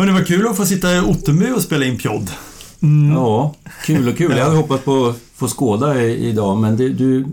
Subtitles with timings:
[0.00, 2.30] Hörni, vad kul att få sitta i Ottenby och spela in pjodd.
[3.14, 4.36] Ja, kul och kul.
[4.36, 7.26] Jag hade hoppats på att få skåda idag, men det, du...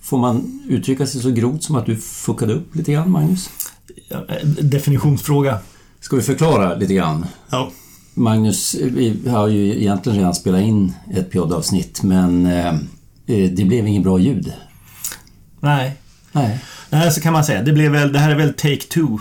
[0.00, 3.50] Får man uttrycka sig så grovt som att du fuckade upp lite grann, Magnus?
[4.08, 5.58] Ja, eh, Definitionsfråga.
[6.00, 7.26] Ska vi förklara lite grann?
[7.50, 7.70] Ja.
[8.14, 12.74] Magnus, vi har ju egentligen redan spelat in ett poddavsnitt, men eh,
[13.26, 14.52] eh, det blev inget bra ljud.
[15.60, 15.92] Nej.
[16.32, 16.60] Nej.
[16.90, 17.62] Nej, så kan man säga.
[17.62, 19.18] Det, blev väl, det här är väl take two.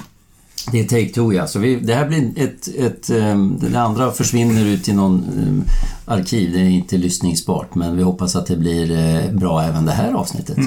[0.71, 1.47] Det är take two, ja.
[1.47, 2.67] Så vi, det här blir ett...
[2.79, 5.23] ett eh, det andra försvinner ut i någon
[5.67, 6.51] eh, arkiv.
[6.53, 10.13] Det är inte lyssningsbart, men vi hoppas att det blir eh, bra även det här
[10.13, 10.57] avsnittet.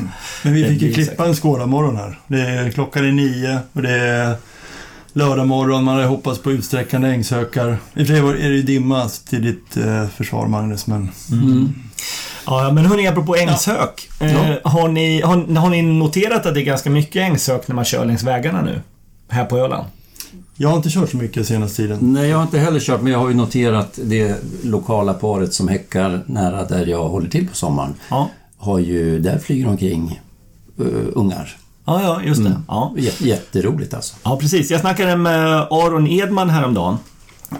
[0.43, 2.19] Men vi fick ju klippa en skådarmorgon här.
[2.27, 4.37] Det är, klockan är nio och det är
[5.13, 5.85] lördag morgon.
[5.85, 7.79] Man hade hoppats på utsträckande ängshökar.
[7.95, 11.11] I och är det ju dimma till ditt eh, försvar, Magnus, men...
[11.33, 11.75] Mm.
[12.47, 14.09] Ja, men hörni, apropå ängshök.
[14.21, 14.71] Eh, Ja.
[14.71, 18.05] har, ni, har, har ni noterat att det är ganska mycket ängshök när man kör
[18.05, 18.81] längs vägarna nu?
[19.29, 19.85] Här på Öland?
[20.57, 21.99] Jag har inte kört så mycket senaste tiden.
[22.01, 25.69] Nej, jag har inte heller kört, men jag har ju noterat det lokala paret som
[25.69, 27.95] häckar nära där jag håller till på sommaren.
[28.11, 28.29] Ja.
[28.57, 30.21] Har ju, där flyger omkring
[30.81, 31.57] uh, ungar.
[31.85, 32.49] Ja, ja, just det.
[32.49, 32.63] Mm.
[32.69, 32.95] Ja.
[32.97, 34.15] Jät- Jätteroligt alltså.
[34.23, 34.71] ja, precis.
[34.71, 36.97] Jag snackade med Aron Edman häromdagen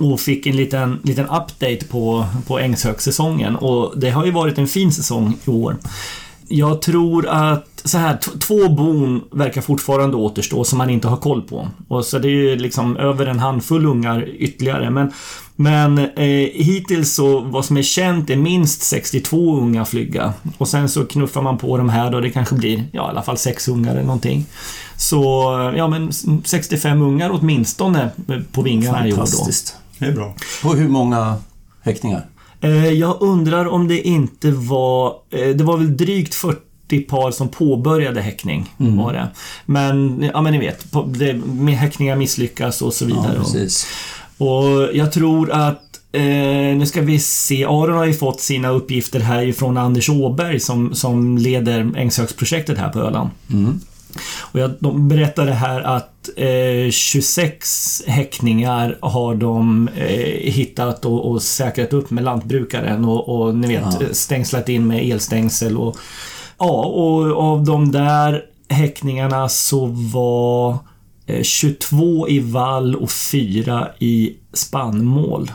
[0.01, 4.67] och fick en liten, liten update på, på ängshöksäsongen och det har ju varit en
[4.69, 5.77] fin säsong i år.
[6.49, 11.43] Jag tror att så här, två bon verkar fortfarande återstå som man inte har koll
[11.43, 11.69] på.
[11.89, 14.91] Och så det är ju liksom över en handfull ungar ytterligare.
[14.91, 15.13] Men,
[15.57, 20.33] men eh, hittills så, vad som är känt är minst 62 unga flyga.
[20.59, 23.23] Och sen så knuffar man på de här då, det kanske blir, ja i alla
[23.23, 24.47] fall sex ungar eller någonting.
[24.97, 26.13] Så, eh, ja men
[26.45, 29.17] 65 ungar åtminstone eh, på vingarna i år då.
[29.17, 29.77] Fantastiskt.
[29.99, 30.35] Det är bra.
[30.63, 31.37] På hur många
[31.83, 32.27] häckningar?
[32.65, 35.15] Eh, Jag undrar om det inte var...
[35.31, 38.75] eh, Det var väl drygt 40 par som påbörjade häckning.
[38.77, 39.29] Var det.
[39.67, 43.39] Men, ja men ni vet, det, med häckningar misslyckas och så Ja, vidare.
[43.39, 43.87] precis.
[44.39, 45.81] och jag tror att
[46.13, 47.65] Eh, nu ska vi se.
[47.65, 52.89] Aron har ju fått sina uppgifter här ifrån Anders Åberg som, som leder Ängshögsprojektet här
[52.89, 53.31] på Öland.
[53.53, 53.81] Mm.
[54.53, 61.43] Och jag, de berättade här att eh, 26 häckningar har de eh, hittat och, och
[61.43, 64.07] säkrat upp med lantbrukaren och, och ni vet Ja.
[64.13, 65.97] stängslat in med elstängsel och
[66.59, 70.79] ja, och av de där häckningarna så var
[71.27, 75.51] eh, 22 i vall och 4 i spannmål.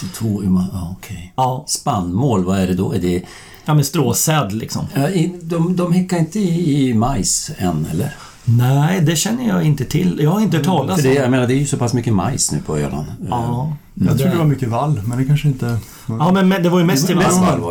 [0.00, 1.32] 22 i ma- ja, okej.
[1.36, 2.92] Ja, Spannmål, vad är det då?
[2.92, 3.22] Är det,
[3.64, 4.86] ja men stråsäd liksom.
[4.94, 5.08] ja,
[5.42, 8.14] de, de häckar inte i, i majs än, eller?
[8.44, 10.20] Nej, det känner jag inte till.
[10.22, 11.14] Jag har inte hört talas För om.
[11.14, 13.06] det, jag menar, det är ju så pass mycket majs nu på Öland.
[13.28, 13.72] Ja.
[13.94, 15.78] Jag trodde det var mycket vall, men det kanske inte...
[16.08, 17.22] ja, men men det var ju mest till var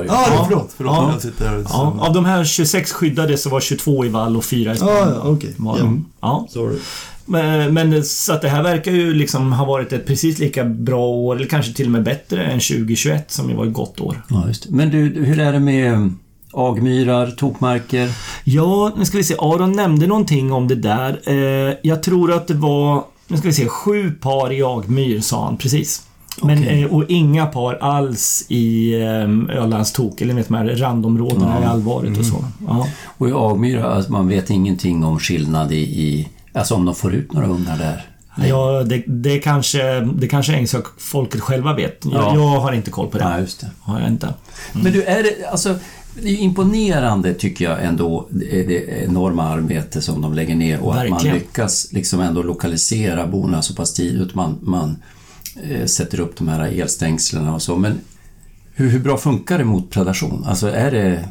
[0.04, 0.08] det.
[0.08, 0.46] Ja, Ja.
[0.48, 0.70] förlåt.
[0.78, 1.12] Förlåt, Ja.
[1.14, 1.66] jag sitter här.
[1.70, 4.76] Ja, av de här 26 skyddade så var 22 i vall och 4 i Ja,
[4.76, 5.14] spannmål.
[5.24, 5.54] ja, okej.
[5.58, 5.76] Ja.
[5.80, 6.06] de.
[6.22, 6.48] Ja.
[6.50, 6.78] Sorry.
[7.26, 11.06] Men, men så att det här verkar ju liksom ha varit ett precis lika bra
[11.08, 14.22] år, eller kanske till och med bättre än 2021 som ju var ett gott år.
[14.30, 14.76] Ja, just det.
[14.76, 16.08] Men du, hur är det med eh,
[16.54, 18.10] agmyrar, tokmarker?
[18.44, 19.36] Ja, nu ska vi se.
[19.40, 21.20] Aron nämnde någonting om det där.
[21.26, 25.46] Eh, jag tror att det var, nu ska vi se, sju par i Agmyr sa
[25.46, 26.02] han precis.
[26.44, 26.82] Men, Okej.
[26.84, 31.64] eh, och inga par alls i eh, Ölands tok, eller vet de här randområdena Ja.
[31.64, 32.46] i Allvaret och så.
[32.68, 32.88] Ja.
[33.18, 36.28] Och i agmyra, alltså, man vet ingenting om skillnad i, i...
[36.56, 38.06] Alltså om de får ut några ungar där?
[38.48, 42.06] Ja, det, det kanske, det kanske Ängshök-folket själva vet.
[42.06, 42.34] Jag, Ja.
[42.36, 43.24] jag har inte koll på det.
[43.24, 43.70] Ja, just det.
[43.82, 44.34] Har jag inte.
[44.74, 45.46] Men du, är det...
[45.52, 45.76] Alltså,
[46.22, 50.92] det är imponerande tycker jag ändå, det, det enorma arbete som de lägger ner och
[50.96, 51.36] att man Verkligen.
[51.36, 54.36] lyckas liksom ändå lokalisera borna så pass tidigt.
[54.36, 54.98] Man, man
[55.70, 57.76] eh, sätter upp de här elstängslen och så.
[57.76, 58.00] Men
[58.74, 60.46] hur, hur bra funkar det mot predation?
[60.48, 61.26] Alltså är det...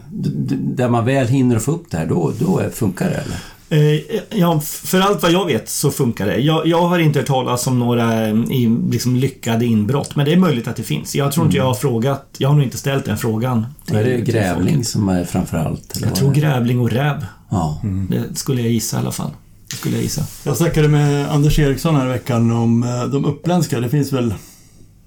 [0.76, 3.38] Där man väl hinner få upp det här, då, då funkar det eller?
[3.74, 4.00] Eh,
[4.38, 6.36] ja, för allt vad jag vet så funkar det.
[6.38, 10.36] Jag, jag har inte hört talas om några i, liksom, lyckade inbrott, men det är
[10.36, 11.14] möjligt att det finns.
[11.16, 12.26] Jag tror inte jag har frågat.
[12.38, 13.66] Jag har nog inte ställt den frågan.
[13.86, 15.96] till- är det grävling som är framför allt?
[15.96, 17.26] eller Jag tror grävling och räv.
[17.50, 17.80] Ja.
[18.08, 19.30] Det skulle jag gissa i alla fall.
[19.70, 20.22] Det skulle jag gissa.
[20.44, 23.80] Jag snackade med Anders Eriksson här i veckan om eh, de uppländska.
[23.80, 24.34] Det finns väl,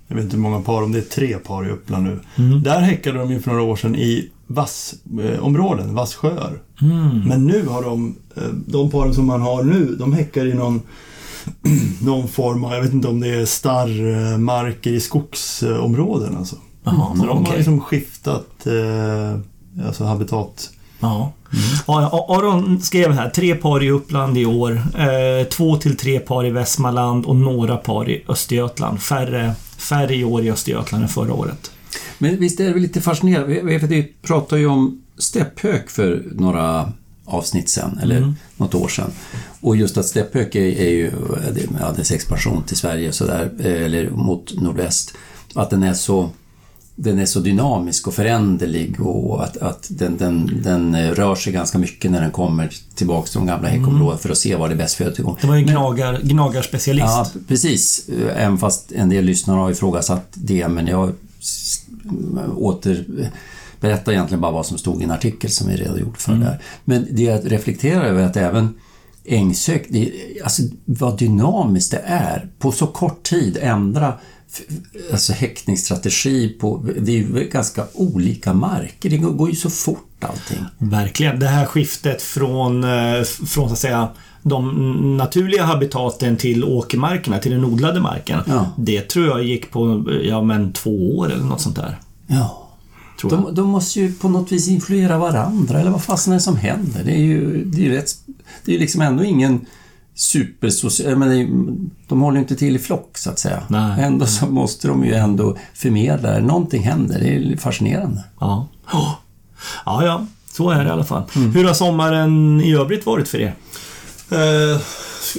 [0.07, 2.19] jag vet inte hur många par, om det är tre par i Uppland nu.
[2.35, 2.63] Mm.
[2.63, 6.59] Där häckade de ju för några år sedan i vassområden, vasssjöar.
[6.81, 7.21] Mm.
[7.27, 10.81] Men nu har de, eh, de paren som man har nu, de häckar i någon,
[12.01, 16.55] någon form av, jag vet inte om det är starrmarker i skogsområden alltså.
[16.83, 17.57] Jaha, Så de har okej.
[17.57, 20.69] liksom skiftat eh, alltså habitat.
[20.99, 21.31] Ja.
[21.87, 24.81] Ja, Aron skrev här, tre par i Uppland i år.
[24.97, 29.01] Eh, två till tre par i Västmanland och några par i Östergötland.
[29.01, 31.71] Färre, färre i år i Östergötland än förra året.
[32.17, 33.61] Men visst är det lite fascinerande?
[33.87, 36.93] Vi, pratade ju om stepphök för några
[37.25, 38.35] avsnitt sen, eller Mm.
[38.57, 39.11] något år sedan.
[39.61, 41.11] Och just att stäpphök är, är ju
[41.79, 45.13] ja, dess expansion till Sverige, så där, eh, eller mot nordväst,
[45.53, 46.29] att den är så
[46.99, 51.77] den är så dynamisk och föränderlig och att, att den, den, den rör sig ganska
[51.77, 54.77] mycket när den kommer tillbaka till de gamla häckområdena för att se var det är
[54.77, 55.37] bäst födotillgång.
[55.41, 57.07] Det var ju en gnagar, gnagarspecialist.
[57.07, 58.09] Ja, precis.
[58.35, 61.11] Även fast en del lyssnare har ifrågasatt det, men jag
[62.55, 63.05] åter
[63.79, 66.61] berättar egentligen bara vad som stod i en artikel som vi redogjort för där.
[66.85, 68.73] Men det jag reflekterar över är att även
[69.29, 70.11] Ängsök, det,
[70.43, 72.49] alltså vad dynamiskt det är.
[72.59, 74.13] På så kort tid ändra
[75.11, 76.85] alltså häktningsstrategi på...
[76.99, 79.09] Det är ju ganska olika marker.
[79.09, 80.65] Det går går ju så fort allting.
[80.77, 81.39] Verkligen.
[81.39, 84.09] Det här skiftet från, eh, från så att säga
[84.47, 88.39] de naturliga habitaten till åkermarkerna, till den odlade marken.
[88.45, 88.65] Ja.
[88.77, 91.99] Det tror jag gick på ja, men två år eller något sånt där.
[92.27, 92.63] Ja.
[93.21, 96.57] De, de måste ju på något vis influera varandra, eller vad fasen är det som
[96.57, 97.03] händer?
[97.03, 98.11] Det är ju, det är ju rätt...
[98.65, 99.65] Det är liksom ändå ingen
[100.15, 101.15] supersocial...
[101.15, 101.47] Men är,
[102.07, 103.63] de håller ju inte till i flock, så att säga.
[103.67, 104.03] Nej.
[104.03, 106.41] Ändå så måste de ju ändå förmedla det.
[106.41, 107.19] Någonting händer.
[107.19, 108.23] Det är fascinerande.
[108.39, 108.67] Ja.
[109.85, 110.25] Ja, ja.
[110.51, 111.23] Så är det i alla fall.
[111.35, 111.51] Mm.
[111.51, 113.55] Hur har sommaren i övrigt varit för er?
[114.31, 114.81] Eh,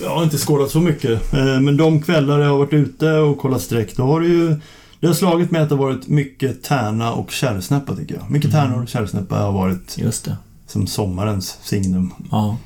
[0.03, 1.33] jag har inte skådat så mycket.
[1.35, 4.57] Eh, men de kvällar jag har varit ute och kollat streck, då har det ju...
[5.01, 8.31] Det har slagit mig att det har varit mycket tärna och kärrsnäppa tycker jag.
[8.31, 10.37] Mycket tärnor och kärrsnäppa har varit Just det.
[10.67, 12.13] som sommarens signum.
[12.31, 12.57] Ja.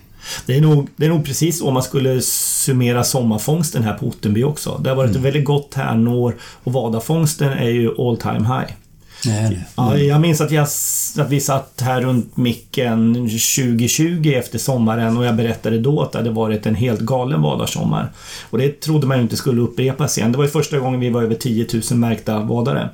[0.47, 4.43] Det är, nog, det är nog precis så man skulle summera sommarfångsten här på Ottenby
[4.45, 4.81] också.
[4.85, 6.35] Det har varit ett väldigt gott tärnår
[6.65, 8.73] och vadafångsten är ju all time high.
[9.27, 9.65] Nej.
[9.77, 10.63] Ja, jag minns att, jag,
[11.19, 16.19] att vi satt här runt micken 2020 efter sommaren och jag berättade då att det
[16.19, 18.13] hade varit en helt galen vadarsommar.
[18.51, 20.33] Och det trodde man ju inte skulle upprepas igen.
[20.33, 22.89] Det var ju första gången vi var över 10 000 märkta vadare.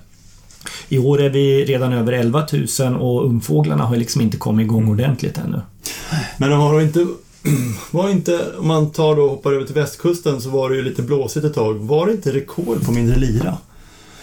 [0.89, 2.47] I år är vi redan över 11
[2.81, 5.61] 000 och ungfåglarna har liksom inte kommit igång ordentligt ännu.
[6.37, 7.07] Men de har inte...
[7.91, 10.83] Var inte, om man tar då och hoppar över till västkusten så var det ju
[10.83, 11.75] lite blåsigt ett tag.
[11.75, 13.57] Var det inte rekord på mindre lira?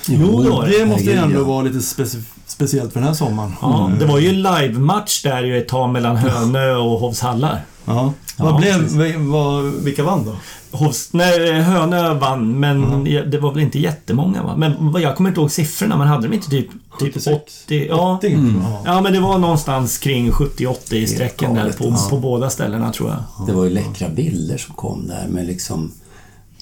[0.09, 0.85] Jo, det var det.
[0.85, 1.43] Måste ju ändå ja.
[1.43, 3.53] vara lite speci- speciellt för den här sommaren.
[3.61, 3.99] Ja, Mm.
[3.99, 7.65] det var ju en live-match där ju ett tag mellan Hönö och Hovshallar.
[7.85, 8.13] Ja.
[8.37, 8.93] Ja, Vad blev, precis.
[8.97, 10.35] vi- vad, vilka vann då?
[10.77, 14.55] Hovs, nej, Hönö vann, men det var väl inte jättemånga va?
[14.57, 16.69] Men jag kommer inte ihåg siffrorna, men hade de inte typ,
[16.99, 17.25] typ 76?
[17.65, 17.87] 80?
[17.89, 18.17] Ja.
[18.17, 18.33] 80?
[18.33, 18.61] Mm.
[18.63, 18.81] Ja.
[18.85, 22.09] ja, men det var någonstans kring 70-80 i sträcken där på, alltså.
[22.09, 23.47] på båda ställena tror jag.
[23.47, 25.91] det var ju läckra bilder som kom där med liksom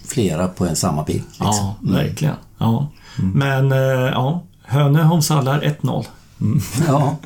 [0.07, 1.23] flera på en samma bild.
[1.27, 1.45] Liksom.
[1.47, 2.35] Ja, verkligen.
[2.57, 2.87] Ja.
[3.17, 3.77] Men eh,
[4.13, 6.05] ja, Hönö Hovshallar 1-0.
[6.87, 7.17] Ja.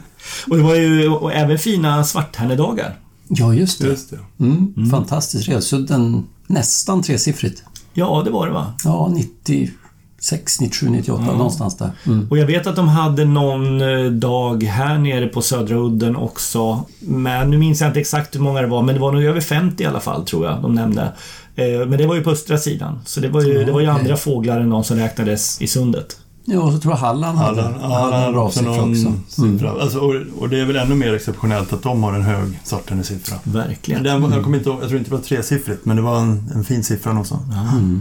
[0.48, 2.96] Och det var ju och även fina svarthärnedagar.
[3.28, 3.88] ja, just det.
[3.88, 4.20] Just det.
[4.46, 6.24] Mm, Fantastiskt resudden.
[6.48, 7.64] Nästan tresiffrigt.
[7.94, 8.74] Ja, det var det va?
[8.84, 11.92] Ja, 96, 97, 98 någonstans där.
[12.06, 12.28] Mm.
[12.30, 16.86] Och jag vet att de hade någon eh, dag här nere på Södra udden också.
[17.00, 19.42] Men nu minns jag inte exakt hur många det var, men det var nog över
[19.42, 21.14] 50 i alla fall tror jag de nämnde.
[21.58, 23.00] Eh, Men det var ju på östra sidan.
[23.06, 26.18] Så det var ju, det var ju andra fåglar än de som räknades i sundet.
[26.50, 29.42] Ja, och så tror jag Halland hade, Halland, Halland också siffra någon också.
[29.42, 29.58] Mm.
[29.58, 29.72] siffra.
[29.82, 33.36] Alltså, och, och det är väl ännu mer exceptionellt att de har en hög svarthärnesiffra.
[33.44, 34.04] Verkligen.
[34.04, 36.52] Den, var- jag, kommer inte jag tror inte det var tresiffrigt, men det var en,
[36.56, 37.42] en fin siffra någonstans.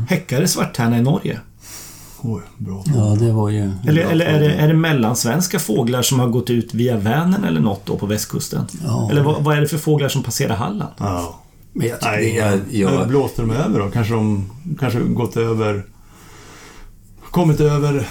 [0.08, 1.40] Häckare svarthärna i Norge?
[2.20, 2.84] Oj, bra.
[2.96, 3.72] Ja, det var ju...
[3.88, 7.60] Eller, eller är, det, är det mellansvenska fåglar som har gått ut via Vänern eller
[7.60, 8.64] något då på västkusten?
[8.84, 9.08] Ja.
[9.10, 10.92] Eller vad, vad är det för fåglar som passerar Halland?
[10.98, 11.40] Ja.
[11.76, 13.90] Men jag, Nej, jag, jag, jag, blåste de över då?
[13.90, 15.86] Kanske de kanske gått över...
[17.30, 18.08] Kommit över...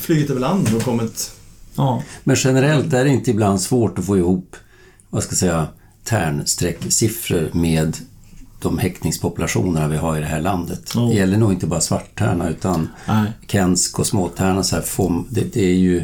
[0.00, 1.32] Flugit över land och kommit...
[1.74, 4.56] Ja, Men generellt är det inte ibland svårt att få ihop,
[5.10, 5.66] vad ska jag säga,
[6.04, 7.96] tärnsträcksiffror med
[8.62, 10.96] de häckningspopulationerna vi har i det här landet.
[10.96, 11.08] Oh.
[11.08, 13.32] Det gäller nog inte bara svarttärna utan nej.
[13.46, 14.62] kensk och småtärna.
[14.62, 16.02] Så här, får, det, det är ju,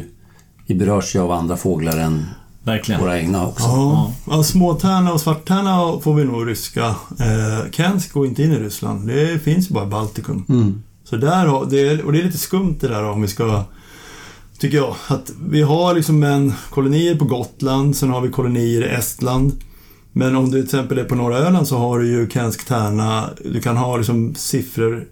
[0.67, 2.25] vi berörs ju av andra fåglar än
[2.63, 3.01] Verkligen.
[3.01, 3.63] våra egna också.
[3.63, 6.85] Ja, ja småtärna och svarttärna får vi nog ryska.
[7.19, 9.07] Eh, Kensk går inte in i Ryssland.
[9.07, 10.45] Det finns ju bara i Baltikum.
[10.49, 10.83] Mm.
[11.03, 13.63] Så där har, det är, och det är lite skumt det där om vi ska...
[14.59, 14.95] Tycker jag.
[15.07, 19.53] Att vi har liksom en kolonier på Gotland, sen har vi kolonier i Estland.
[20.11, 23.29] Men om du till exempel är på norra Öland så har du ju Kensk tärna.
[23.45, 25.07] Du kan ha liksom siffror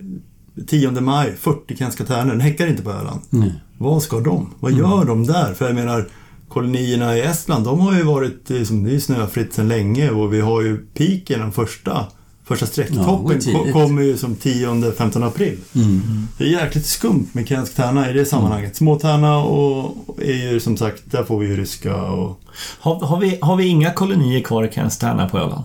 [0.68, 2.32] 10 maj, 40 Kenska tärnor.
[2.32, 3.22] Den häckar inte på Öland.
[3.34, 3.50] Mm.
[3.78, 4.54] Vad ska de?
[4.60, 5.54] Vad gör de där?
[5.54, 6.08] För jag menar,
[6.52, 10.42] kolonierna i Estland, de har ju varit, liksom, det är snöfritt sedan länge och vi
[10.42, 12.06] har ju piken, den första,
[12.46, 15.58] första Ja, sträcktoppen ko- kommer ju som 10-15 april.
[15.76, 16.02] Mm.
[16.38, 18.76] Det är jäkligt skumt med kensk tärna i det sammanhanget.
[18.76, 22.40] Småtärna och är ju som sagt, där får vi ju ryska och...
[22.80, 25.64] Har, har, vi, har vi inga kolonier kvar i Kenstärna på Öland?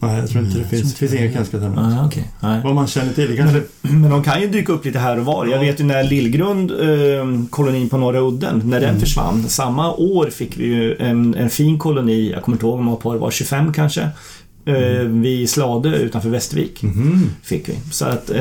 [0.00, 0.94] Nej, jag tror inte det finns.
[0.94, 1.76] Det finns inga.
[1.76, 2.30] Ah, okej.
[2.40, 2.60] Nej.
[2.64, 3.36] Vad man känner till.
[3.36, 3.62] Kanske...
[3.80, 5.46] Men de kan ju dyka upp lite här och var.
[5.46, 9.48] Jag vet ju när Lillgrund, eh, kolonin på Norra Udden, när den försvann.
[9.48, 13.18] Samma år fick vi ju en, en fin koloni, jag kommer inte ihåg om det
[13.18, 14.08] var 25 kanske.
[14.64, 16.84] Eh, vid Slade utanför Västervik.
[17.42, 17.78] Fick vi.
[17.90, 18.36] Så att eh,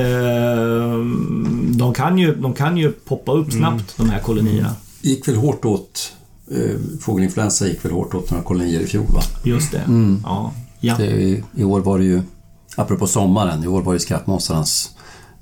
[1.70, 4.76] de, kan ju, de kan ju poppa upp snabbt, de här kolonierna.
[5.02, 6.14] gick väl hårt åt,
[6.52, 9.22] eh, fågelinfluensa gick väl hårt åt några kolonier i fjol va?
[9.44, 9.82] Just det.
[10.24, 10.54] Ja.
[10.80, 10.96] Ja.
[10.98, 12.22] Det, i, I år var det ju,
[12.76, 14.92] apropå sommaren, i år var det skrattmåsarnas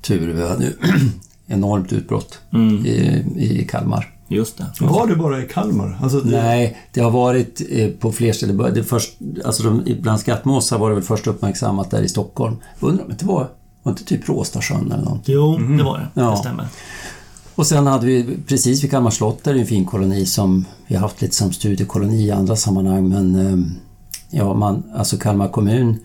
[0.02, 0.34] tur.
[0.34, 0.74] Vi hade ju
[1.48, 2.86] enormt utbrott Mm.
[2.86, 4.12] i, i Kalmar.
[4.28, 4.66] Just det.
[4.80, 6.00] Var det bara i Kalmar?
[6.02, 6.32] Alltså, det...
[6.44, 8.74] Nej, det har varit eh, på fler ställen.
[8.74, 12.56] Det först, alltså de, bland skrattmåsar var det väl först uppmärksammat där i Stockholm.
[12.80, 13.48] Undrar om det var,
[13.84, 15.22] var inte typ Råstasjön eller något?
[15.26, 16.22] Jo, det var det.
[16.22, 16.32] Ja.
[16.32, 16.68] Det stämmer.
[17.56, 20.96] Och sen hade vi precis vid Kalmar slott där är en fin koloni som vi
[20.96, 23.58] har haft lite som studiekoloni i andra sammanhang men eh,
[24.30, 26.00] ja, man, alltså Kalmar kommun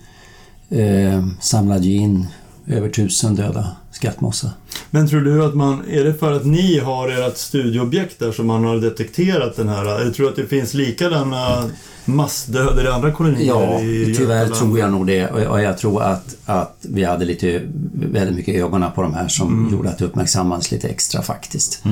[0.70, 2.26] eh, samlade ju in
[2.66, 4.50] över tusen döda skrattmåsar.
[4.90, 5.82] Men tror du att man...
[5.90, 10.00] Är det för att ni har ert studieobjekt där som man har detekterat den här?
[10.00, 11.70] Eller tror du att det finns likadana
[12.04, 16.36] massdöder i andra kolonier Ja, i tyvärr tror jag nog det och jag tror att,
[16.46, 17.62] att vi hade lite,
[17.94, 21.82] väldigt mycket ögonen på de här som gjorde att det uppmärksammades lite extra faktiskt.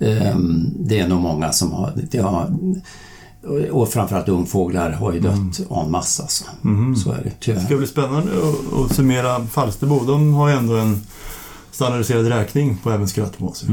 [0.00, 2.50] Ehm, Det är nog många som har, det har
[3.72, 6.26] och framförallt ungfåglar har ju dött en massa.
[6.26, 6.44] Så.
[7.04, 7.60] så är det Det tyvärr.
[7.64, 8.32] ska bli spännande
[8.84, 10.04] att, summera Falsterbo.
[10.04, 11.00] De har ju ändå en
[11.70, 13.68] standardiserad räkning på även skrattmåsar.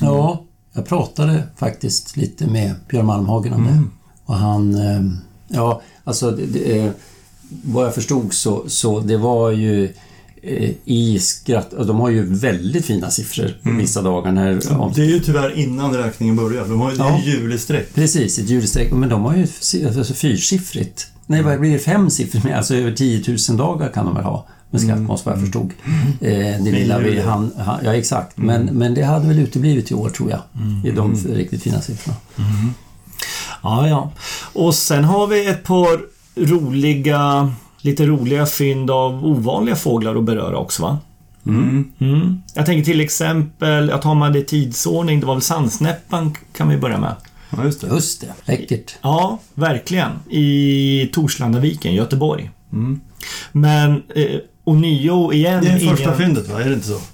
[0.00, 0.42] Ja,
[0.72, 3.82] jag pratade faktiskt lite med Björn Malmhagen om det.
[4.24, 5.02] Och han, eh,
[5.48, 6.90] ja, alltså det, det, eh,
[7.64, 9.90] vad jag förstod så, så det var ju eh,
[10.84, 14.72] i skratt, de har ju väldigt fina siffror vissa dagar när...
[14.80, 16.64] Om, Det är ju tyvärr innan räkningen börjar.
[16.64, 17.20] De har ju, Ja.
[17.24, 17.94] ju julistreck.
[17.94, 21.06] precis, ett julstreck, men de har ju si- alltså, fyrsiffrigt.
[21.26, 21.78] Nej, vad blir det?
[21.78, 22.46] Femsiffrigt?
[22.56, 25.70] Alltså över 10 000 dagar kan de väl ha med skrattmås vad jag förstod.
[26.20, 26.28] Eh,
[26.64, 28.36] det lilla vi han, han, Ja, exakt.
[28.36, 30.40] Men, men det hade väl uteblivit i år tror jag.
[30.86, 32.16] I de riktigt fina siffrorna.
[33.62, 34.12] Ja, ja.
[34.52, 36.00] Och sen har vi ett par
[36.36, 37.52] roliga,
[37.84, 40.98] lite roliga fynd av ovanliga fåglar att beröra också va?
[41.46, 41.92] Mm.
[41.98, 42.42] Mm.
[42.54, 46.68] Jag tänker till exempel, jag tar man det i tidsordning, det var väl sandsnäppan kan
[46.68, 47.14] vi börja med.
[47.50, 47.86] Ja, just det.
[47.86, 48.94] Just det, läckert.
[49.02, 50.10] Ja, verkligen.
[50.30, 52.50] I Torslandaviken, Göteborg.
[53.52, 54.26] Men eh,
[54.64, 55.64] ånyo igen...
[55.64, 56.60] Det är första ingen- fyndet va?
[56.60, 57.00] Är det inte så?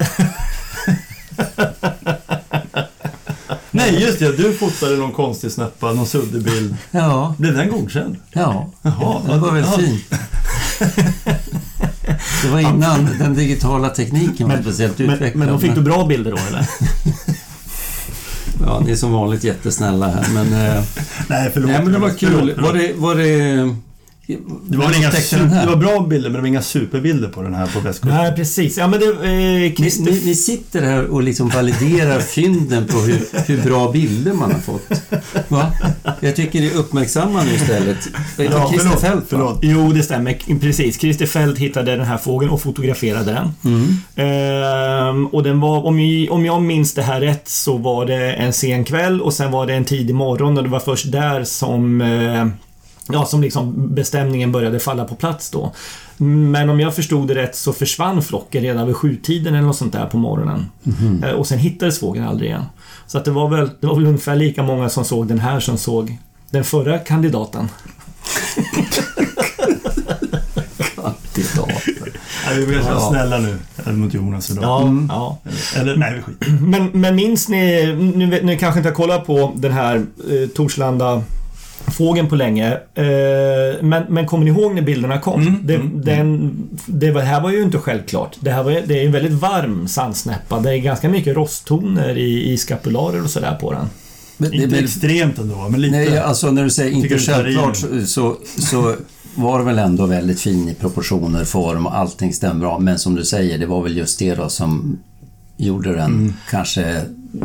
[3.71, 4.37] Nej, just det.
[4.37, 6.77] Du fotade någon konstig snäppa, någon suddig bild.
[6.91, 8.17] Ja, Blev den godkänd?
[8.33, 8.71] ja.
[8.83, 9.21] Jaha.
[9.27, 9.79] Det var väl Ja.
[9.79, 10.05] fint.
[12.43, 15.37] Det var innan den digitala tekniken var speciellt Men, utvecklad.
[15.37, 16.67] men då fick du bra bilder då eller?
[18.67, 20.53] Ja, ni är som vanligt jättesnälla här, men...
[20.53, 20.83] Eh,
[21.29, 21.71] Nej, förlåt.
[21.71, 22.55] nej, men det var kul.
[22.61, 22.93] Var det...
[22.97, 23.77] Var det
[24.69, 27.55] Det var, inga super, det var bra bilder, men det var inga superbilder på den
[27.55, 28.19] här på västkusten.
[28.19, 28.79] Nej, precis.
[28.79, 29.07] Ja, men det...
[29.07, 30.05] Eh, Ni, Christer...
[30.05, 34.59] ni, ni sitter här och liksom validerar fynden på hur, hur bra bilder man har
[34.61, 35.03] fått.
[35.49, 35.73] Va?
[36.21, 37.97] Jag tycker det är uppmärksammande istället.
[38.37, 39.59] Ja, Ja, Christer förlåt, Fält, förlåt.
[39.63, 40.59] Jo, det stämmer.
[40.61, 41.01] Precis.
[41.01, 43.53] Christer Fält hittade den här fågeln och fotograferade den.
[44.27, 48.33] Ehm, och den var, om jag, om jag minns det här rätt, så var det
[48.33, 51.45] en sen kväll och sen var det en tidig morgon och det var först där
[51.45, 52.47] som eh,
[53.13, 55.73] Ja, som liksom bestämningen började falla på plats då.
[56.17, 59.93] Men om jag förstod det rätt så försvann flocken redan vid sjutiden eller något sånt
[59.93, 60.67] där på morgonen.
[61.25, 62.65] Eh, Och sen hittades fågeln aldrig igen.
[63.07, 65.61] Så att det var väl, det var väl ungefär lika många som såg den här
[65.61, 66.17] som såg
[66.51, 67.69] den förra kandidaten.
[70.95, 72.11] Kandidater.
[72.47, 73.09] Nej, vi vill vara Ja.
[73.11, 73.59] snälla nu
[73.93, 74.65] mot Jonas idag.
[74.65, 75.07] Ja, Mm.
[75.13, 75.39] ja.
[75.77, 79.27] Eller, nej, vi skiter Men, men minns ni, nu, vet- nu kanske inte har kollat
[79.27, 81.23] på den här eh, Torslanda
[81.91, 82.73] fågeln på länge.
[82.95, 85.41] Eh, men, men kommer ni ihåg när bilderna kom?
[85.43, 86.53] Mm, det, mm, den,
[86.87, 88.37] det var- här var ju inte självklart.
[88.41, 90.61] Det här var, det är en väldigt varm sandsnäppa.
[90.61, 93.87] Det är ganska mycket rosttoner i, i skapularer och sådär på den.
[94.37, 95.97] Men, Inte men, extremt ändå, men lite.
[95.97, 98.95] nej, alltså när du säger inte självklart så, så, så
[99.35, 102.79] var det väl ändå väldigt fin i proportioner, form och allting stämmer bra.
[102.79, 104.99] Men som du säger, det var väl just det då som
[105.57, 106.33] gjorde den Mm.
[106.51, 107.03] kanske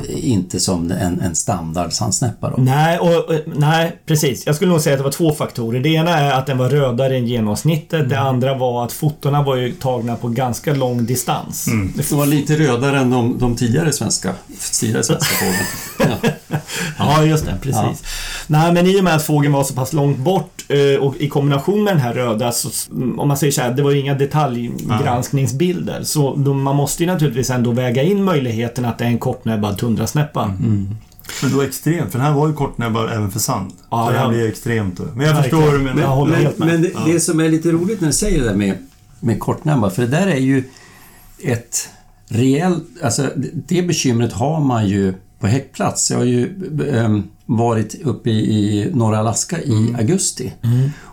[0.08, 2.56] inte som en, en standard sandsnäppa då.
[2.58, 4.46] Nej, och, nej, precis.
[4.46, 5.80] Jag skulle nog säga att det var två faktorer.
[5.80, 8.10] Det ena är att den var rödare än genomsnittet.
[8.10, 11.68] Det andra var att fotona var ju tagna på ganska lång distans.
[11.96, 14.34] Det var lite rödare än de, de tidigare svenska,
[14.80, 16.20] tidigare svenska fågeln.
[16.22, 16.30] Ja.
[16.98, 17.58] Ja, just det.
[17.62, 17.76] Precis.
[17.78, 17.96] Ja.
[18.48, 21.30] Nej, men i och med att fågeln var så pass långt bort eh, och i
[21.30, 22.70] kombination med den här röda, så,
[23.18, 26.04] om man säger så här, det var ju inga detaljgranskningsbilder.
[26.04, 30.54] Så man måste ju naturligtvis ändå väga in möjligheten att det är en kortnäbbad tundrasnäppa.
[31.42, 33.72] Men då extremt, för den här var ju kortnäbbad även för sand.
[33.92, 34.30] Ja, det här ja.
[34.30, 35.00] blir extremt.
[35.16, 36.02] Men jag förstår vad du menar.
[36.02, 36.68] Jag håller men, helt med.
[36.68, 37.00] men det, Ja.
[37.06, 38.78] det som är lite roligt när du säger det där med,
[39.20, 40.64] med kortnäbbar, för det där är ju
[41.44, 41.90] ett
[42.28, 42.84] reellt...
[43.04, 46.12] Alltså det- bekymret har man ju på häckplats.
[46.12, 50.54] Jag har ju ehm, varit uppe i, i norra Alaska i augusti.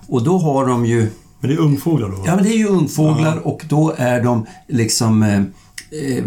[0.09, 1.11] Och då har de ju...
[1.40, 2.23] Men det är ungfåglar då?
[2.26, 5.47] Ja, men det är ju ungfåglar och då är de liksom...
[5.93, 6.25] eh,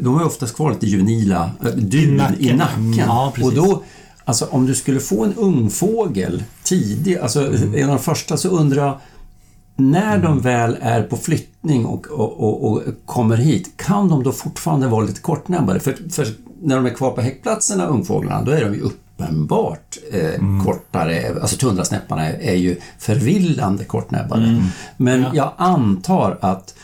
[0.00, 2.94] De har ju oftast kvar lite juvenila eh, dun i nacken.
[2.98, 3.58] Ja, precis.
[3.58, 3.82] och då,
[4.24, 7.40] alltså om du skulle få en ungfågel tidig, alltså
[7.76, 8.98] en av de första, så undrar jag
[9.76, 14.32] när de väl är på flyttning och, och, och, och kommer hit, kan de då
[14.32, 15.80] fortfarande vara lite kortnäbbade?
[15.80, 16.26] För, för
[16.62, 21.40] när de är kvar på häckplatserna, ungfåglarna, då är de ju uppenbart eh, kortare.
[21.40, 24.64] Alltså tundrasnäpparna är, är ju förvillande kortnäbbade.
[24.96, 26.74] Men jag antar att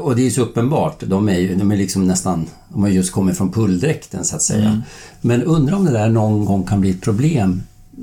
[0.00, 2.88] och det är ju så uppenbart, de är ju de är liksom nästan, de har
[2.90, 4.82] just kommit från pulldräkten så att säga.
[5.20, 7.62] Men undrar om det där någon gång kan bli ett problem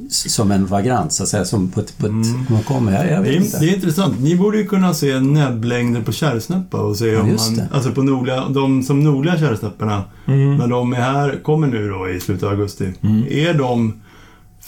[0.10, 1.98] som en vagrant, så att säga, som på ett...
[1.98, 2.12] På ett
[2.50, 3.60] man kommer, jag, jag Det vet är, inte.
[3.60, 4.20] det är intressant.
[4.20, 7.56] Ni borde ju kunna se näbblängder på kärrsnäppa och se Ja, om man...
[7.56, 7.68] det.
[7.72, 10.58] Alltså på nordliga, de som nordliga kärrsnäpporna, Mm.
[10.58, 12.94] när de är här, kommer nu då i slutet av augusti.
[13.30, 14.02] Är de...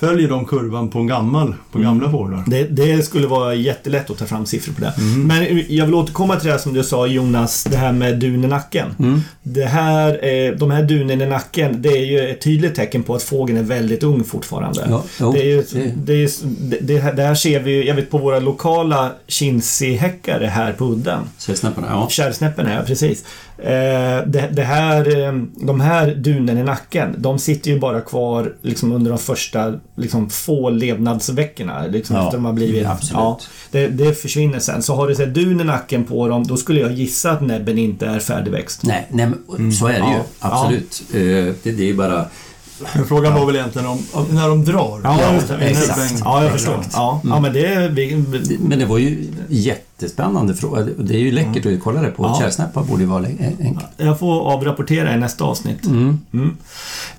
[0.01, 1.89] Följer de kurvan på en gammal, på Mm.
[1.89, 2.43] gamla fåglar?
[2.47, 4.93] Det, det skulle vara jättelätt att ta fram siffror på det.
[4.97, 5.27] Mm.
[5.27, 8.47] Men jag vill återkomma till det som du sa Jonas, det här med dun i
[8.47, 8.95] nacken.
[8.99, 9.21] Mm.
[9.43, 13.23] Det här, de här dunen i nacken, det är ju ett tydligt tecken på att
[13.23, 14.85] fågeln är väldigt ung fortfarande.
[14.89, 15.63] Ja, jo, det, är ju,
[15.95, 16.29] det- är,
[16.81, 20.85] det, här, det här ser vi ju, jag vet på våra lokala Chinsi-häckare här på
[20.85, 21.19] udden.
[21.39, 22.07] Kärrsnäpparna, ja.
[22.09, 23.23] Kärrsnäppen, ja precis.
[23.63, 28.53] Eh, det, det här, eh, de här dunen i nacken, de sitter ju bara kvar
[28.61, 31.85] liksom under de första liksom, få levnadsveckorna.
[31.87, 32.87] Liksom, Ja, efter de har blivit...
[32.87, 33.13] absolut.
[33.13, 33.39] Ja,
[33.71, 34.81] det, det försvinner sen.
[34.83, 37.77] Så har du sett dun i nacken på dem, då skulle jag gissa att näbben
[37.77, 38.83] inte är färdigväxt.
[38.83, 39.29] Nej, nej
[39.79, 40.03] så är det ju.
[40.03, 41.03] Ja, Absolut.
[41.13, 41.19] Eh,
[41.63, 42.25] Det, det är ju bara...
[42.95, 45.01] Men frågan var väl egentligen om, om när de drar?
[45.03, 45.55] Ja, det.
[45.65, 46.19] exakt.
[46.23, 46.79] Ja, jag förstår.
[46.93, 47.89] Ja, ja men det är...
[47.89, 50.81] Vi, Men det var ju jättespännande fråga.
[50.99, 52.23] Det är ju läckert att kolla det på.
[52.73, 52.81] Ja.
[52.83, 53.85] Borde ju vara enkelt.
[53.97, 55.85] jag får avrapportera i nästa avsnitt.
[55.85, 56.19] Mm.
[56.33, 56.57] Mm.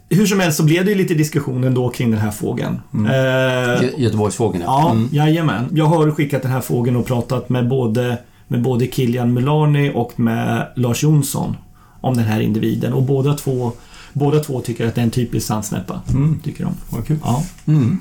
[0.09, 2.81] Hur som helst så blev det ju lite diskussion ändå kring den här fågeln.
[2.95, 5.09] Eh, Gö- Göteborgsfågeln, Ja, Mm.
[5.13, 5.69] jajamän.
[5.73, 10.21] Jag har skickat den här frågan och pratat med både, med både Kilian Mulani och
[10.21, 11.57] med Lars Jonsson
[12.01, 12.93] om den här individen.
[12.93, 13.73] Och båda två,
[14.13, 16.01] båda två tycker att det är en typisk sandsnäppa.
[16.09, 16.41] Mm.
[16.45, 16.75] Tycker de.
[16.89, 17.19] Vad kul.
[17.25, 17.99] Ja, Mm.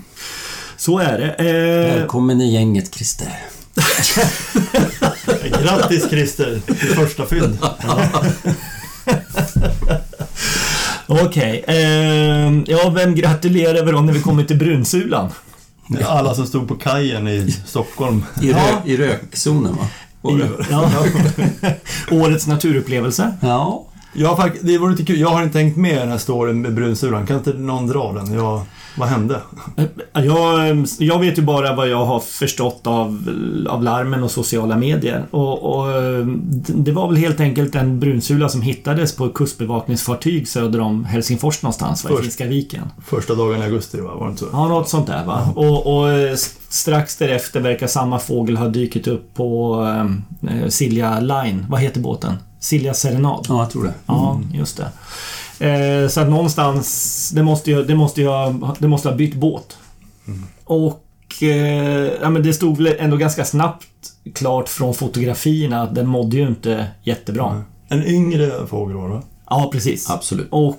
[0.78, 1.34] så är det.
[1.34, 3.28] Eh, Välkommen i gänget, Christer.
[5.64, 7.58] Grattis Christer till första fynd.
[11.08, 11.64] Okej.
[11.68, 15.30] Eh, ja, vem gratulerar vi då när vi kommer till Brunsulan?
[16.06, 18.26] Alla som stod på kajen i Stockholm.
[18.42, 18.58] I, Ja.
[18.58, 19.88] rö- i rökzonen, va?
[20.38, 20.50] Det?
[20.70, 20.92] Ja.
[22.12, 23.34] Årets naturupplevelse.
[23.42, 23.86] Ja.
[24.14, 25.20] Jag det var lite kul.
[25.20, 27.28] Jag har inte tänkt med den här storyn med brunsulan.
[27.28, 28.34] Kan inte någon dra den?
[28.34, 28.62] Jag,
[28.98, 29.42] vad hände?
[29.78, 33.30] Eh, Jag, jag vet ju bara vad jag har förstått av,
[33.70, 35.26] av larmen och sociala medier.
[35.32, 36.26] Och, och eh,
[36.68, 41.62] Det var väl helt enkelt en brunsula som hittades på ett kustbevakningsfartyg söder om Helsingfors
[41.64, 42.24] någonstans, va, i Först.
[42.24, 42.84] Finska viken.
[43.06, 44.16] Första dagen i augusti va?
[44.16, 44.50] Var det inte så?
[44.52, 45.50] Ja, något sånt där va.
[45.56, 49.78] Och, och eh, s- strax därefter verkar samma fågel ha dykt upp på
[50.50, 51.66] eh, Silja Line.
[51.70, 52.34] Vad heter båten?
[52.62, 53.46] Silja Serenad.
[53.50, 53.94] ja, jag tror det.
[54.06, 54.92] Ja, just det.
[55.68, 59.36] Eh, så att någonstans, det måste ju, det måste ju ha, det måste ha bytt
[59.36, 59.78] båt.
[60.64, 61.04] Och
[61.44, 63.88] eh, ja, men det stod väl ändå ganska snabbt
[64.34, 67.64] klart från fotografierna att den mådde ju inte jättebra.
[67.90, 69.22] En yngre fågel var det va?
[69.50, 70.10] Ja, precis.
[70.10, 70.48] Absolut.
[70.50, 70.76] Och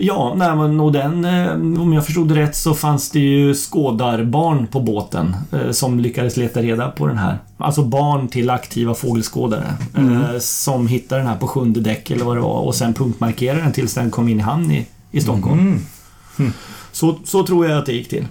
[0.00, 1.52] ja, nej, men och den, eh,
[1.82, 6.62] om jag förstod rätt så fanns det ju skådarbarn på båten eh, som lyckades leta
[6.62, 7.38] reda på den här.
[7.56, 9.74] Alltså barn till aktiva fågelskådare.
[9.96, 13.60] Eh, som hittade den här på sjunde däck eller vad det var och sen punktmarkerade
[13.60, 15.80] den tills den kom in i hamn i, i Stockholm.
[16.38, 16.52] Mm.
[16.92, 18.26] Så, så tror jag att det gick till.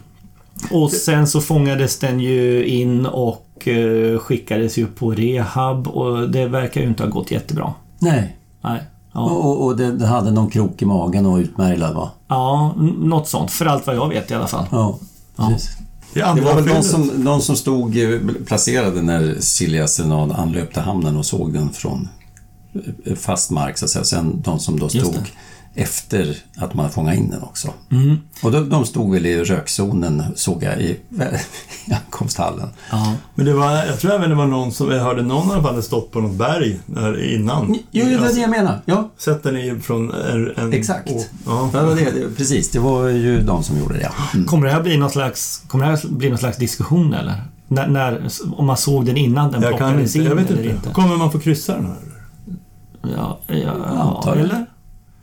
[0.71, 6.47] Och sen så fångades den ju in och eh, skickades ju på rehab och det
[6.47, 7.73] verkar ju inte ha gått jättebra.
[7.99, 8.37] Nej.
[8.61, 8.81] Nej.
[9.17, 9.23] Ja.
[9.23, 12.11] Och, och, det, det hade någon krok i magen och utmärglad, va?
[12.27, 13.51] Ja, något sånt.
[13.51, 14.65] För allt vad jag vet i alla fall.
[14.71, 14.97] Ja.
[15.35, 15.47] Ja.
[15.47, 15.77] Precis.
[16.13, 21.17] Det, var väl någon som, någon som stod eh, placerade när Silja Serenad anlöpte hamnen
[21.17, 22.09] och såg den från
[23.05, 24.05] eh, fast mark, så att säga.
[24.05, 25.29] Sen de som då Just stod det.
[25.77, 27.73] Efter att man fångat in den också.
[27.91, 28.17] Mm.
[28.43, 30.99] Och de, de stod väl i rökzonen, såg jag, i,
[31.85, 32.69] i ankomsthallen.
[32.91, 33.13] Ja.
[33.35, 35.63] Men det var, jag tror även det var någon som, jag hörde någon i alla
[35.63, 37.77] fall stått på något berg där innan.
[37.91, 38.81] Jo, det var det jag menar.
[38.85, 40.51] Ja, Sett den från en...
[40.57, 41.11] en Exakt.
[41.11, 41.69] Å, ja.
[41.71, 42.71] det var det, det, precis.
[42.71, 44.11] Det var ju de som gjorde det, ja.
[44.33, 44.45] Mm.
[44.45, 47.41] Kommer det här bli någon slags, kommer det här bli någon slags diskussion eller?
[47.67, 50.51] När, när, om man såg den innan den Jag kan plockades inte, in jag vet
[50.51, 50.75] eller inte.
[50.75, 50.89] inte?
[50.89, 51.97] Kommer man få kryssa den här?
[53.15, 54.65] Ja, ja, ja eller?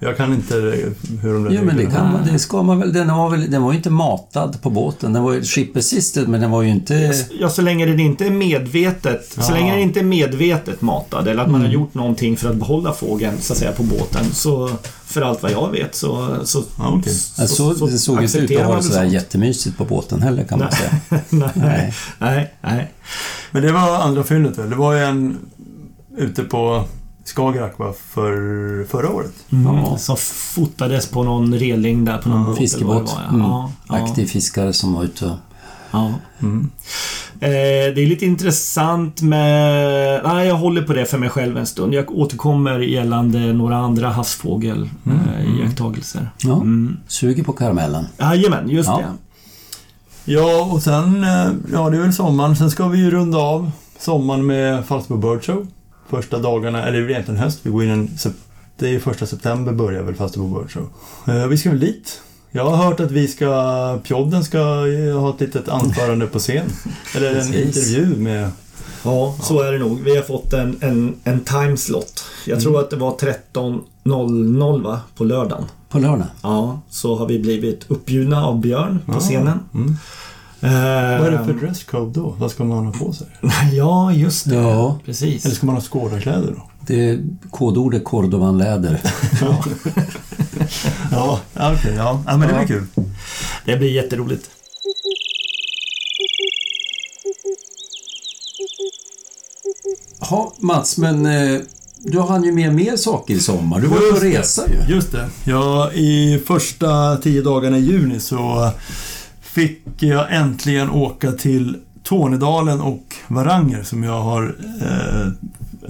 [0.04, 2.92] Jag kan inte hur de där Jo, men det, kan man, det ska man väl.
[2.92, 5.12] Den var, väl, den var ju inte matad på båten.
[5.12, 7.14] Den var ju ship assisted, men den var ju inte...
[7.40, 9.54] Ja, så länge den inte är medvetet, så Ja.
[9.54, 12.92] länge den inte är medvetet matad eller att man har gjort någonting för att behålla
[12.92, 14.24] fågeln så att säga på båten.
[14.32, 14.70] Så
[15.04, 16.36] för allt vad jag vet så...
[16.44, 17.14] så, Ja, okej.
[17.14, 20.58] Så, så, det såg inte ut att vara det sådär jättemysigt på båten heller kan
[20.58, 20.90] man säga.
[21.30, 21.94] nej, Nej.
[22.18, 22.92] nej, nej.
[23.50, 24.70] Men det var andra fyllet väl?
[24.70, 25.38] Det var ju en
[26.16, 26.84] ute på
[27.24, 27.92] Skagerrak va?
[28.08, 29.32] För, förra året.
[29.52, 29.98] Mm, Ja.
[29.98, 33.06] Som fotades på någon reling där på någon Ja, Fiskebåt.
[33.06, 33.28] det var, ja.
[33.34, 33.40] Mm.
[33.46, 35.36] Ja, Aktiv fiskare som var ute
[35.90, 36.12] ja.
[36.42, 36.70] Mm.
[37.40, 37.48] Eh,
[37.94, 40.20] det är lite intressant med...
[40.24, 41.94] Nej, jag håller på det för mig själv en stund.
[41.94, 46.28] Jag återkommer gällande några andra havsfågel-iakttagelser.
[46.38, 46.96] Ja, Mm.
[47.08, 48.06] suger på karamellen.
[48.18, 48.96] Jajamän, just Ja.
[48.96, 49.04] det.
[50.32, 51.24] Ja, och sen...
[51.24, 52.56] eh, Ja, det är väl sommaren.
[52.56, 55.66] Sen ska vi ju runda av sommaren med Falsterbo Bird Show.
[56.08, 57.58] Första dagarna, eller det är egentligen höst.
[57.62, 58.10] Vi går in en...
[58.78, 60.88] Det är ju första september börjar väl Falsterbo Bird Show.
[61.28, 62.20] Eh, Vi ska väl dit.
[62.50, 63.98] Jag har hört att vi ska...
[64.04, 66.66] Pjodden ska eh, ha ett litet anförande på scen.
[67.16, 67.66] Eller en Precis.
[67.66, 68.50] intervju med...
[69.04, 70.00] Ja, så är det nog.
[70.00, 72.24] Vi har fått en, en, en timeslot.
[72.46, 75.00] Jag tror att det var 13.00 va?
[75.16, 75.64] På lördagen.
[75.88, 76.26] På lördag.
[76.42, 79.20] Ja, så har vi blivit uppbjudna av Björn på Ja.
[79.20, 79.58] scenen.
[79.74, 79.96] Mm.
[80.64, 80.70] Eh,
[81.20, 82.34] Vad är det för dresscode då?
[82.38, 83.26] Vad ska man ha på sig?
[83.72, 84.54] Ja, just det.
[84.54, 84.98] Ja.
[85.04, 85.44] Precis.
[85.44, 86.62] Eller ska man ha skådarkläder då?
[86.86, 87.18] Det
[87.50, 89.00] kodordet Cordovan-läder.
[91.10, 91.94] Ja, ja okej.
[91.96, 92.22] ja.
[92.26, 92.86] ja, men det blir kul.
[93.64, 94.50] Det blir jätteroligt.
[100.20, 101.60] Ja, Mats, men eh,
[101.98, 103.80] du hann ju med mer saker i sommar.
[103.80, 104.94] Du var ju på resa ju.
[104.94, 105.28] Just det.
[105.44, 108.70] Ja, i första tio dagarna i juni så
[109.54, 115.32] fick jag äntligen åka till Tornedalen och Varanger som jag har eh,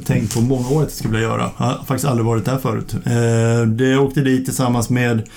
[0.04, 1.50] tänkt på många år att jag skulle vilja göra.
[1.58, 2.94] Jag har faktiskt aldrig varit där förut.
[2.94, 5.28] Eh, det jag åkte dit tillsammans med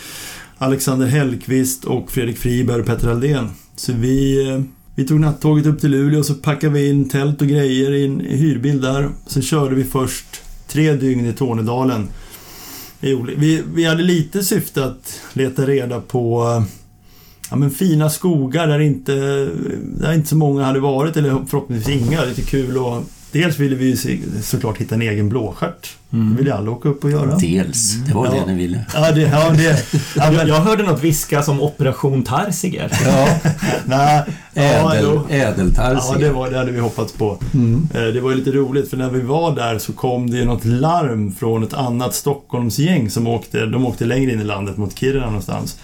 [0.58, 3.50] Alexander Hellqvist och Fredrik Friberg och Petter Aldén.
[3.76, 4.62] Så vi, eh,
[4.96, 8.06] vi tog nattåget upp till Luleå och så packade vi in tält och grejer i
[8.06, 9.10] en hyrbil där.
[9.28, 12.08] Sen körde vi först tre dygn i Tornedalen.
[13.00, 16.77] Vi, vi hade lite syfte att leta reda på eh,
[17.50, 19.14] ja, men fina skogar där inte,
[19.84, 22.24] där inte så många hade varit, eller förhoppningsvis inga.
[22.26, 25.96] Lite kul och Dels ville vi ju såklart hitta en egen blåstjärt.
[26.10, 27.38] Det vill ju alla åka upp och göra.
[27.38, 28.32] Dels, det var Ja.
[28.46, 28.86] det ni ville.
[28.94, 29.76] Ja, det, ja, det, ja,
[30.16, 32.92] Jag, men, jag hörde något viska som Operation Tarsiger.
[33.06, 33.28] Ja,
[33.86, 35.22] nej, ädel, jo.
[35.30, 36.14] ädeltarsier.
[36.22, 37.40] Ja, det, var, det hade vi hoppats på.
[37.94, 40.46] Eh, Det var ju lite roligt för när vi var där så kom det ju
[40.46, 45.00] något larm från ett annat Stockholmsgäng som åkte, de åkte längre in i landet mot
[45.00, 45.78] Kiruna någonstans.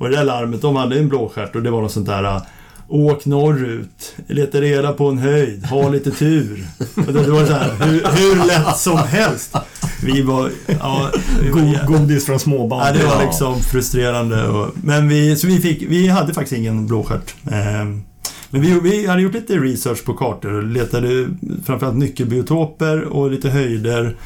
[0.00, 2.42] Och det där larmet, de hade en blåstjärt och det var något sånt där äh,
[2.88, 6.66] Åk norrut, leta reda på en höjd, ha lite tur.
[6.94, 9.56] Och det, var så här, hur, hur lätt som helst.
[10.04, 10.50] Vi var...
[10.66, 11.10] Ja,
[11.42, 12.86] vi var God, godis från småbarn.
[12.86, 14.48] Ja, det var liksom frustrerande.
[14.48, 17.34] Och, men vi, så vi, fick, vi hade faktiskt ingen blåstjärt.
[17.50, 18.02] Ehm,
[18.50, 21.28] men vi, vi hade gjort lite research på kartor och letade
[21.66, 24.16] framförallt nyckelbiotoper och lite höjder.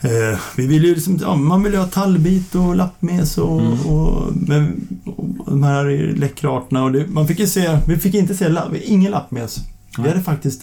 [0.00, 4.22] Eh, vi ville ju liksom, ja, man ville ju ha tallbit och lappmes och, och,
[4.34, 5.84] men, och de här
[6.16, 6.84] läckra arterna.
[6.84, 9.58] Och det, man fick ju se, vi fick inte se, la- ingen lappmes.
[9.98, 10.62] Vi hade faktiskt,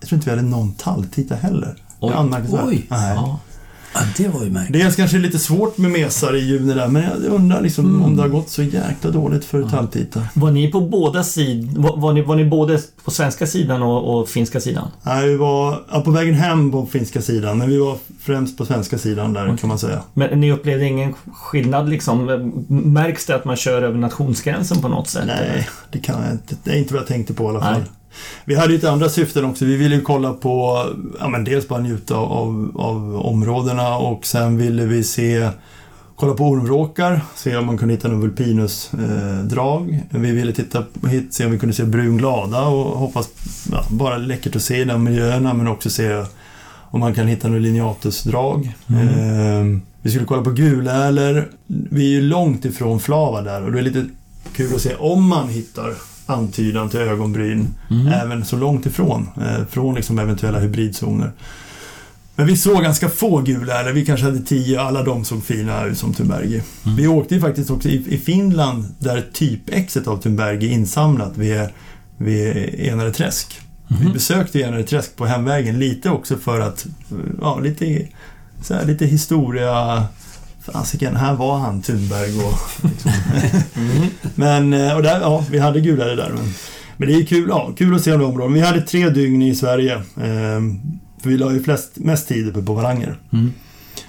[0.00, 1.76] jag tror inte vi hade någon talltita heller.
[2.00, 2.14] Det är Oj.
[2.16, 2.64] anmärkningsvärt.
[2.66, 2.86] Oj.
[2.90, 3.14] Nej.
[3.14, 3.38] Ja.
[3.94, 4.82] Ja, det var ju märkligt.
[4.82, 8.22] Dels kanske lite svårt med mesar i juni där, men jag undrar liksom om det
[8.22, 10.22] har gått så jäkla dåligt för talltita.
[10.34, 11.82] Var ni på båda sidor?
[11.82, 14.88] Var, var, ni, var ni både på svenska sidan och, och finska sidan?
[15.02, 18.64] Nej, vi var ja, på vägen hem på finska sidan, men vi var främst på
[18.64, 20.02] svenska sidan där kan man säga.
[20.14, 22.26] Men ni upplevde ingen skillnad liksom?
[22.68, 25.24] Märks det att man kör över nationsgränsen på något sätt?
[25.26, 26.56] Nej, det kan jag inte.
[26.64, 27.72] Det är inte vad jag tänkte på i alla fall.
[27.72, 27.88] Nej.
[28.44, 29.64] Vi hade lite andra syften också.
[29.64, 30.86] Vi ville ju kolla på,
[31.20, 35.50] ja men dels bara njuta av, av områdena och sen ville vi se
[36.22, 40.02] Kolla på ormvråkar, se om man kunde hitta någon vulpinusdrag.
[40.10, 43.28] vi ville titta, hit, se om vi kunde se brunglada och hoppas,
[43.70, 46.24] ja, bara läckert att se de miljöerna men också se
[46.90, 48.72] om man kan hitta något lineatusdrag.
[48.88, 51.48] Eh, vi skulle kolla på gulärlor.
[51.66, 54.04] Vi är ju långt ifrån Flava där och det är lite
[54.52, 55.94] kul att se om man hittar
[56.26, 57.74] antydan till ögonbryn
[58.12, 59.28] även så långt ifrån.
[59.36, 61.32] Eh, från liksom eventuella hybridzoner.
[62.36, 63.92] Men vi såg ganska få gulärlor.
[63.92, 64.80] Vi kanske hade tio.
[64.80, 66.62] Alla de såg fina ut som Thunbergi.
[66.96, 71.68] Vi åkte ju faktiskt också i, i Finland där typexet av Thunbergi är insamlat vid,
[72.16, 73.60] vid Enare träsk.
[74.00, 76.86] Vi besökte Enare träsk på hemvägen lite också för att,
[77.40, 78.08] ja, lite,
[78.62, 80.04] så här, lite historia
[80.64, 82.88] Fasiken, här var han Thunberg och...
[82.90, 83.12] Liksom.
[84.34, 86.30] men, eh, och där, ja, vi hade gulare där.
[86.30, 86.54] Men,
[86.96, 88.54] men det är kul, ja, kul att se de områden.
[88.54, 89.94] Vi hade tre dygn i Sverige.
[89.94, 90.60] Eh,
[91.22, 93.18] för vi la ju flest, mest tid uppe på Varanger.
[93.32, 93.52] Mm.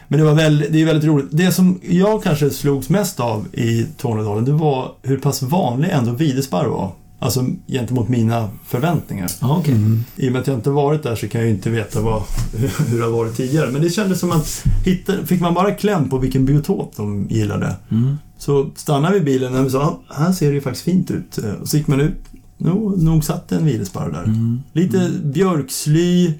[0.07, 1.27] Men det, var väl, det är väldigt roligt.
[1.31, 6.11] Det som jag kanske slogs mest av i Tornedalen, det var hur pass vanlig ändå
[6.11, 6.91] videsparv var.
[7.23, 9.31] Alltså gentemot mina förväntningar.
[9.41, 9.75] Ja, okej.
[10.15, 12.23] I och med att jag inte varit där så kan jag ju inte veta vad,
[12.87, 13.71] hur det har varit tidigare.
[13.71, 17.75] Men det kändes som att hitta, fick man bara kläm på vilken biotop de gillade.
[17.91, 18.17] Mm.
[18.37, 21.39] Så stannade vi bilen och vi sa, "Ah, här ser det ju faktiskt fint ut.
[21.61, 22.15] Och så gick man ut.
[22.57, 24.23] No, nog satt en videsparv där.
[24.23, 24.61] Mm.
[24.73, 26.33] Lite björksly,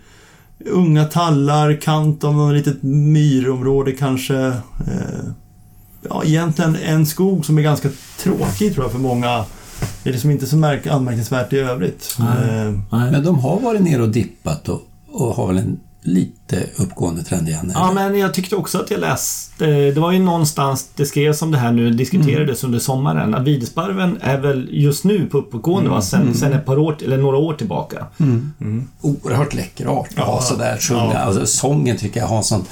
[0.65, 4.37] unga tallar, kant av något litet myrområde kanske.
[4.87, 5.25] Eh,
[6.09, 9.45] ja, egentligen en skog som är ganska tråkig tror jag för många.
[10.03, 12.15] Det är liksom inte så märk- anmärkningsvärt i övrigt.
[12.19, 12.27] Nej.
[12.59, 13.11] Eh, Nej.
[13.11, 14.81] Men de har varit ner och dippat och,
[15.11, 17.71] och har väl en lite uppgående trend igen?
[17.75, 18.09] Ja, eller?
[18.09, 19.65] men jag tyckte också att jag läste...
[19.65, 23.35] Det var ju någonstans det skrevs om det här nu, diskuterades under sommaren.
[23.35, 26.01] Att Videsparven är väl just nu på uppåtgående, va?
[26.01, 28.05] Sen, sen ett par år, eller några år tillbaka.
[29.01, 30.41] Oerhört läcker art att ha Ja.
[30.41, 31.13] sådär sjunga.
[31.13, 31.19] Ja.
[31.19, 32.65] Alltså, sången tycker jag har en sån...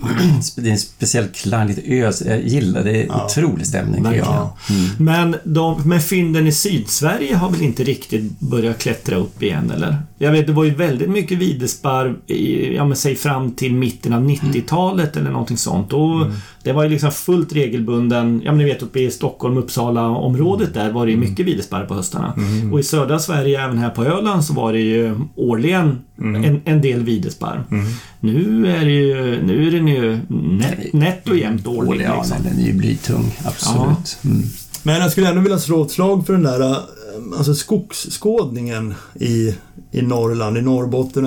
[0.56, 2.22] det är en speciell klang, lite ös.
[2.26, 3.02] Jag gillar det.
[3.02, 3.24] är Ja.
[3.26, 4.34] Otrolig stämning tycker Verkligen.
[4.34, 4.50] jag.
[4.70, 4.90] Mm.
[4.98, 9.96] Men, de, men fynden i Sydsverige har väl inte riktigt börjat klättra upp igen, eller?
[10.18, 14.12] Jag vet, det var ju väldigt mycket videsparv, i, ja men säg fram till mitten
[14.12, 15.92] av 90-talet eller någonting sånt.
[15.92, 16.26] Och
[16.62, 20.74] Det var ju liksom fullt regelbunden, ja men ni vet uppe i Stockholm, Uppsala området
[20.74, 22.34] där var det ju mycket videsparv på höstarna.
[22.72, 26.80] Och i södra Sverige, även här på Öland, så var det ju årligen en, en
[26.82, 27.60] del videsparv.
[28.20, 32.06] Nu är det ju, nu är den ju nätt, nätt och jämnt årlig.
[32.06, 32.36] Ja, Liksom.
[32.42, 33.36] nej, den är ju blytung.
[33.44, 34.18] Absolut.
[34.24, 34.42] Mm.
[34.82, 36.76] Men jag skulle ändå vilja slå ett slag för den där eh,
[37.38, 39.54] alltså skogsskådningen i,
[39.92, 41.26] i Norrland, i Norrbotten.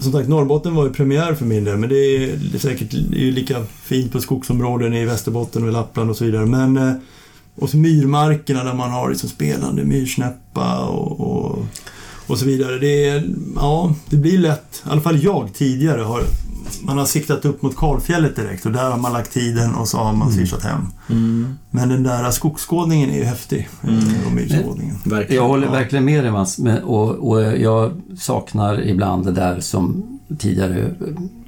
[0.00, 3.32] Som sagt, Norrbotten var ju premiär för min del, men det är, säkert det är
[3.32, 6.46] lika fint på skogsområden i Västerbotten och i Lappland och så vidare.
[6.46, 6.92] Men, eh,
[7.54, 11.66] och så myrmarkerna där man har liksom spelande myrsnäppa och, och,
[12.26, 12.78] och så vidare.
[12.78, 16.22] Det, är, ja, det blir lätt, i alla fall jag tidigare har
[16.82, 19.98] man har siktat upp mot Kalfjället direkt och där har man lagt tiden och så
[19.98, 20.80] har man swishat hem.
[21.10, 21.54] Mm.
[21.70, 23.68] Men den där skogsskådningen är ju häftig.
[23.82, 24.96] eh, Och myrskådningen.
[25.04, 25.42] Verkligen.
[25.42, 25.72] Jag håller Ja.
[25.72, 30.04] verkligen med dig Mats, men- och, och jag saknar ibland det där som
[30.38, 30.92] tidigare eh,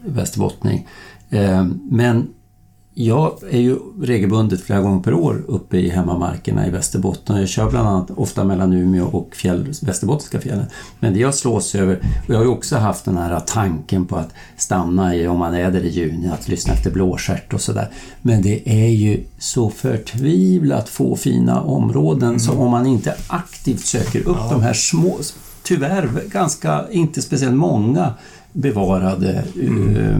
[0.04, 0.86] västerbottning.
[1.30, 2.26] Eh, Men
[3.04, 7.36] jag är ju regelbundet flera gånger per år uppe i hemmamarkerna i Västerbotten.
[7.36, 10.66] Jag kör bland annat ofta mellan Umeå och fjäll, Västerbottniska fjällen.
[10.98, 14.16] Men det jag slås över, och jag har ju också haft den här tanken på
[14.16, 17.88] att stanna i, om man är där i juni, att lyssna efter blåstjärt och sådär.
[18.22, 24.28] Men det är ju så förtvivlat få fina områden så om man inte aktivt söker
[24.28, 25.18] upp de här små,
[25.62, 28.14] tyvärr ganska, inte speciellt många
[28.52, 30.18] bevarade uh,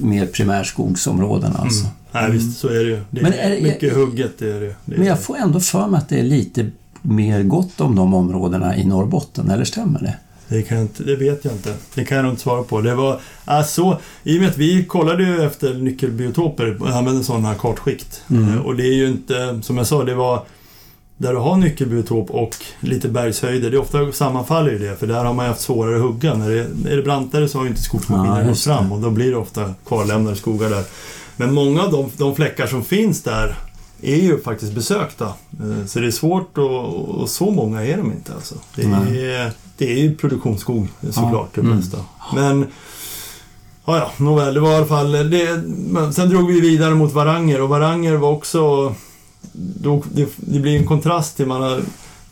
[0.00, 1.86] mer primärskogsområden alltså.
[2.12, 3.00] Nej, visst, så är det ju.
[3.10, 4.38] Det är, Men är det- mycket hugget.
[4.38, 4.74] Det är det.
[4.84, 6.66] det är Men jag får ändå för mig att det är lite
[7.02, 10.14] mer gott om de områdena i Norrbotten, eller stämmer det?
[10.48, 11.74] Det, kan jag inte, det vet jag inte.
[11.94, 12.80] Det kan jag nog inte svara på.
[12.80, 18.22] Det var, alltså, I och med att vi kollade ju efter nyckelbiotoper använde sådana kartskikt.
[18.30, 18.48] Mm.
[18.48, 20.42] Eh, Och det är ju inte, som jag sa, det var
[21.20, 25.24] där du har nyckelbiotop och lite bergshöjder, det är ofta sammanfaller ju det för där
[25.24, 26.34] har man ju haft svårare att hugga.
[26.34, 29.10] När det är det brantare så har ju inte skogsmaskinen Ja, gått fram och då
[29.10, 30.84] blir det ofta kvarlämnade skogar där.
[31.36, 33.54] Men många av de, de fläckar som finns där
[34.02, 35.24] är ju faktiskt besökta.
[35.26, 38.54] Eh, Så det är svårt och, och så många är de inte alltså.
[38.74, 41.76] Det är, det är ju produktionsskog såklart det Mm.
[41.76, 41.98] mesta.
[42.34, 42.66] Men
[43.84, 45.12] Ja, ja, nåväl, det var i alla fall...
[45.12, 45.62] Det,
[46.14, 48.94] sen drog vi vidare mot Varanger och Varanger var också...
[49.52, 51.80] Då, det, det blir en kontrast till man har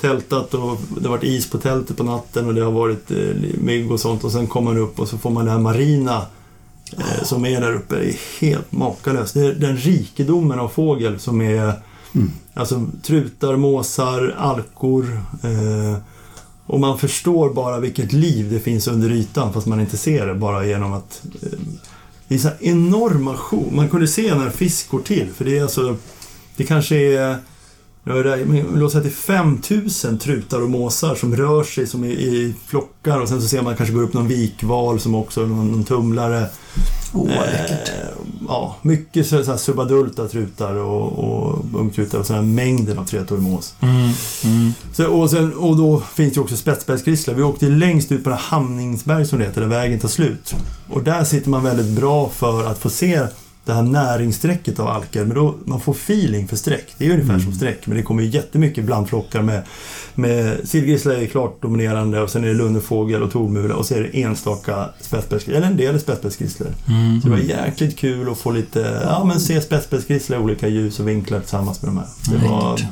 [0.00, 3.16] tältat och det har varit is på tältet på natten och det har varit eh,
[3.60, 6.26] mygg och sånt och sen kommer man upp och så får man det här marina
[6.98, 7.96] eh, som är där uppe.
[7.96, 9.34] Det är helt makalöst.
[9.34, 11.72] Det är den rikedomen av fågel som är...
[12.14, 12.30] Mm.
[12.54, 15.20] Alltså trutar, måsar, alkor.
[15.42, 15.98] Eh,
[16.66, 20.34] och man förstår bara vilket liv det finns under ytan fast man inte ser det
[20.34, 21.22] bara genom att...
[21.42, 21.58] Eh,
[22.28, 23.72] det är så enorma sjok.
[23.72, 25.96] Man kunde se när fisk går till för det är alltså...
[26.58, 27.36] Det kanske är...
[28.74, 32.54] Låt säga att det är 5000 trutar och måsar som rör sig som i, i
[32.66, 35.84] flockar och sen så ser man kanske går upp någon vikval som också någon, någon
[35.84, 36.46] tumlare.
[37.14, 37.88] Åh, vad läckert.
[37.88, 37.94] Eh,
[38.48, 43.42] ja, mycket så, så här subadulta trutar och, och ungtrutar och här mängden av trätårig
[43.42, 43.74] mås.
[43.80, 44.10] Mm.
[44.44, 44.72] Mm.
[44.92, 47.32] Så, och, sen, och då finns det också spetsbergsgrissla.
[47.32, 50.54] Vi åkte längst ut på det Hamningsberg som det heter, där vägen tar slut.
[50.88, 53.20] Och där sitter man väldigt bra för att få se
[53.68, 55.24] det här näringssträcket av alker.
[55.24, 56.94] Men då, man får feeling för streck.
[56.98, 59.62] Det är ungefär som streck, men det kommer ju jättemycket blandflockar med,
[60.14, 64.00] med sillgrissla är klart dominerande och sen är det lunnefågel och tornmula och så är
[64.00, 66.68] det enstaka spetsbergsgrisslor, eller en del spetsbergsgrisslor.
[66.88, 67.20] Mm.
[67.20, 71.00] Så det var jäkligt kul att få lite, ja men se spetsbergsgrissla i olika ljus
[71.00, 72.06] och vinklar tillsammans med de här.
[72.30, 72.88] Det var, Läckert.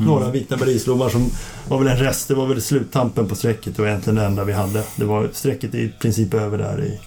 [0.00, 1.30] Ja, några vita bergslommar som
[1.68, 2.28] var väl en rest.
[2.28, 3.78] Det var väl sluttampen på strecket.
[3.78, 4.82] Var egentligen det enda vi hade.
[4.96, 7.00] Det var, strecket är i princip över där i...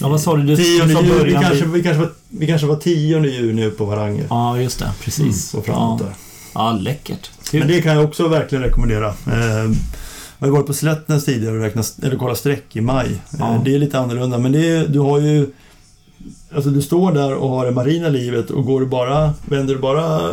[0.00, 0.42] Ja, vad sa du?
[0.42, 3.84] du Tionde juni, vi, kanske, vi, kanske var, vi kanske var tionde juni uppe på
[3.84, 4.26] Varanger.
[4.30, 4.90] Ja, just det.
[5.04, 5.54] Precis.
[5.54, 6.06] Och framåt ja.
[6.06, 6.14] där.
[6.54, 7.30] ja, läckert.
[7.52, 9.08] Men det kan jag också verkligen rekommendera.
[9.08, 9.70] Eh,
[10.38, 13.06] jag har varit på Slättnäs tidigare och räknat, eller kollat streck i maj.
[13.06, 13.62] Eh, Ja.
[13.64, 15.46] Det är lite annorlunda, men det är, du har ju...
[16.54, 19.80] Alltså du står där och har det marina livet och går du bara, vänder du
[19.80, 20.30] bara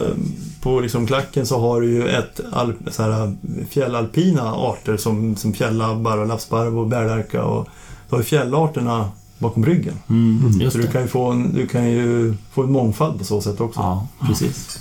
[0.62, 3.36] på liksom klacken så har du ju ett al, så här,
[3.70, 7.68] fjällalpina arter som, som fjällabbar och lappsparv och bärlärka och
[8.10, 9.94] du har ju fjällarterna bakom ryggen.
[10.10, 13.26] Mm, just Så du kan ju få en, du kan ju få en mångfald på
[13.26, 13.80] så sätt också.
[13.80, 14.80] Ja, precis.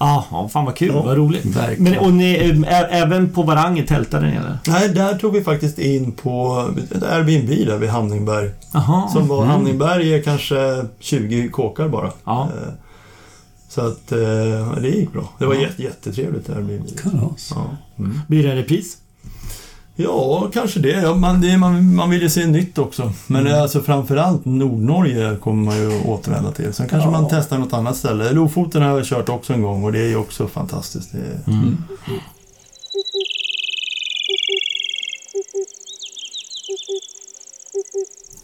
[0.00, 0.92] Ja, ja, fan vad kul.
[0.94, 1.44] Ja, vad roligt.
[1.44, 1.82] verkligen.
[1.92, 2.34] Men, och ni,
[2.68, 4.58] ä, även på Varanger tältade ni eller?
[4.66, 8.50] Nej, där tog vi faktiskt in på ett Airbnb där vid Hamningberg.
[8.72, 9.08] Jaha.
[9.08, 9.50] Som var, Mm.
[9.50, 12.10] Hamningberg är kanske 20 kåkar bara.
[12.24, 12.42] Ja.
[12.42, 12.68] Eh,
[13.74, 14.18] Så att eh,
[14.82, 15.28] det gick bra.
[15.38, 16.86] Det var jätte, jättetrevligt Airbnb.
[17.02, 17.52] Kalas.
[17.54, 17.70] Ja.
[17.98, 18.20] Mm.
[18.28, 18.98] Blir det en repris?
[19.96, 20.88] ja, kanske det.
[20.88, 23.12] Ja, man, det man, man vill ju se nytt också.
[23.26, 23.62] Men mm.
[23.62, 26.72] alltså framförallt Nordnorge kommer man ju återvända till.
[26.72, 27.10] Sen kanske Ja.
[27.10, 28.32] man testar något annat ställe.
[28.32, 31.12] Lofoten har jag kört också en gång och det är ju också fantastiskt.
[31.12, 31.76] Det är, Mm.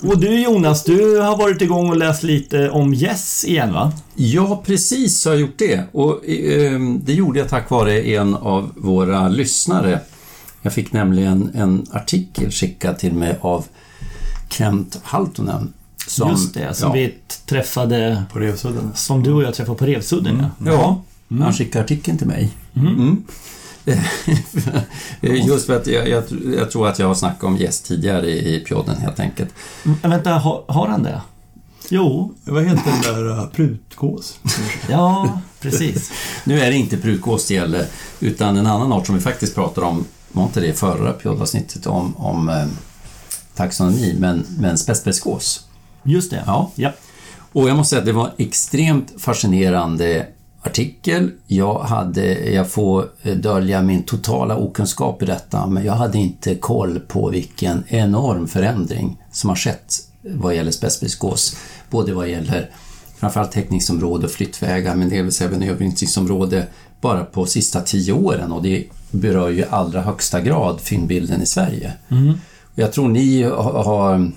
[0.03, 3.93] Och du Jonas, du har varit igång och läst lite om Yes igen va?
[4.15, 5.85] Ja, precis har jag gjort det.
[5.93, 10.01] Och eh, det gjorde jag tack vare en av våra lyssnare.
[10.63, 13.65] Jag fick nämligen en artikel skickad till mig av
[14.49, 15.73] Kent Haltonen.
[16.07, 17.15] Som, Just det, som ja, vi
[17.47, 18.91] träffade, på Revsudden.
[18.95, 20.71] som du och jag träffade på Revsudden ja.
[20.71, 21.03] Ja,
[21.41, 22.51] han skickade artikeln till mig.
[22.77, 23.25] Mm.
[25.21, 26.25] Just för att jag, jag,
[26.57, 29.55] jag tror att jag har snackat om gäst tidigare i, i podden helt enkelt.
[29.83, 31.21] Men vänta, har, har han det?
[31.89, 34.39] Jo, Vad heter den där uh, prutgås?
[34.89, 36.13] ja, precis.
[36.45, 37.87] Nu är det inte prutgås det gäller,
[38.21, 42.17] utan en annan art som vi faktiskt pratade om, var inte det förra poddavsnittet om,
[42.17, 42.67] om eh,
[43.55, 45.67] taxonomi, men, men spetsspetsgås.
[46.03, 46.43] Just det.
[46.47, 46.71] Ja.
[46.75, 46.93] ja.
[47.53, 50.27] Och jag måste säga att det var extremt fascinerande
[50.63, 51.31] artikel.
[51.47, 57.01] Jag hade, jag får dölja min totala okunskap i detta, men jag hade inte koll
[57.01, 61.57] på vilken enorm förändring som har skett vad gäller spetsspetsgås.
[61.91, 62.71] Både vad gäller
[63.17, 66.67] framförallt täckningsområde och flyttvägar, men delvis även övervintringsområde
[67.01, 71.47] bara på sista tio åren och det berör ju i allra högsta grad fyndbilden i
[71.47, 71.93] Sverige.
[72.73, 74.33] Och Jag tror ni har,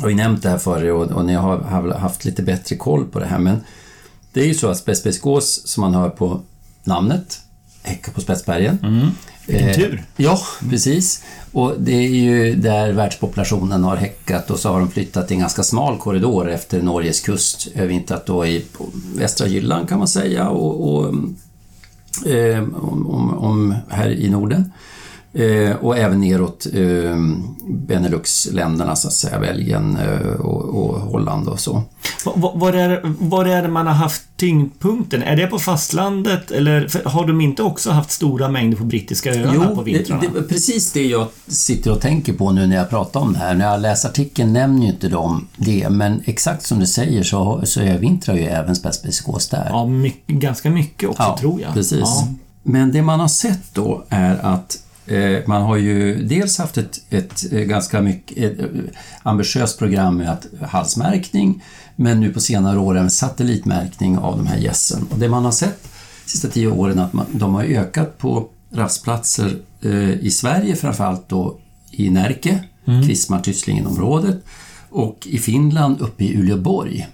[0.00, 3.04] har ju nämnt det här för er och, och ni har haft lite bättre koll
[3.04, 3.60] på det här men
[4.34, 6.40] det är ju så att spetsspetsgås som man hör på
[6.84, 7.40] namnet
[7.82, 8.78] häckar på Spetsbergen.
[8.82, 9.08] Mm.
[9.46, 10.04] Vilken Eh, tur.
[10.16, 11.22] Ja, precis.
[11.52, 15.40] Och det är ju där världspopulationen har häckat och så har de flyttat i en
[15.40, 18.64] ganska smal korridor efter Norges kust, övervintrat då i
[19.16, 21.14] västra Jylland kan man säga och, och
[22.26, 24.72] eh, om, om, om här i Norden.
[25.36, 27.16] Eh, och även neråt eh,
[27.88, 31.82] Benelux-länderna så att säga, Belgien eh, och, och Holland och så.
[32.24, 35.22] Va- va- Var är, var är det man har haft tyngdpunkten?
[35.22, 39.66] Är det på fastlandet eller har de inte också haft stora mängder på brittiska öarna
[39.66, 40.22] på det, vintrarna?
[40.34, 43.54] det, precis det jag sitter och tänker på nu när jag pratar om det här.
[43.54, 47.60] När jag läser artikeln nämner ju inte de det, men exakt som du säger så,
[47.64, 49.66] så övervintrar ju även spetsspetsgås där.
[49.70, 51.72] Ja, mycket, ganska mycket också tror jag.
[51.74, 52.00] Precis.
[52.00, 52.28] Ja.
[52.62, 54.78] Men det man har sett då är att
[55.46, 58.66] man har ju dels haft ett, ett eh, ganska mycket ett, eh,
[59.22, 61.62] ambitiöst program med att halsmärkning,
[61.96, 65.06] men nu på senare år även satellitmärkning av de här gässen.
[65.10, 65.82] Och det man har sett
[66.24, 70.76] de sista tio åren är att man, de har ökat på rastplatser eh, i Sverige,
[70.76, 71.58] framförallt då
[71.90, 73.02] i Närke, mm.
[73.02, 74.36] Kvistmar-Tysslingen-området
[74.90, 77.08] och i Finland uppe i Uleåborg.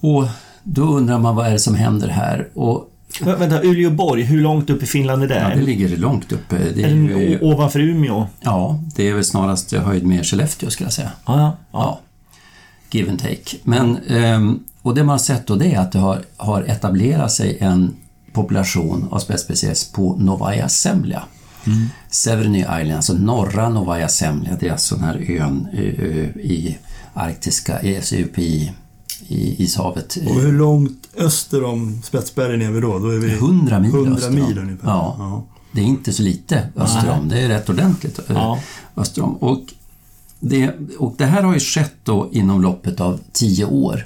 [0.00, 0.24] Och
[0.62, 2.48] då undrar man vad är det som händer här?
[2.54, 2.89] Och
[3.20, 5.40] Vä- Vänta, Uleåborg, hur långt upp i Finland är det?
[5.50, 6.58] Ja, det ligger långt uppe.
[6.74, 8.26] Det är är ju, ovanför Umeå?
[8.40, 11.10] ja, det är väl snarast höjd med Skellefteå skulle jag säga.
[11.26, 11.56] Ja, ja.
[11.72, 11.78] ja.
[11.78, 12.00] Ja.
[12.90, 13.56] Give and take.
[13.62, 17.32] Men, ehm, och det man har sett då det är att det har, har etablerat
[17.32, 17.96] sig en
[18.32, 21.22] population av spetsspecies på Novaya Zemlja.
[21.66, 21.86] Mm.
[22.10, 25.68] Severny Island, alltså norra Novaya Zemlja, det är alltså den här ön
[26.34, 26.78] i
[27.14, 27.78] arktiska,
[28.24, 28.72] uppe
[29.30, 30.18] i, ishavet.
[30.28, 32.98] Och hur långt öster om Spetsbergen är vi då?
[32.98, 34.88] Då är vi 100 mil 100 öster mil ungefär.
[34.88, 35.16] Ja.
[35.18, 35.44] Ja.
[35.72, 38.58] Det är inte så lite öster om, det är rätt ordentligt eh, Ja.
[38.96, 39.36] öster om.
[39.36, 39.60] Och
[40.40, 44.04] det, och det här har ju skett då inom loppet av tio år.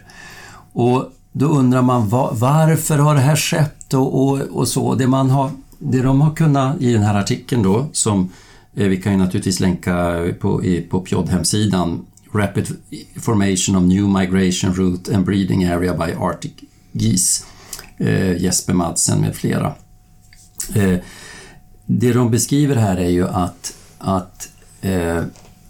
[0.73, 4.95] Och då undrar man va, varför har det här skett och, och, och så.
[4.95, 8.31] Det, man har, det de har kunnat i den här artikeln då, som
[8.75, 11.99] eh, vi kan ju naturligtvis länka på, på PJOD-hemsidan,
[12.35, 12.77] Rapid
[13.21, 16.53] Formation of New Migration Route and Breeding Area by Arctic
[16.93, 17.45] Geese,
[17.99, 19.75] eh, Jesper Madsen med flera.
[20.75, 20.99] Eh,
[21.87, 24.49] det de beskriver här är ju att, att
[24.81, 25.23] eh,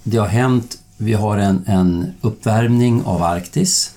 [0.03, 3.95] det har hänt, vi har en, en uppvärmning av Arktis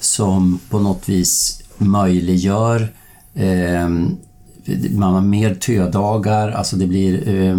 [0.00, 2.92] som på något vis möjliggör
[3.34, 3.88] eh,
[4.90, 7.58] man har mer tödagar, alltså det blir eh,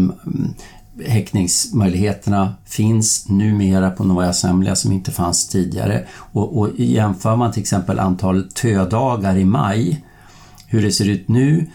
[1.08, 6.06] häckningsmöjligheterna finns numera på Novaja Zemlja som inte fanns tidigare.
[6.14, 10.06] Och, och jämför man till exempel antal tödagar i maj,
[10.68, 11.68] hur det ser ut nu,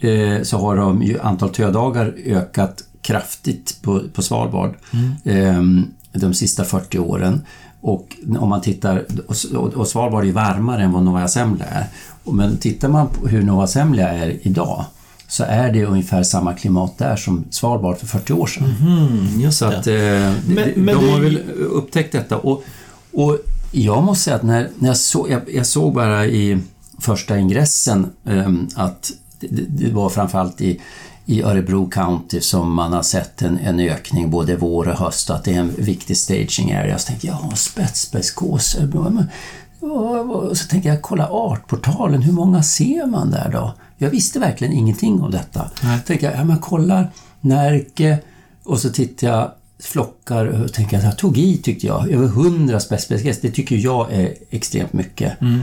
[0.00, 5.84] eh, så har de ju antal tödagar ökat kraftigt på, på Svalbard mm.
[6.12, 7.42] eh, de sista 40 åren.
[7.80, 9.04] Och om man tittar,
[9.76, 11.86] och Svalbard är varmare än vad Novaja Zemlja är.
[12.24, 14.84] Men tittar man på hur Novaja Zemlja är idag
[15.28, 18.74] så är det ungefär samma klimat där som Svalbard för 40 år sedan.
[18.80, 22.36] Mm, så att, eh, men, de, men de har väl upptäckt detta.
[22.36, 22.64] Och,
[23.12, 23.38] och
[23.72, 26.58] jag måste säga att när, när jag, såg, jag, jag såg bara i
[26.98, 30.80] första ingressen eh, att det, det var framförallt i,
[31.26, 35.36] i Örebro County som man har sett en, en ökning både vår och höst och
[35.36, 36.98] att det är en viktig staging area.
[36.98, 38.76] Så tänkte jag, ja, spetsspetsgås.
[40.54, 43.74] Så tänkte jag, kolla artportalen, hur många ser man där då?
[44.04, 45.70] Jag visste verkligen ingenting om detta.
[45.82, 46.00] Nej.
[46.06, 47.06] tänkte jag, ja men kolla
[47.40, 48.18] Närke
[48.64, 49.52] och så tittar jag
[49.82, 52.10] flockar och tänker att jag tog i tyckte jag.
[52.10, 55.40] Över hundra spetsspetsgäss, det tycker jag är extremt mycket.
[55.40, 55.62] Mm.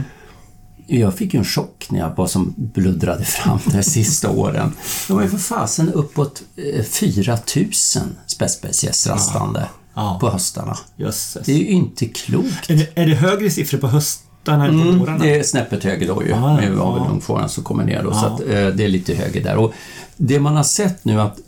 [0.86, 4.72] Jag fick ju en chock när jag bara som bluddrade fram de sista åren.
[5.08, 6.42] De var ju för fasen uppåt
[6.84, 10.18] 4000 spetsspetsgäss rastande ja.
[10.20, 10.78] på höstarna.
[10.96, 11.46] Jösses.
[11.46, 12.70] Det är ju inte klokt.
[12.70, 15.18] Är det, är det högre siffror på höstarna än på mm?
[15.18, 18.10] Det är snäppet högre då ju, ah, med avelungfåran som kommer ner då.
[18.10, 18.14] Ah.
[18.14, 19.56] Så att, eh, det är lite högre där.
[19.56, 19.74] Och
[20.16, 21.38] det man har sett nu att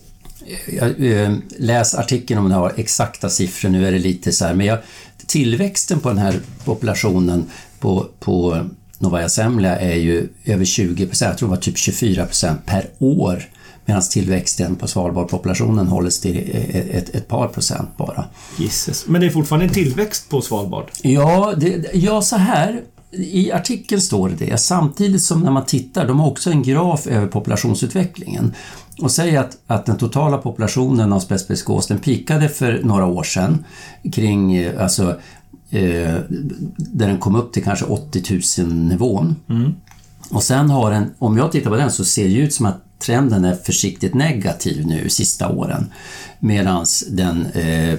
[0.67, 4.55] jag, eh, läs artikeln om det här exakta siffror, nu är det lite så här,
[4.55, 4.79] men jag,
[5.27, 7.45] tillväxten på den här populationen
[7.81, 8.67] på, på
[8.99, 12.87] Novaja Zemlja är ju över 20 procent, jag tror det var typ 24 procent per
[12.99, 13.45] år
[13.87, 18.25] medan tillväxten på Svalbardpopulationen hålls till ett, ett, ett, par procent bara.
[18.59, 19.07] Jesus.
[19.07, 20.91] Men det är fortfarande en tillväxt på Svalbard?
[21.03, 22.83] Ja, det, ja så här.
[23.11, 27.07] I artikeln står det det, samtidigt som när man tittar, de har också en graf
[27.07, 28.55] över populationsutvecklingen.
[28.99, 33.65] Och säger att, att den totala populationen av spetsspetsgås, den pikade för några år sedan
[34.13, 35.09] kring, alltså,
[35.71, 36.15] eh,
[36.77, 39.37] där den kom upp till kanske 80 000 nivån.
[39.49, 39.75] Mm.
[40.31, 42.84] Och sen har den, om jag tittar på den så ser det ut som att
[43.07, 45.93] trenden är försiktigt negativ nu sista åren.
[46.39, 47.99] Medan den, eh,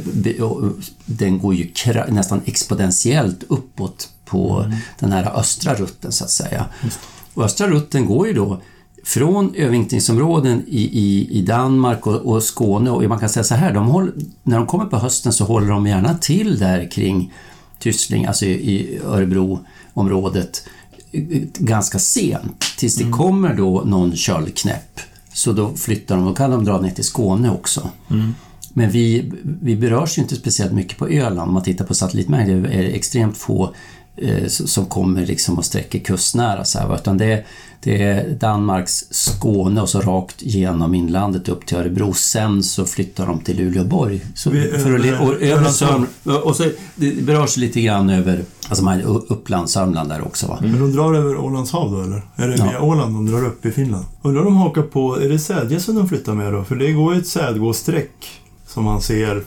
[1.06, 1.72] den går ju
[2.10, 4.78] nästan exponentiellt uppåt på mm.
[5.00, 6.66] den här östra rutten så att säga.
[7.34, 8.62] Och östra rutten går ju då
[9.06, 13.74] från övervintringsområden i, i, i Danmark och, och, Skåne och man kan säga så här,
[13.74, 17.34] de håller, när de kommer på hösten så håller de gärna till där kring
[17.80, 20.68] Tyssling, alltså i, i Örebroområdet
[21.58, 22.66] ganska sent.
[22.78, 23.18] Tills det mm.
[23.18, 25.00] kommer då någon köldknäpp.
[25.34, 27.90] Så då flyttar de, då kan de dra ner till Skåne också.
[28.10, 28.34] Mm.
[28.74, 31.48] Men vi, vi berörs ju inte speciellt mycket på Öland.
[31.48, 33.74] Om man tittar på satellitmängder är det extremt få
[34.48, 36.66] som kommer liksom och sträcker kustnära.
[36.66, 37.46] Så här, utan det,
[37.84, 42.14] det är Danmarks Skåne och så rakt genom inlandet upp till Örebro.
[42.14, 44.26] Sen så flyttar de till Luleåborg.
[44.36, 46.08] Så, för att, och, över Sörm,
[46.44, 46.64] och så
[46.96, 50.48] det berörs lite grann över alltså man, Uppland, Sörmland där också.
[50.48, 50.60] Va?
[50.62, 52.22] Men de drar över Ålands hav då eller?
[52.36, 52.66] Är det ja.
[52.66, 54.06] via Åland de drar upp i Finland?
[54.22, 56.64] Undrar om de hakar på, är det sädgässen de flyttar med då?
[56.64, 59.44] För det går ju ett sädgåssträck som man ser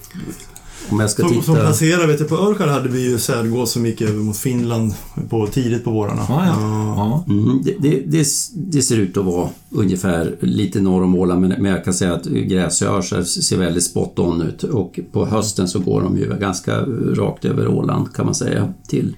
[0.91, 1.43] om jag ska som, titta...
[1.43, 4.95] som placerar, vet du, på Örskär hade vi ju sädgås som gick över mot Finland
[5.29, 6.23] på, tidigt på vårarna.
[6.23, 6.55] Ah, ja.
[6.97, 7.25] ja.
[7.29, 11.55] Mm, det, det, det, det, ser ut att vara ungefär lite norr om Åland men,
[11.63, 15.79] men jag kan säga att gräsöar ser väldigt spot on ut och på hösten så
[15.79, 16.81] går de ju ganska
[17.15, 19.17] rakt över Åland kan man säga till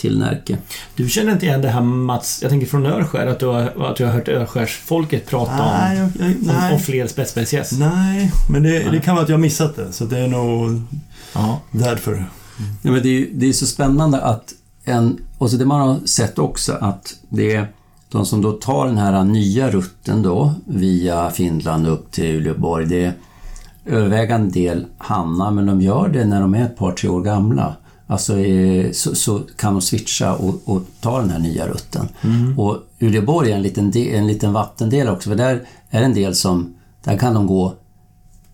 [0.00, 0.58] till Närke.
[0.96, 3.96] Du känner inte igen det här Mats, jag tänker från Örskär, att du har, att
[3.96, 6.68] du har hört Örskärsfolket prata nej, om, jag, nej.
[6.68, 7.72] om, om fler spetsspecies?
[7.72, 10.82] Nej, men det, det, kan vara att jag har missat det, så det är nog
[11.32, 11.60] Aha.
[11.70, 12.12] därför.
[12.12, 12.26] Mm.
[12.82, 16.06] Ja, men det, är, det är så spännande att en, och så det man har
[16.06, 17.72] sett också att det är
[18.08, 23.04] de som då tar den här nya rutten då via Finland upp till Uleåborg, det
[23.04, 23.12] är
[23.86, 27.76] övervägande del hannar, men de gör det när de är ett par, tre år gamla.
[28.10, 32.08] Alltså, eh, så, så, kan de switcha och, och, ta den här nya rutten.
[32.20, 32.58] Mm.
[32.58, 36.34] Och Uleåborg är en liten, del, en liten vattendel också, för där är en del
[36.34, 36.74] som...
[37.04, 37.74] Där kan de gå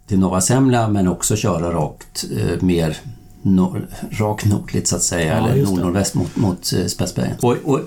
[0.07, 2.97] till Norra Semla men också köra rakt eh, mer
[3.43, 7.37] nor, rakt nordligt så att säga, ja, eller nord-nordväst mot, mot eh, Spetsbergen.
[7.41, 7.81] Och, och,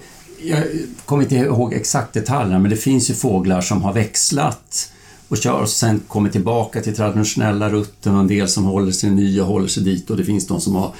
[0.44, 0.64] jag
[1.06, 4.92] kommer inte ihåg exakt detaljerna, men det finns ju fåglar som har växlat
[5.30, 9.10] och kör och sen kommer tillbaka till traditionella rutten och en del som håller sig
[9.10, 10.94] nya håller sig dit och det finns de som har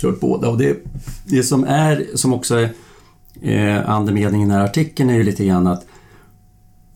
[0.00, 0.48] kört båda.
[0.48, 0.76] Och det,
[1.24, 2.72] det som är, som också är
[3.42, 5.86] eh, andemeningen i den här artikeln är ju lite grann att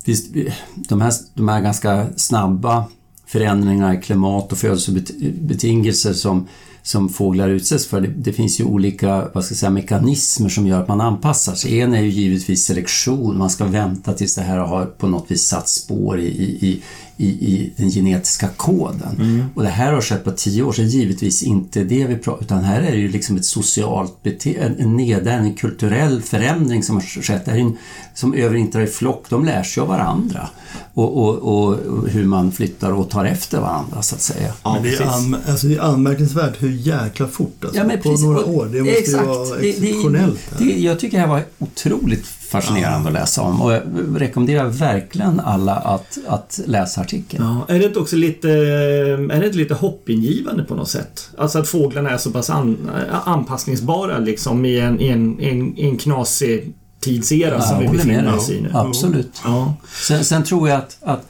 [0.04, 0.34] visst,
[0.74, 2.84] de, här, de här ganska snabba
[3.26, 6.46] förändringarna i klimat och födelsebetingelser som
[6.88, 8.00] som fåglar utsätts för.
[8.00, 11.54] Det, det, finns ju olika vad ska jag säga, mekanismer som gör att man anpassar
[11.54, 11.80] sig.
[11.80, 15.42] En är ju givetvis selektion, man ska vänta tills det här har på något vis
[15.42, 16.82] satt spår i, i,
[17.20, 19.16] i, i den genetiska koden.
[19.18, 19.44] Mm.
[19.54, 22.64] Och det här har skett på tio år, så givetvis inte det vi pratar utan
[22.64, 27.02] här är det ju liksom ett socialt beteende, en nedärvd, en kulturell förändring som har
[27.02, 27.44] skett.
[27.44, 27.76] Det är en,
[28.14, 30.48] som överintar i flock, de lär sig av varandra
[30.94, 34.52] och, och, och, hur man flyttar och tar efter varandra så att säga.
[34.62, 38.02] Ja, men det, är an, alltså det är anmärkningsvärt hur jäkla fort alltså, ja, men
[38.02, 38.66] på några år.
[38.72, 40.40] Det måste exakt, ju vara exceptionellt.
[40.58, 43.06] Det, det, jag tycker det här var otroligt fascinerande ja.
[43.06, 43.82] att läsa om och jag
[44.16, 47.44] rekommenderar verkligen alla att, att läsa artikeln.
[47.44, 51.30] Ja, är det inte också lite, är det inte lite hoppingivande på något sätt?
[51.38, 52.90] Alltså att fåglarna är så pass an,
[53.24, 58.50] anpassningsbara liksom i en, i en, en, en knasig tidsera ja, som vi befinner oss
[58.50, 58.70] i nu.
[58.74, 59.40] Absolut.
[59.44, 59.74] Ja.
[60.08, 61.26] Sen, sen, tror jag att, att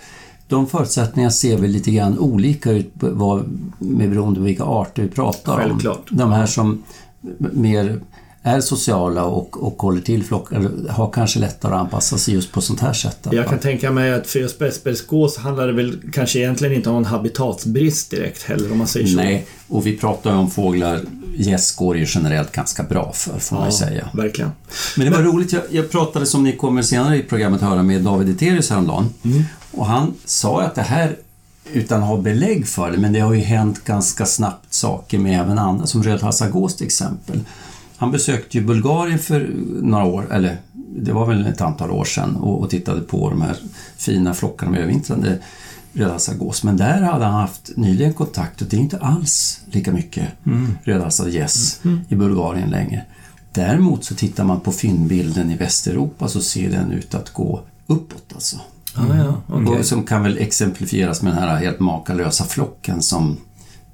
[0.49, 3.45] de förutsättningarna ser väl lite grann olika ut vad,
[3.79, 6.11] med beroende på vilka arter vi pratar Självklart.
[6.11, 6.17] om.
[6.17, 6.83] De här som
[7.53, 8.01] mer
[8.49, 12.61] är sociala och, och håller till flockar har kanske lättare att anpassa sig just på
[12.61, 13.19] sånt här sätt.
[13.31, 17.05] Jag kan tänka mig att för bäsbälsgås handlar det väl kanske egentligen inte om en
[17.05, 19.17] habitatsbrist direkt heller om man säger så.
[19.17, 21.01] Nej, och vi pratar ju om fåglar
[21.37, 24.09] gäss går ju generellt ganska bra för, får ja, man ju säga.
[24.13, 24.51] verkligen.
[24.97, 25.33] Men det var Men...
[25.33, 29.09] roligt, jag, jag, pratade som ni kommer senare i programmet höra med David Eterius häromdagen.
[29.25, 29.45] Mm.
[29.71, 31.17] Och han sa att det här
[31.73, 35.41] utan att ha belägg för det, men det har ju hänt ganska snabbt saker med
[35.41, 37.41] även andra, som rödhalsargås till exempel.
[37.99, 39.51] Han besökte ju Bulgarien för
[39.83, 40.57] några år, eller
[40.97, 43.57] det var väl ett antal år sedan, och, och tittade på de här
[43.97, 45.39] fina flockarna med övervintrande
[45.93, 50.29] rödhalsad Men där hade han haft nyligen kontakt och det är inte alls lika mycket
[50.47, 50.79] mm.
[50.85, 52.01] rödhalsad gäss mm.
[52.09, 53.05] i Bulgarien längre.
[53.53, 58.33] Däremot så tittar man på fyndbilden i Västeuropa så ser den ut att gå uppåt
[58.35, 58.57] alltså.
[58.99, 59.11] Mm.
[59.11, 59.17] Ah,
[59.49, 59.83] ja, okay.
[59.83, 63.37] Som kan väl exemplifieras med den här helt makalösa flocken som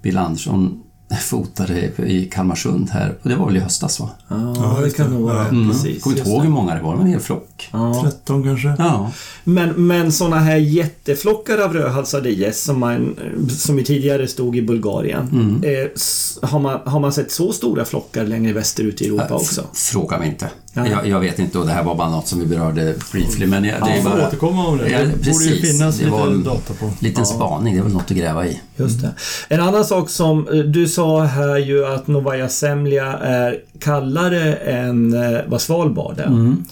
[0.02, 0.82] Bill Andersson
[1.22, 3.14] fotade i Kalmarsund här.
[3.22, 4.10] Och det var väl i höstas va?
[4.28, 5.48] Ja, det kan nog vara.
[5.48, 5.70] Mm.
[5.70, 6.02] Precis.
[6.02, 7.68] Kommer inte ihåg hur många det var, det var en hel flock.
[7.72, 8.02] Ja.
[8.04, 8.74] 13 kanske?
[8.78, 9.10] Ja.
[9.44, 13.16] Men, men sådana här jätteflockar av rödhalsade gäss som, man,
[13.48, 15.28] som ju tidigare stod i Bulgarien.
[15.32, 15.64] Mm.
[15.64, 15.90] Eh,
[16.48, 19.64] har, man, har man sett så stora flockar längre västerut i Europa också?
[19.72, 20.50] Fråga mig inte.
[20.74, 23.46] Jag, jag, vet inte och det här var bara något som vi berörde briefly.
[23.46, 24.26] Men jag, det är bara...
[24.28, 24.90] återkomma om det.
[24.90, 26.90] Ja, det borde ju finnas det lite data på.
[26.98, 27.34] Liten ja.
[27.34, 28.60] spaning, det är väl något att gräva i.
[28.76, 29.14] Just det.
[29.48, 35.14] En annan sak som eh, du sa här ju att Novaja Semlja är kallare än
[35.14, 36.26] eh, vad Svalbard är.
[36.26, 36.64] Mm.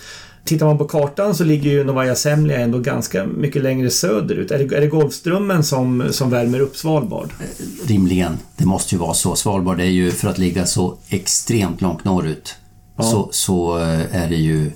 [0.45, 4.51] Tittar man på kartan så ligger ju Novaja Semlja ändå ganska mycket längre söderut.
[4.51, 7.29] Är det, är det Golfströmmen som, som värmer upp Svalbard?
[7.41, 8.39] Eh, rimligen.
[8.57, 9.37] Det måste ju vara så.
[9.37, 12.55] Svalbard är ju, för att ligga så extremt långt norrut,
[12.97, 13.03] ja.
[13.03, 13.77] så, så
[14.11, 14.71] är det ju,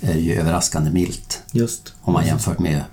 [0.00, 1.42] är ju överraskande milt.
[1.52, 1.94] Just.
[2.02, 2.84] Om man jämfört med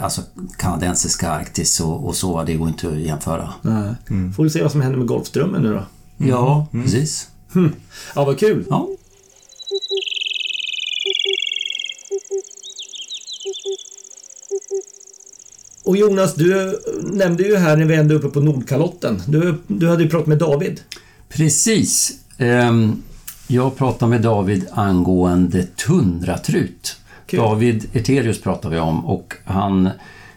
[0.00, 0.22] alltså
[0.56, 3.52] kanadensiska Arktis och, och, så, det går inte att jämföra.
[3.62, 3.94] Nej.
[4.10, 4.32] Mm.
[4.32, 5.84] Får vi se vad som händer med Golfströmmen nu då.
[6.18, 6.30] Mm.
[6.30, 6.84] Ja, mm.
[6.84, 7.28] precis.
[7.54, 7.72] Hm.
[8.14, 8.66] Ja, vad kul.
[8.70, 8.88] Ja.
[15.84, 19.22] Och Jonas, du nämnde ju här när vi ändå är uppe på Nordkalotten.
[19.26, 20.80] Du, du hade ju pratat med David.
[21.28, 22.12] Precis.
[22.38, 23.02] Ehm,
[23.46, 26.96] jag pratade med David angående tundratrut.
[27.26, 27.40] Kul.
[27.40, 29.90] David Eterius pratar vi om och han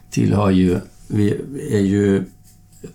[0.09, 1.41] tillhör ju, vi
[1.71, 2.23] är ju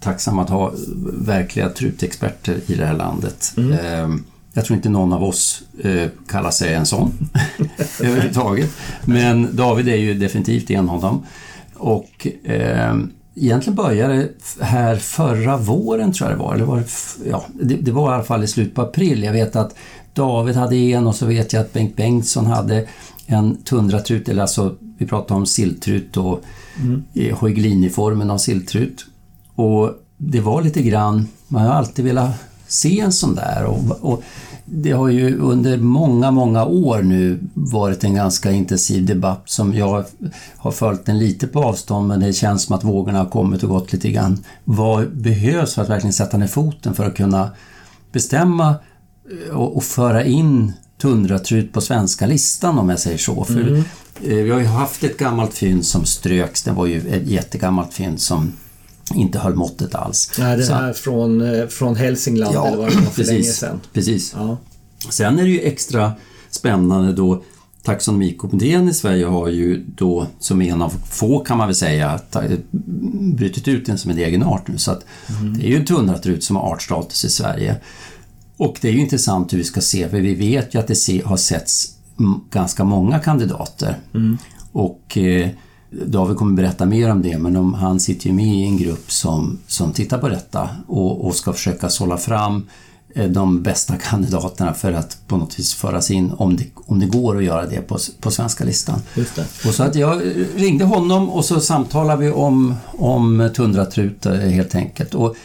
[0.01, 0.73] tacksamma att ha
[1.13, 3.55] verkliga trutexperter i det här landet.
[3.57, 3.73] Mm.
[3.73, 7.13] Ehm, jag tror inte någon av oss eh, kallar sig en sån
[8.01, 8.71] överhuvudtaget.
[9.05, 11.27] Men David är ju definitivt en av dem.
[11.75, 12.97] Och eh,
[13.35, 16.55] egentligen började det här förra våren tror jag det var.
[16.55, 16.89] Eller var det,
[17.31, 19.23] ja, det, det, var i alla fall i slutet på april.
[19.23, 19.75] Jag vet att
[20.15, 22.87] David hade en och så vet jag att Bengt Bengtsson hade
[23.27, 26.41] en tundratrut, eller alltså vi pratar om silltrut och
[26.81, 27.03] mm.
[27.35, 29.07] Hoiglini-formen av silltrut.
[29.55, 32.31] Och det var lite grann, man har alltid velat
[32.67, 34.23] se en sån där och, och
[34.65, 40.05] det har ju under många, många år nu varit en ganska intensiv debatt som jag
[40.57, 43.69] har följt den lite på avstånd men det känns som att vågorna har kommit och
[43.69, 44.45] gått lite grann.
[44.65, 47.51] Vad behövs för att verkligen sätta ner foten för att kunna
[48.13, 48.77] bestämma eh,
[49.53, 53.45] och, och föra in tundratrut på svenska listan om jag säger så.
[53.45, 53.85] För mm.
[54.23, 57.95] Eh, vi har ju haft ett gammalt fynd som ströks, det var ju ett jättegammalt
[57.95, 58.53] fynd som
[59.15, 60.31] inte höll måttet alls.
[60.39, 63.43] Nej, det här från, eh, från Hälsingland ja, eller vad det var för precis, länge
[63.45, 63.81] sedan.
[63.93, 64.35] Precis.
[64.37, 64.57] Ja.
[65.11, 66.13] Sen är det ju extra
[66.51, 67.43] spännande då
[67.83, 72.21] Taxonomikommittén i Sverige har ju då som en av få kan man väl säga
[73.37, 75.05] brutit ut den som en egen art nu så att
[75.41, 75.59] mm.
[75.59, 77.77] det är ju en tundratrut som har artstatus i Sverige.
[78.57, 81.23] Och det är ju intressant hur vi ska se, för vi vet ju att det
[81.25, 81.97] har setts
[82.51, 83.99] ganska många kandidater.
[84.15, 84.39] Mm.
[84.73, 85.49] Och eh,
[85.91, 89.13] David kommer berätta mer om det, men de, han sitter ju med i en grupp
[89.13, 92.67] som, som tittar på detta och, och ska försöka sålla fram
[93.15, 97.07] eh, de bästa kandidaterna för att på något vis föras in, om det, om det
[97.07, 99.01] går att göra det på, på svenska listan.
[99.67, 100.23] Och så att jag
[100.57, 105.15] ringde honom och så samtalade vi om, om tundratrut eh, helt enkelt.
[105.15, 105.37] Och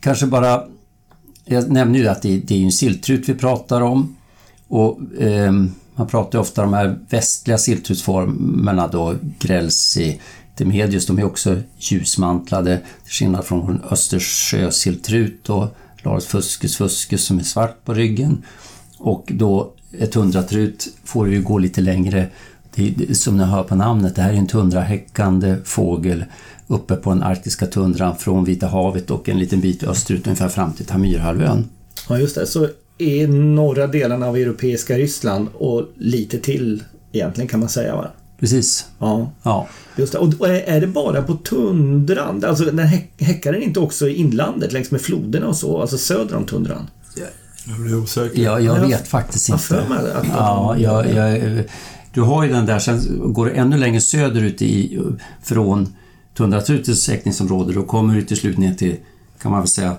[0.00, 0.62] kanske bara,
[1.46, 4.16] jag nämnde ju att det, det är en silltrut vi pratar om.
[4.68, 5.52] Och eh,
[5.94, 10.20] man pratar ju ofta om de här västliga silltrutsformerna då, grälsi,
[10.56, 15.66] Demedius, de är också ljusmantlade till skillnad från Östersjösilltrut och
[16.02, 18.42] Larus fuscus fuscus som är svart på ryggen.
[18.98, 22.28] Och då ett tundratrut får ju gå lite längre.
[22.74, 26.24] Det är, som ni hör på namnet, det här är en tundrahäckande fågel
[26.66, 30.72] uppe på den arktiska tundran från Vita havet och en liten bit österut ungefär fram
[30.72, 31.68] till Tamirhalvön.
[32.08, 32.46] Ja, just det.
[32.46, 38.10] Så i norra delarna av europeiska Ryssland och lite till egentligen kan man säga va?
[38.40, 38.86] Precis.
[38.98, 39.32] Ja.
[39.42, 39.68] ja.
[39.96, 40.18] Just det.
[40.18, 42.44] Och är det bara på tundran?
[42.44, 42.78] Alltså den
[43.18, 45.80] häckar den inte också i inlandet längs med floderna och så?
[45.80, 46.86] Alltså söder om tundran?
[47.68, 48.42] Jag blir osäker.
[48.42, 49.74] Ja, jag vet faktiskt inte.
[49.74, 51.64] Jag mig att ja, jag, jag,
[52.14, 55.00] du har ju den där, sen går du ännu längre söderut i,
[55.42, 55.94] från
[56.36, 58.96] tundratrutets häckningsområde, då kommer du till slut ner till,
[59.42, 59.96] kan man väl säga,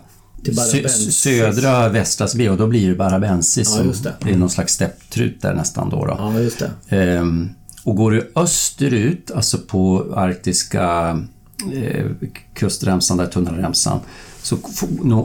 [0.56, 3.76] Sö södra västra Svea och då blir det barabensis.
[3.78, 4.14] Ja, det.
[4.22, 4.32] det.
[4.32, 6.06] är någon slags stepptrut där nästan då.
[6.06, 6.16] då.
[6.18, 6.98] Ja, just det.
[6.98, 7.50] Ehm,
[7.84, 11.20] och går du österut, alltså på arktiska
[11.74, 12.06] eh,
[12.54, 14.00] kustremsan, där tunna remsan,
[14.48, 14.58] så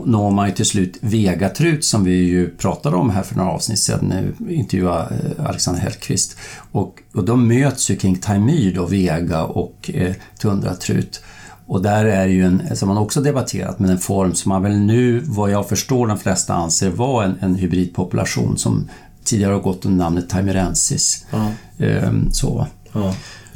[0.05, 3.79] når man ju till slut Vegatrut som vi ju pratade om här för några avsnitt
[3.79, 6.37] sedan när vi intervjuade eh, Alexander Hellqvist.
[6.71, 11.23] Och, och de möts ju kring Taimyr då, Vega och eh, tundratrut.
[11.65, 14.77] Och där är ju en, som man också debatterat, men en form som man väl
[14.77, 18.89] nu, vad jag förstår, de flesta anser vara en, en hybridpopulation som
[19.23, 21.25] tidigare har gått under namnet Taimerensis.
[21.31, 21.51] Ja.
[21.85, 22.67] Ehm, så.
[22.93, 23.13] Ja.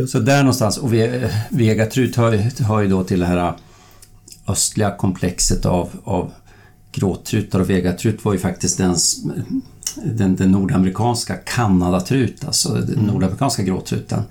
[0.07, 0.93] så där någonstans, och
[1.49, 3.53] Vegatrut hör, hör ju då till det här
[4.47, 6.31] östliga komplexet av, av
[6.91, 8.95] gråtrutar och vegatrut var ju faktiskt den,
[10.05, 13.05] den, den nordamerikanska Kanadatrut, alltså den mm.
[13.05, 14.23] nordamerikanska gråtruten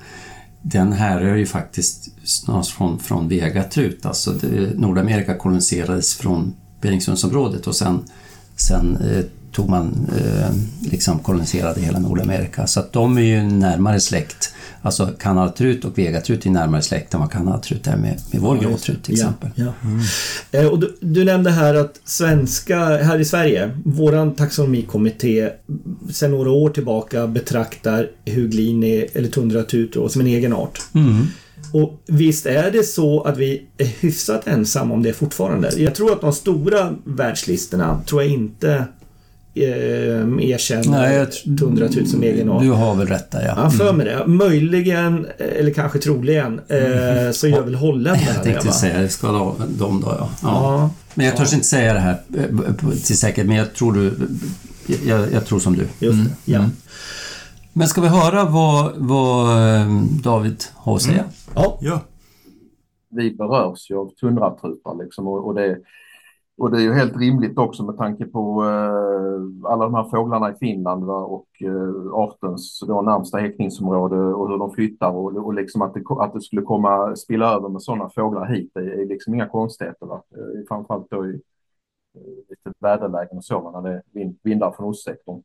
[0.70, 4.06] den härrör ju faktiskt snarast från, från Vegatrut.
[4.06, 8.04] Alltså det, Nordamerika koloniserades från Beringssundsområdet och sen,
[8.56, 9.24] sen eh,
[9.56, 10.50] tog man eh,
[10.90, 12.66] liksom koloniserade hela Nordamerika.
[12.66, 14.54] Så att de är ju närmare släkt.
[14.82, 18.68] Alltså kanaltrut och vegatrut är närmare släkt än vad kanaltrut är med, med vår ja,
[18.68, 19.50] gråtrut till exempel.
[19.54, 19.88] Ja, ja.
[19.88, 20.00] Mm.
[20.52, 25.50] Eh, och du, du, nämnde här att svenska, här i Sverige, våran taxonomikommitté
[26.10, 30.80] sedan några år tillbaka betraktar huglini eller tundratut som en egen art.
[30.94, 31.26] Mm.
[31.72, 35.70] Och visst är det så att vi är hyfsat ensamma om det fortfarande.
[35.76, 38.84] Jag tror att de stora världslistorna tror jag inte
[39.56, 41.26] eh, erkänner
[41.56, 42.62] Tundraut som egen art.
[42.62, 43.54] Du har väl rätt där ja.
[43.56, 44.26] Ja, för mig det.
[44.26, 48.34] Möjligen, eller kanske troligen, eh, så gör väl holländarna det.
[48.34, 49.26] Jag tänkte det, säga det, ska
[49.78, 50.18] de då ja.
[50.18, 50.28] ja.
[50.42, 50.90] ja.
[51.14, 54.14] Men jag törs inte säga det här eh, till säkerhet, men jag tror du...
[55.06, 55.82] Jag, jag tror som du.
[55.82, 56.32] Just det, mm.
[56.44, 56.58] ja.
[56.58, 56.70] Mm.
[57.72, 61.18] Men ska vi höra vad, vad eh, David har att säga?
[61.18, 61.30] Mm.
[61.54, 61.78] Ja.
[61.80, 62.00] ja.
[63.10, 65.76] Vi berörs ju av tundratrupar liksom och, och det
[66.58, 70.50] och det är ju helt rimligt också med tanke på eh, alla de här fåglarna
[70.50, 75.54] i Finland va, och eh, artens då närmsta häckningsområde och hur de flyttar och, och
[75.54, 79.06] liksom att det, att det skulle komma spilla över med sådana fåglar hit det är
[79.06, 80.06] liksom inga konstigheter.
[80.06, 80.22] Va?
[80.30, 81.30] Eh, framförallt då i
[82.14, 85.42] eh, lite väderlägen och så när det är vind, vindar från ostsektorn.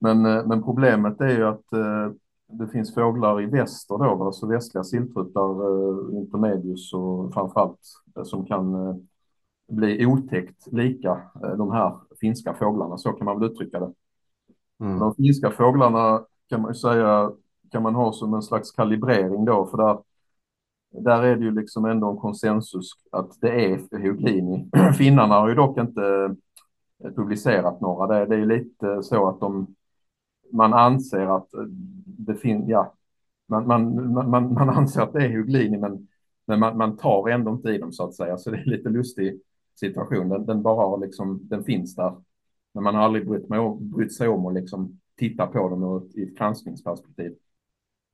[0.00, 2.12] Men, eh, men problemet är ju att eh,
[2.48, 7.80] det finns fåglar i väster då, alltså västliga silltrutar, eh, intermedius och framförallt
[8.16, 8.96] eh, som kan eh,
[9.68, 11.10] bli otäckt lika
[11.42, 13.92] eh, de här finska fåglarna, så kan man väl uttrycka det.
[14.80, 14.98] Mm.
[14.98, 17.30] De finska fåglarna kan man ju säga
[17.70, 19.98] kan man ha som en slags kalibrering då, för där,
[21.04, 24.70] där är det ju liksom ändå en konsensus att det är Hugini.
[24.98, 26.36] Finnarna har ju dock inte
[27.04, 28.06] eh, publicerat några.
[28.06, 29.66] Det, det är ju lite så att de,
[30.52, 31.48] man anser att
[32.04, 32.94] det finns, ja,
[33.48, 36.08] man, man, man, man anser att det är Huglini, men,
[36.46, 38.88] men man, man tar ändå inte i dem så att säga, så det är lite
[38.88, 39.45] lustigt
[39.78, 40.28] situation.
[40.28, 42.14] Den, den bara har liksom, den finns där.
[42.74, 45.96] Men man har aldrig brytt, med, brytt sig om att liksom titta på den ur
[45.96, 47.34] ett, i ett granskningsperspektiv.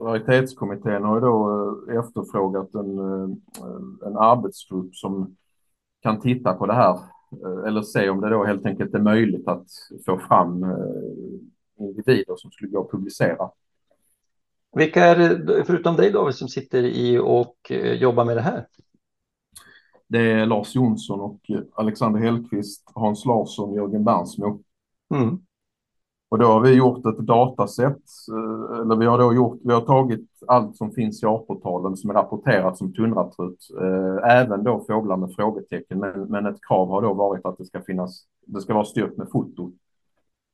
[0.02, 1.50] Raritetskommittén har ju då
[1.88, 5.36] eh, efterfrågat en, eh, en arbetsgrupp som
[6.00, 6.94] kan titta på det här
[7.44, 9.66] eh, eller se om det då helt enkelt är möjligt att
[10.06, 10.64] få fram
[11.78, 13.50] individer som skulle gå att publicera.
[14.76, 18.66] Vilka är det, förutom dig David, som sitter i och jobbar med det här?
[20.12, 21.40] Det är Lars Jonsson och
[21.74, 24.60] Alexander Hellqvist, Hans Larsson, Jörgen Bernsmo.
[25.14, 25.38] Mm.
[26.28, 28.02] Och då har vi gjort ett dataset,
[28.32, 32.10] eh, eller vi har då gjort, vi har tagit allt som finns i artportalen som
[32.10, 37.02] är rapporterat som tundratrut, eh, även då fåglar med frågetecken, men, men ett krav har
[37.02, 39.72] då varit att det ska finnas, det ska vara styrkt med foto.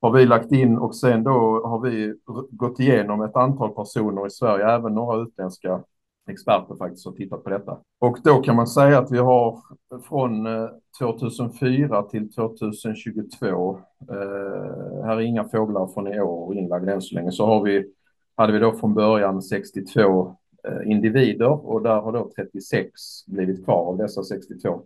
[0.00, 2.14] Har vi lagt in och sen då har vi
[2.50, 5.82] gått igenom ett antal personer i Sverige, även några utländska
[6.28, 7.78] experter faktiskt har tittat på detta.
[8.00, 9.58] Och då kan man säga att vi har
[10.08, 10.68] från eh,
[10.98, 17.32] 2004 till 2022, eh, här är inga fåglar från i år inlagda än så länge,
[17.32, 17.92] så har vi,
[18.36, 20.36] hade vi då från början 62
[20.68, 22.90] eh, individer och där har då 36
[23.26, 24.82] blivit kvar av dessa 62.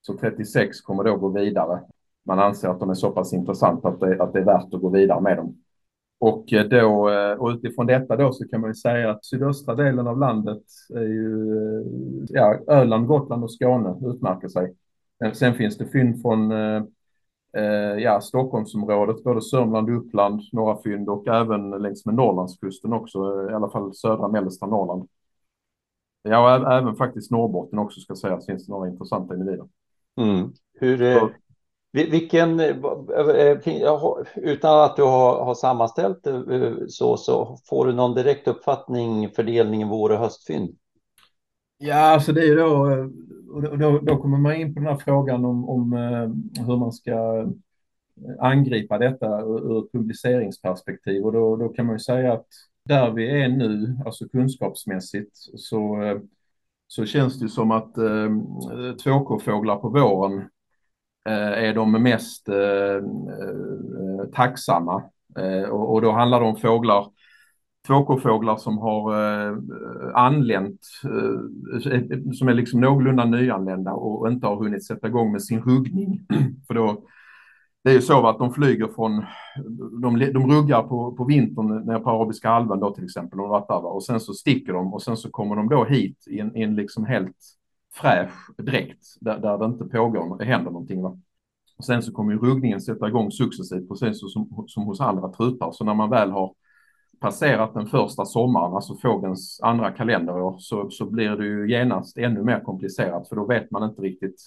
[0.00, 1.80] Så 36 kommer då gå vidare.
[2.24, 4.80] Man anser att de är så pass intressanta att det, att det är värt att
[4.80, 5.56] gå vidare med dem.
[6.22, 9.74] Och, eh, då, eh, och utifrån detta då så kan man ju säga att sydöstra
[9.74, 10.62] delen av landet
[10.94, 11.84] är ju, eh,
[12.28, 14.74] ja, Öland, Gotland och Skåne utmärker sig.
[15.32, 16.50] Sen finns det fynd från
[17.98, 23.54] ja, Stockholmsområdet, både Sörmland och Uppland, några fynd och även längs med Norrlandskusten också, i
[23.54, 25.08] alla fall södra mellersta Norrland.
[26.22, 29.68] Ja, och även faktiskt Norrbotten också ska sägas finns det några intressanta individer.
[30.16, 30.52] Mm.
[30.74, 31.02] Hur,
[31.92, 33.58] vilken, eh, eh,
[34.36, 39.88] utan att du har, har sammanställt det så, så får du någon direkt uppfattning fördelningen
[39.88, 40.76] vår och höstfynd?
[41.78, 42.86] Ja, alltså det är ju då,
[43.76, 45.92] då, då kommer man in på den här frågan om, om
[46.66, 47.46] hur man ska
[48.38, 52.46] angripa detta ur publiceringsperspektiv och då, då kan man ju säga att
[52.84, 55.98] där vi är nu, alltså kunskapsmässigt, så,
[56.86, 58.28] så känns det som att eh,
[59.04, 60.48] 2K-fåglar på våren
[61.28, 65.02] Eh, är de mest eh, eh, tacksamma.
[65.70, 67.06] Och, då handlar det om fåglar,
[67.86, 69.14] tvåkåfåglar som har
[70.14, 70.80] anlänt,
[72.38, 76.20] som är liksom någorlunda nyanlända och inte har hunnit sätta igång med sin huggning.
[76.66, 77.04] För då,
[77.84, 79.24] det är ju så att de flyger från,
[80.02, 83.84] de, de ruggar på, på vintern nere på Arabiska halvön då till exempel, och, där,
[83.84, 86.62] och sen så sticker de och sen så kommer de då hit i en, i
[86.62, 87.36] en liksom helt
[87.94, 91.02] fräsch dräkt där, där det inte pågår, det händer någonting.
[91.02, 91.18] Va?
[91.78, 95.72] Och sen så kommer ju ruggningen sätta igång successivt, precis som, som hos andra trutar.
[95.72, 96.54] Så när man väl har
[97.20, 102.42] passerat den första sommaren, alltså fågelns andra kalenderår, så, så blir det ju genast ännu
[102.42, 104.40] mer komplicerat, för då vet man inte riktigt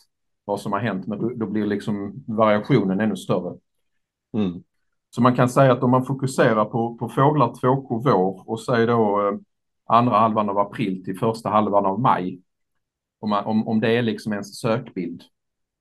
[0.46, 3.58] vad som har hänt, men då, då blir liksom variationen ännu större.
[4.38, 4.64] Mm.
[5.10, 8.88] Så man kan säga att om man fokuserar på, på fåglar 2K vår och säger
[8.88, 9.38] då eh,
[9.86, 12.42] andra halvan av april till första halvan av maj,
[13.20, 15.22] om, man, om, om det är liksom ens sökbild,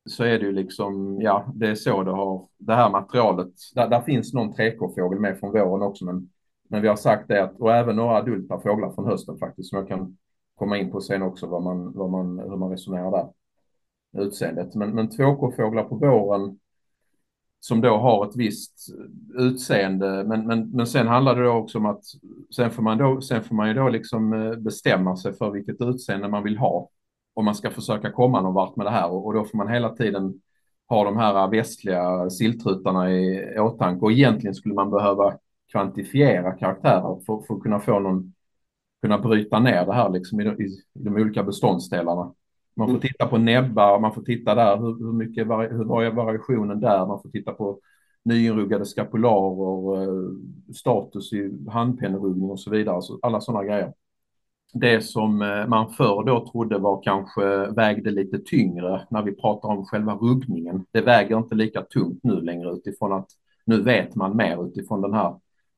[0.07, 3.89] så är det ju liksom, ja, det är så det har, det här materialet, där,
[3.89, 6.30] där finns någon trekårfågel med från våren också, men,
[6.68, 9.78] men vi har sagt det att, och även några adulta fåglar från hösten faktiskt, som
[9.78, 10.16] jag kan
[10.55, 13.28] komma in på sen också, vad man, vad man, hur man resonerar där,
[14.22, 14.74] utseendet.
[14.74, 16.59] Men, men tvåkårfåglar på våren,
[17.61, 18.95] som då har ett visst
[19.35, 20.24] utseende.
[20.24, 22.05] Men, men, men sen handlar det då också om att
[22.57, 25.80] sen får man, då, sen får man ju då liksom eh, bestämma sig för vilket
[25.80, 26.89] utseende man vill ha
[27.35, 29.11] om man ska försöka komma någon vart med det här.
[29.11, 30.41] Och, och då får man hela tiden
[30.89, 34.05] ha de här västliga silltrutarna i åtanke.
[34.05, 35.39] Och egentligen skulle man behöva
[35.72, 38.35] kvantifiera karaktärer för, för att kunna få någon,
[39.03, 42.35] kunna bryta ner det här liksom i, i, i de olika beståndsdelarna.
[42.76, 43.01] Man får mm.
[43.01, 47.22] titta på näbbar, man får titta där hur, hur mycket hur var variationen där, man
[47.22, 47.80] får titta på
[48.22, 50.30] nyinruggade skapularer, eh,
[50.74, 53.93] status i handpenneruggning och så vidare, så alla sådana grejer
[54.75, 59.68] det som eh, man förr då trodde var kanske vägde lite tyngre när vi pratar
[59.68, 60.87] om själva ruggningen.
[60.93, 63.29] Det väger inte lika tungt nu längre utifrån att
[63.66, 65.35] nu vet man mer utifrån den här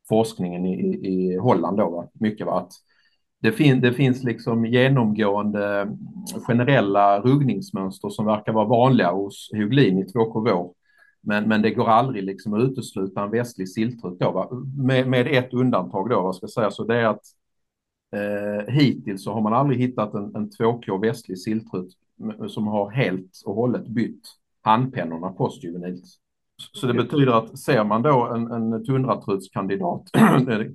[0.09, 2.09] forskningen i, i Holland då, va?
[2.13, 2.61] mycket va?
[2.61, 2.73] att
[3.41, 5.97] det, fin det finns liksom genomgående
[6.47, 10.71] generella ruggningsmönster som verkar vara vanliga hos Huglin i 2KV.
[11.21, 14.49] Men, men det går aldrig liksom att utesluta en västlig siltrut då, va?
[14.77, 17.23] Med, med ett undantag då, vad ska jag säga, så det är att
[18.13, 21.89] Eh, hittills så har man aldrig hittat en, en 2K västlig siltrut
[22.49, 24.23] som har helt och hållet bytt
[24.63, 26.05] handpennorna postjuvenilt.
[26.73, 30.03] Så det betyder att ser man då en, en tundratrutskandidat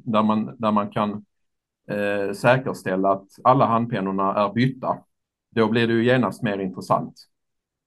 [0.03, 1.25] där man, där man kan
[1.87, 4.97] eh, säkerställa att alla handpennorna är bytta,
[5.55, 7.13] då blir det ju genast mer intressant.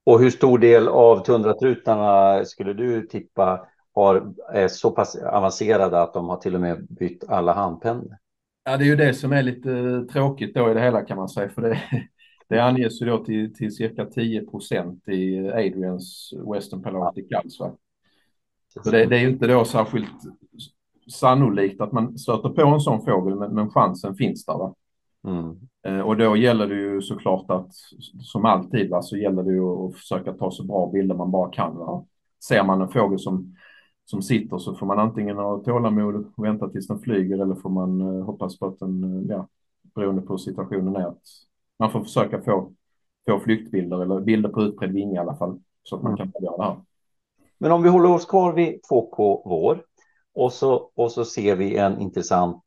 [0.07, 6.15] Och hur stor del av tundratrutarna skulle du tippa har, är så pass avancerade att
[6.15, 8.17] de har till och med bytt alla handpennor?
[8.65, 11.29] Ja, det är ju det som är lite tråkigt då i det hela kan man
[11.29, 11.81] säga, för det,
[12.49, 17.57] det anges ju då till, till cirka 10 procent i Adrians Western Palearctic Gulls.
[18.85, 20.23] Så det, det, är ju inte då särskilt
[21.11, 24.59] sannolikt att man stöter på en sån fågel, men, men chansen finns där.
[24.59, 24.75] Va?
[25.27, 25.59] Mm.
[25.87, 27.75] Eh, och då gäller det ju såklart att,
[28.21, 31.51] som alltid, va, så gäller det ju att försöka ta så bra bilder man bara
[31.51, 31.77] kan.
[31.77, 32.05] Va?
[32.49, 33.57] Ser man en fågel som
[34.05, 37.71] som sitter så får man antingen ha tålamod och vänta tills den flyger eller får
[37.71, 39.49] man eh, hoppas på att den, eh, ja,
[39.95, 41.23] beroende på situationen är att
[41.79, 42.73] man får försöka få,
[43.31, 46.33] få flyktbilder eller bilder på utbredd vinge i alla fall så att man mm.
[46.33, 46.77] kan göra det här.
[47.59, 49.85] Men om vi håller oss kvar vid 2K vår
[50.35, 52.63] och så, och så ser vi en intressant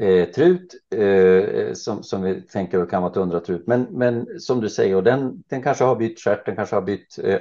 [0.00, 3.66] eh, trut eh, som, som vi tänker kan vara ett undratrut.
[3.66, 6.82] Men, men som du säger, och den, den kanske har bytt stjärt, den kanske har
[6.82, 7.40] bytt eh,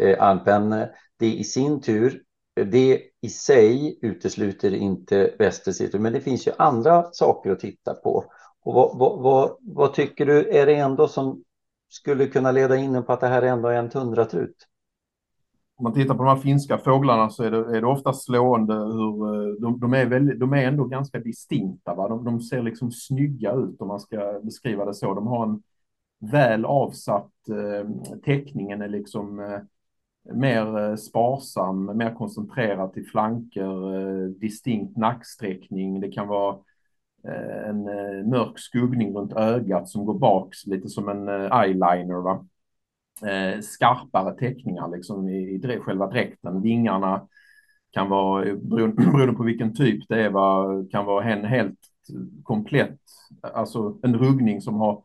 [0.00, 0.88] eh, armpenna.
[1.18, 2.22] Det i sin tur,
[2.64, 8.24] det i sig utesluter inte Västercity, men det finns ju andra saker att titta på.
[8.62, 11.44] Och vad, vad, vad, vad, tycker du, är det ändå som
[11.88, 14.66] skulle kunna leda in på att det här ändå är en tundratrut?
[15.80, 18.74] om man tittar på de här finska fåglarna så är det, är det ofta slående
[18.74, 21.94] hur eh, de, de är, väldigt, de är ändå ganska distinkta.
[21.94, 22.08] Va?
[22.08, 25.14] De, de, ser liksom snygga ut om man ska beskriva det så.
[25.14, 25.62] De har en
[26.30, 29.58] väl avsatt eh, teckningen är liksom eh,
[30.24, 36.00] mer eh, sparsam, mer koncentrerad till flanker, eh, distinkt nacksträckning.
[36.00, 36.56] Det kan vara
[37.24, 37.84] eh, en
[38.30, 42.22] mörk skuggning runt ögat som går bak lite som en eyeliner.
[42.22, 42.46] Va?
[43.62, 46.62] skarpare teckningar liksom i, i själva dräkten.
[46.62, 47.28] Vingarna
[47.90, 51.78] kan vara, beroende, på vilken typ det är, va, kan vara en helt
[52.42, 53.00] komplett,
[53.42, 55.02] alltså en ruggning som har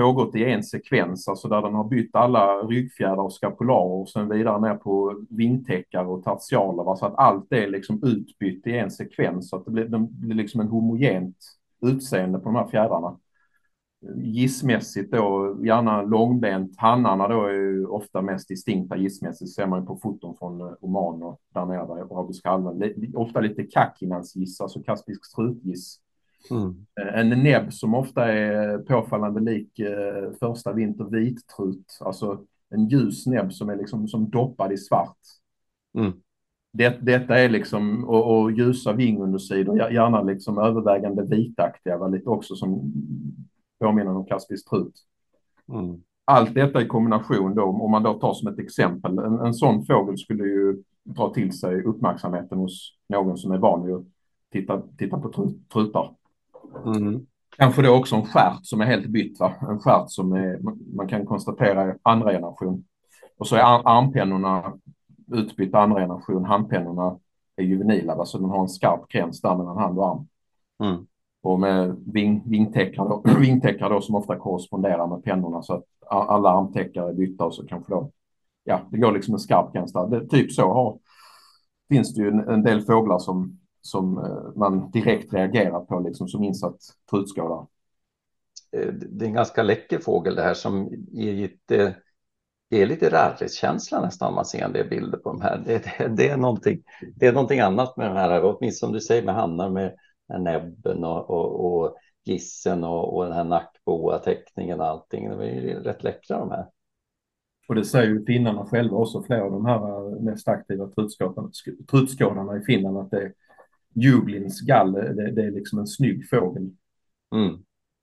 [0.00, 4.28] pågått i en sekvens, alltså där den har bytt alla ryggfjädrar och skapularer och sen
[4.28, 6.96] vidare ner på vingtäckar och tertialer, va?
[6.96, 10.34] så att allt är liksom utbytt i en sekvens så att det blir, det blir
[10.34, 11.36] liksom en homogent
[11.82, 13.16] utseende på de här fjädrarna
[14.16, 16.74] gissmässigt då, gärna långbent.
[16.76, 19.50] Hannarna då är ju ofta mest distinkta gissmässigt.
[19.50, 22.94] ser man ju på foton från eh, Oman och där nere där på Arabiska halvön.
[23.14, 26.00] Ofta lite kakinans alltså kaspisk strutgiss.
[26.50, 26.86] Mm.
[27.00, 33.26] Eh, en näbb som ofta är påfallande lik eh, första vinter vittrut, alltså en ljus
[33.26, 35.18] näbb som är liksom som doppad i svart.
[35.98, 36.12] Mm.
[36.72, 42.92] Det, detta är liksom, och, och ljusa vingundersidor, gärna liksom övervägande vitaktiga, lite också som
[43.80, 44.94] påminner om kaspisk trut.
[45.72, 46.02] Mm.
[46.24, 49.86] Allt detta i kombination då, om man då tar som ett exempel, en, en sån
[49.86, 54.04] fågel skulle ju dra till sig uppmärksamheten hos någon som är van vid att
[54.52, 56.14] titta, titta på trut, trutar.
[56.86, 57.26] Mm.
[57.56, 59.54] Kanske då också en skärt som är helt bytt, va?
[59.60, 60.58] en skärt som är,
[60.96, 62.84] man kan konstatera är andra generation.
[63.38, 64.72] Och så är armpennorna
[65.32, 67.18] utbytta andra generation, handpennorna
[67.56, 68.24] är juvenila, va?
[68.24, 70.26] så den har en skarp gräns där mellan hand och arm.
[70.82, 71.06] Mm
[71.42, 76.50] och med ving, vingtäckare, då, vingtäckare då som ofta korresponderar med pennorna så att alla
[76.50, 78.10] armtäckare är bytta och så kanske då,
[78.64, 80.06] ja, det går liksom en skarp gräns där.
[80.06, 80.98] Det, typ så har,
[81.88, 86.28] finns det ju en, en del fåglar som, som eh, man direkt reagerar på liksom
[86.28, 86.78] som insatt
[87.10, 87.66] trutskådare.
[88.72, 91.96] Eh, det är en ganska läcker fågel det här som ger lite,
[92.70, 95.62] det är lite rarighetskänsla nästan man ser en del bilder på de här.
[95.66, 96.82] Det, det, det, är någonting,
[97.16, 99.94] det är någonting annat med de här, åtminstone som du säger med hannar med
[100.38, 105.30] näbben och, och, och gissen och, och den här nackboa-teckningen och allting.
[105.30, 106.66] De är ju rätt läckra de här.
[107.68, 110.90] Och det säger ju finnarna själva också, flera av de här mest aktiva
[111.90, 113.32] trutskådarna i Finland, att det
[113.94, 116.70] Jublins gall, det, det, är liksom en snygg fågel.
[117.34, 117.58] Mm.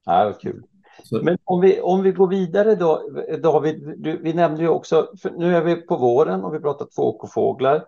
[0.05, 0.63] Ja, kul.
[1.03, 1.23] Så.
[1.23, 3.09] Men om vi, om vi går vidare då,
[3.43, 7.85] David, du, vi nämnde ju också, nu är vi på våren och vi pratat fågelfåglar.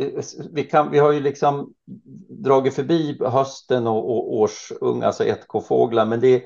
[0.00, 0.22] Eh,
[0.52, 1.74] vi, kan, vi har ju liksom
[2.28, 6.42] dragit förbi hösten och, och årsunga, alltså 1K-fåglar, men det,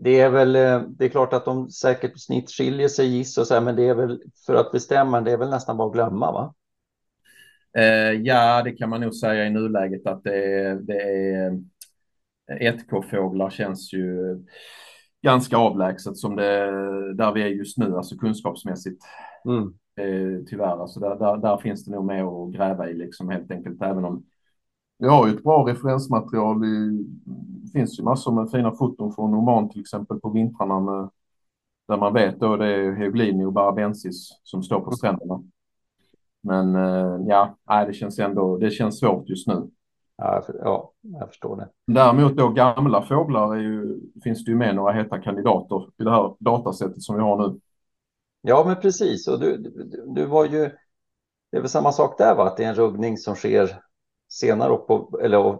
[0.00, 3.38] det är väl, eh, det är klart att de säkert på snitt skiljer sig giss
[3.38, 5.88] och så här, men det är väl för att bestämma, det är väl nästan bara
[5.88, 6.54] att glömma va?
[7.76, 11.60] Eh, ja, det kan man nog säga i nuläget att det är, det är
[12.60, 14.38] 1K-fåglar känns ju
[15.22, 19.02] ganska avlägset som det där vi är just nu, alltså kunskapsmässigt.
[19.44, 19.74] Mm.
[19.96, 23.50] Eh, tyvärr, alltså där, där, där, finns det nog mer att gräva i liksom helt
[23.50, 24.24] enkelt, även om
[24.98, 26.60] vi har ju ett bra referensmaterial.
[26.60, 31.10] Det finns ju massor med fina foton från Oman till exempel på vintrarna med,
[31.88, 35.42] där man vet då det är Heoglini och Barabensis som står på stränderna.
[36.48, 39.70] Men eh, ja, det känns ändå, det känns svårt just nu.
[40.16, 41.68] Ja, ja, jag förstår det.
[41.86, 46.36] Däremot då gamla fåglar ju, finns det ju med några heta kandidater i det här
[46.38, 47.60] datasättet som vi har nu.
[48.42, 49.28] Ja, men precis.
[49.28, 50.70] Och du, du, du var ju...
[51.50, 52.46] Det är väl samma sak där, va?
[52.46, 53.80] Att det är en ruggning som sker
[54.28, 55.58] senare på, eller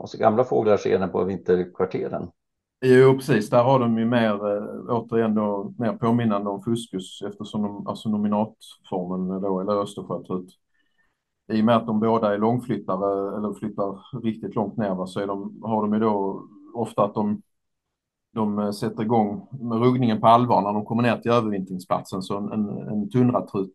[0.00, 2.30] alltså gamla fåglar sker den på vinterkvarteren.
[2.82, 3.50] Jo, precis.
[3.50, 8.08] Där har de ju mer, eh, återigen då, mer påminnande om fuskus eftersom de, alltså
[8.08, 10.48] nominatformen då, eller Östersjötrut.
[11.52, 15.20] I och med att de båda är långflyttare eller flyttar riktigt långt ner va, så
[15.20, 17.42] är de, har de ju då ofta att de
[18.32, 22.22] de eh, sätter igång med ruggningen på allvar när de kommer ner till övervintringsplatsen.
[22.22, 23.74] Så en, en, en tundratrut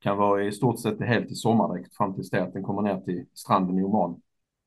[0.00, 3.00] kan vara i stort sett helt i sommardräkt fram tills det att den kommer ner
[3.00, 4.20] till stranden i Oman.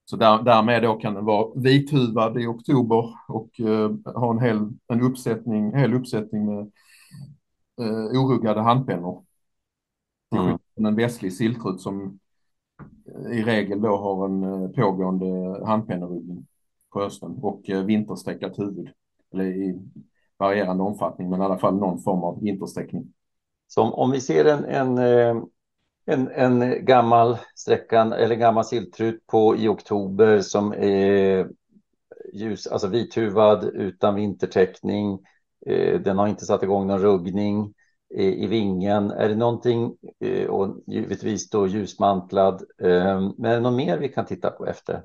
[0.05, 4.69] Så där, därmed då kan den vara vithuvad i oktober och uh, ha en hel
[4.87, 6.71] en uppsättning, hel uppsättning med
[7.81, 9.23] uh, oruggade handpennor.
[10.35, 10.57] Mm.
[10.75, 12.19] En västlig silltrut som
[13.31, 16.47] i regel då har en uh, pågående handpenneruggning
[16.93, 18.89] på hösten och uh, vinterstreckat huvud.
[19.33, 19.81] Eller i
[20.37, 23.13] varierande omfattning, men i alla fall någon form av vintersträckning.
[23.67, 25.45] Så om, om vi ser en, en,
[26.05, 31.47] en, en gammal sträckan eller gammal silltrut på i oktober som är
[32.33, 35.19] ljus, alltså vithuvad utan vintertäckning.
[35.65, 37.73] Eh, den har inte satt igång någon ruggning
[38.15, 39.11] eh, i vingen.
[39.11, 44.09] Är det någonting, eh, och givetvis då ljusmantlad, ehm, men är det något mer vi
[44.09, 45.03] kan titta på efter?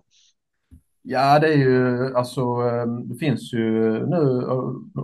[1.02, 3.60] Ja, det är ju alltså, ehm, det finns ju
[4.06, 4.46] nu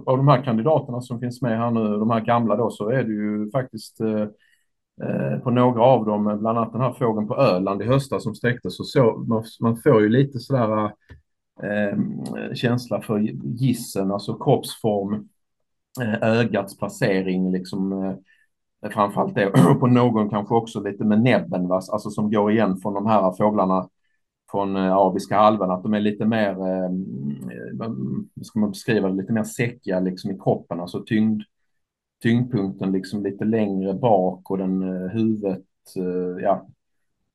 [0.07, 3.03] av de här kandidaterna som finns med här nu, de här gamla då, så är
[3.05, 4.27] det ju faktiskt eh,
[5.03, 8.23] Eh, på några av dem, eh, bland annat den här fågeln på Öland i höstas
[8.23, 10.85] som sträcktes, så, så man, man får ju lite sådär
[11.63, 15.29] eh, eh känsla för gissen, alltså kroppsform,
[16.21, 21.75] ögats placering, liksom eh, framförallt det, och på någon kanske också lite med näbben, va?
[21.75, 23.89] alltså som går igen från de här fåglarna
[24.51, 29.09] från eh, Arabiska halvön, att de är lite mer, eh, mm, hur ska man beskriva
[29.09, 31.43] det, lite mer säckiga liksom i kroppen, alltså tyngd,
[32.23, 35.67] tyngdpunkten liksom lite längre bak och den eh, huvudet,
[35.97, 36.69] eh, ja,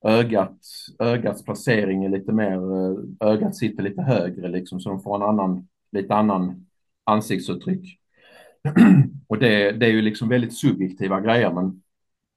[0.04, 0.60] ögat,
[1.00, 5.22] ögats placering är lite mer, eh, ögat sitter lite högre liksom så de får en
[5.22, 6.66] annan, lite annan
[7.04, 8.00] ansiktsuttryck.
[9.28, 11.84] och det, det är ju liksom väldigt subjektiva grejer men,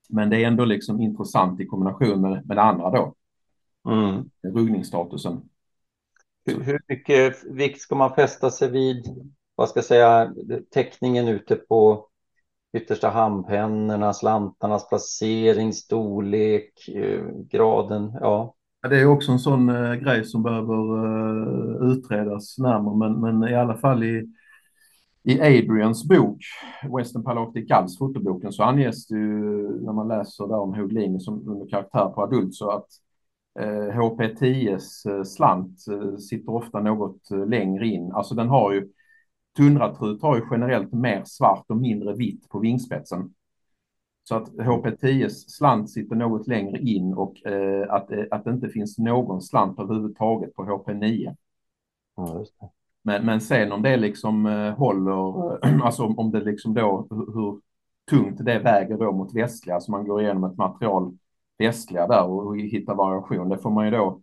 [0.09, 3.15] men det är ändå liksom intressant i kombination med, med det andra då.
[3.89, 4.31] Mm.
[4.43, 5.41] Ruggningsstatusen.
[6.47, 10.35] Hur, hur mycket vikt ska man fästa sig vid, vad ska jag säga,
[10.71, 12.10] täckningen ute på
[12.73, 18.55] yttersta handpennorna, slantarnas placering, storlek, eh, graden, ja.
[18.89, 23.55] Det är också en sån eh, grej som behöver eh, utredas närmare, men, men i
[23.55, 24.27] alla fall i,
[25.23, 26.39] i Adrians bok,
[26.99, 31.49] Western Palactic Gulls, fotoboken, så anges det ju när man läser där om Hoglini som
[31.49, 32.87] under karaktär på adult så att
[33.61, 38.13] eh, HP10s eh, slant eh, sitter ofta något längre in.
[38.13, 38.89] Alltså den har ju
[39.57, 43.35] Tundratrut har ju generellt mer svart och mindre vitt på vingspetsen.
[44.23, 48.69] Så att HP10 slant sitter något längre in och eh, att, eh, att det inte
[48.69, 51.37] finns någon slant överhuvudtaget på HP9.
[52.17, 52.45] Ja,
[53.03, 57.61] men, men sen om det liksom eh, håller, alltså om, det liksom då hur
[58.11, 61.19] tungt det väger då mot västliga, alltså man går igenom ett material
[61.59, 64.21] västliga där och, och hittar variation, det får man ju då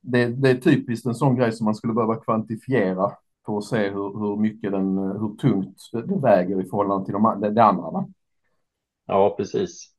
[0.00, 3.12] det, det, är typiskt en sån grej som man skulle behöva kvantifiera
[3.46, 7.40] för att se hur, hur mycket den, hur tungt det väger i förhållande till de,
[7.40, 7.90] det, det andra.
[7.90, 8.08] Va?
[9.06, 9.92] Ja, precis.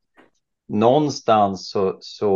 [0.68, 2.30] Någonstans så, så,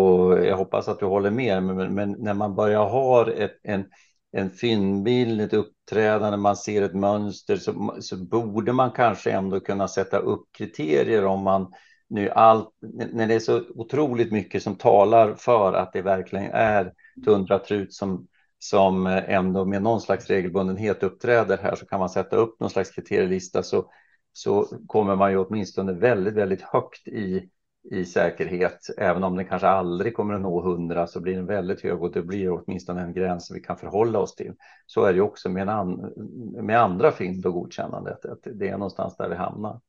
[0.46, 3.86] jag hoppas att du håller med, men, men när man börjar ha ett, en,
[4.32, 9.88] en fyndbild, ett uppträdande, man ser ett mönster, så, så borde man kanske ändå kunna
[9.88, 11.74] sätta upp kriterier om man
[12.10, 12.70] nu allt,
[13.12, 16.94] när det är så otroligt mycket som talar för att det verkligen är
[17.26, 18.28] tundratrut som
[18.64, 22.92] som ändå med någon slags regelbundenhet uppträder här så kan man sätta upp någon slags
[22.92, 23.86] kriterielista så,
[24.34, 27.50] så kommer man ju åtminstone väldigt, väldigt högt i,
[27.92, 28.80] i säkerhet.
[28.98, 32.12] Även om den kanske aldrig kommer att nå 100 så blir den väldigt hög och
[32.12, 34.54] det blir åtminstone en gräns som vi kan förhålla oss till.
[34.86, 36.14] Så är det också med, an,
[36.62, 39.80] med andra fynd och godkännandet, att det är någonstans där vi hamnar.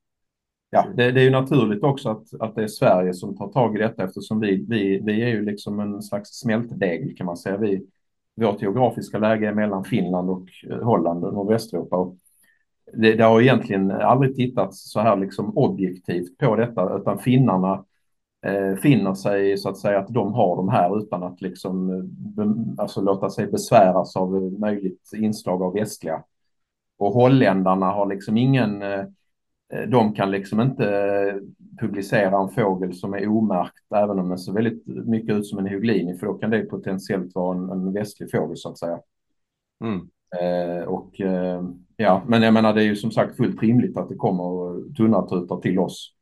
[0.70, 3.76] Ja, det, det, är ju naturligt också att, att det är Sverige som tar tag
[3.76, 7.56] i detta eftersom vi, vi, vi är ju liksom en slags smältdegel kan man säga.
[7.56, 7.86] Vi,
[8.34, 12.16] vårt geografiska läge mellan Finland och eh, Holland och Nordvästeuropa.
[12.92, 17.84] Det, det har egentligen aldrig tittats så här liksom objektivt på detta, utan finnarna
[18.46, 22.82] eh, finner sig så att säga att de har de här utan att liksom eh,
[22.82, 26.22] alltså låta sig besväras av möjligt inslag av västliga.
[26.98, 29.04] Och holländarna har liksom ingen Eh,
[29.72, 31.34] de kan liksom inte eh,
[31.80, 35.66] publicera en fågel som är omärkt, även om den ser väldigt mycket ut som en
[35.66, 39.00] hygglini, för då kan det potentiellt vara en, en västlig fågel så att säga.
[39.84, 40.08] Mm.
[40.40, 41.62] Eh, och eh,
[41.96, 45.56] ja, men jag menar det är ju som sagt fullt rimligt att det kommer tunnartutar
[45.56, 46.14] till oss.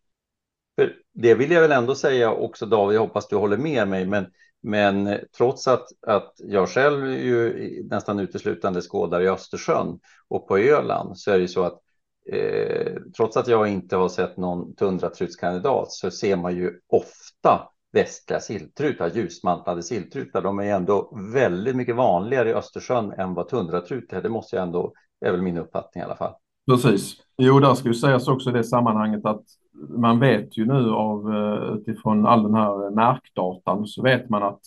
[0.76, 4.07] För det vill jag väl ändå säga också David, jag hoppas du håller med mig,
[4.07, 4.26] men,
[4.62, 11.18] men trots att, att jag själv ju nästan uteslutande skådar i Östersjön och på Öland
[11.18, 11.80] så är det ju så att
[12.26, 18.40] eh, trots att jag inte har sett någon tundratrutskandidat så ser man ju ofta västliga
[18.40, 20.42] silltrutar, ljusmantlade silltrutar.
[20.42, 24.22] De är ändå väldigt mycket vanligare i Östersjön än vad tundratrutar är.
[24.22, 26.34] Det måste jag ändå, är väl min uppfattning i alla fall.
[26.70, 27.16] Precis.
[27.38, 29.44] Jo, där ska ju sägas också i det sammanhanget att
[29.88, 34.60] man vet ju nu av eh, utifrån all den här märkdatan så vet man att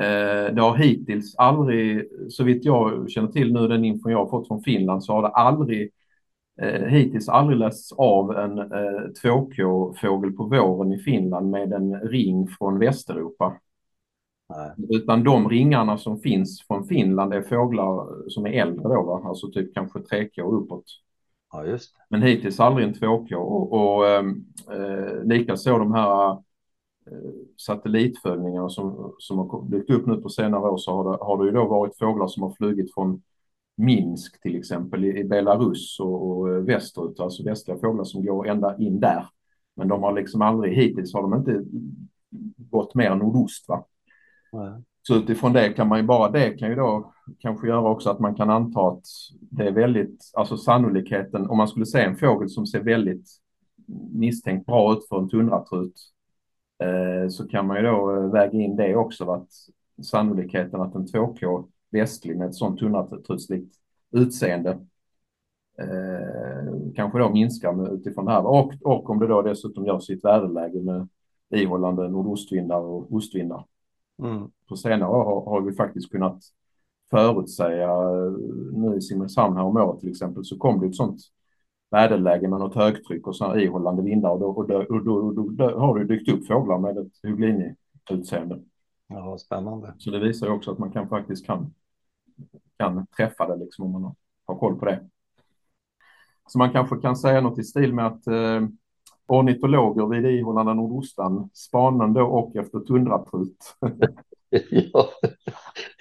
[0.00, 4.30] eh, det har hittills aldrig, så vitt jag känner till nu den info jag har
[4.30, 5.90] fått från Finland, så har det aldrig
[6.62, 12.48] eh, hittills aldrig lästs av en eh, 2K-fågel på våren i Finland med en ring
[12.48, 13.54] från Västeuropa.
[14.48, 14.98] Nej.
[14.98, 19.22] Utan de ringarna som finns från Finland är fåglar som är äldre då, va?
[19.24, 20.84] alltså typ kanske 3K uppåt.
[21.52, 22.02] Ja, just det.
[22.08, 24.24] Men hittills aldrig en 2K och, och eh,
[25.24, 26.36] likaså de här eh,
[27.56, 31.44] satellitföljningarna som, som har dykt upp nu på senare år så har det, har det
[31.44, 33.22] ju då varit fåglar som har flugit från
[33.78, 39.26] Minsk till exempel i, Belarus och, västerut, alltså västliga fåglar som går ända in där.
[39.76, 41.64] Men de har liksom aldrig, hittills har de inte
[42.56, 43.84] gått mer nordost va.
[45.02, 48.18] Så utifrån det kan man ju bara, det kan ju då kanske göra också att
[48.18, 49.04] man kan anta att
[49.40, 53.28] det är väldigt, alltså sannolikheten, om man skulle se en fågel som ser väldigt
[54.12, 55.94] misstänkt bra ut för en tundratrut,
[56.82, 59.48] eh, så kan man ju då eh, väga in det också, att
[60.02, 63.74] sannolikheten att en 2K västlig med ett sånt tundratrutslikt
[64.10, 64.70] utseende
[65.78, 68.46] eh, kanske då minskar med, utifrån det här.
[68.46, 71.08] Och, och om det då dessutom görs i ett väderläge med
[71.50, 73.64] ihållande nordostvindar och ostvindar
[74.22, 74.50] Mm.
[74.68, 76.42] på senare år har, har vi faktiskt kunnat
[77.10, 77.90] förutsäga
[78.72, 81.20] nu i Simrishamn här om året till exempel så kom det ett sånt
[81.90, 85.52] väderläge med något högtryck och sådana ihållande vindar och då, och då, och då, och
[85.52, 88.60] då har det dykt upp fåglar med ett Huglini-utseende.
[89.08, 89.94] Ja, spännande.
[89.98, 91.74] Så det visar ju också att man kan faktiskt kan,
[92.78, 94.14] kan träffa det liksom om man
[94.46, 95.00] har, koll på det.
[96.48, 98.60] Så man kanske kan säga något i stil med att eh,
[99.26, 103.76] ornitologer vid ihållande nordostan spanande och efter tundratrut.
[104.70, 105.08] ja,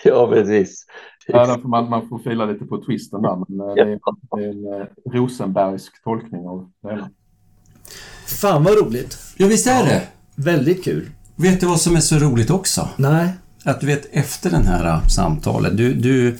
[0.03, 0.85] ja, precis.
[1.27, 3.99] Ja, därför man, man får fila lite på twisten där, men eh, det är,
[4.37, 7.09] det är en eh, Rosenbergsk tolkning av det hela.
[8.41, 9.17] Fan vad roligt.
[9.37, 10.07] Ja, visst är det?
[10.35, 11.09] Väldigt kul.
[11.35, 12.89] Vet du vad som är så roligt också?
[12.97, 13.33] Nej.
[13.67, 16.37] Att du vet efter den här äh, samtalet, du, du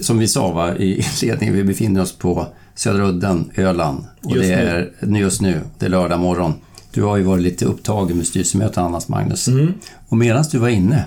[0.00, 4.04] som vi sa va, i ledningen, vi befinner oss på Södra Udden, Öland.
[4.22, 5.16] Och Just det nu.
[5.16, 6.54] är just nu, det är lördag morgon.
[6.92, 9.48] Du har ju varit lite upptagen med styrelsemöte annars, Magnus.
[9.48, 9.74] Mm.
[10.08, 11.04] Och medan du var inne,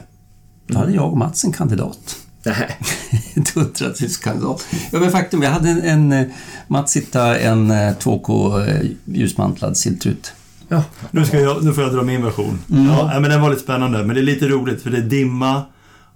[0.67, 2.15] då hade jag och Mats en kandidat.
[2.45, 2.77] Nej.
[3.53, 4.65] Tundratuskandidat.
[4.91, 6.27] Ja, men faktum, jag hade en, en eh,
[6.67, 10.33] Mats hittade en eh, 2K eh, ljusmantlad silltrut.
[10.67, 10.83] Ja.
[11.11, 12.59] Nu, ska jag, nu får jag dra min version.
[12.71, 12.85] Mm.
[12.85, 15.61] Ja, men den var lite spännande, men det är lite roligt för det är dimma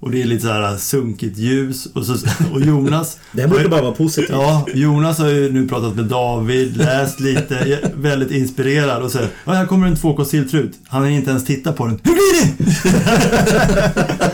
[0.01, 2.13] och det är lite så här sunkigt ljus och, så,
[2.53, 3.17] och Jonas...
[3.31, 4.29] Det brukar bara vara positivt.
[4.31, 9.29] Ja, Jonas har ju nu pratat med David, läst lite, är väldigt inspirerad och säger
[9.45, 10.71] ja, här kommer en 2K silltrut.
[10.87, 11.99] Han har inte ens tittat på den.
[12.03, 12.51] Hur blir det?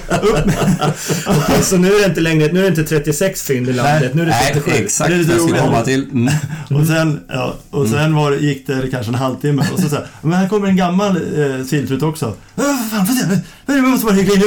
[1.28, 4.14] Okej, så nu är det inte längre, nu är det inte 36 fynd i landet,
[4.14, 4.84] nu är det Nej, 37.
[4.84, 6.04] exakt Det är det jag skulle komma till.
[6.12, 6.34] Mm.
[6.82, 9.96] Och sen, ja, och sen var, det- gick det kanske en halvtimme och så sa
[9.96, 12.26] jag, men här kommer en gammal eh, silltrut också.
[12.56, 14.44] "Ja, vad fan, får se, det måste vara hygglig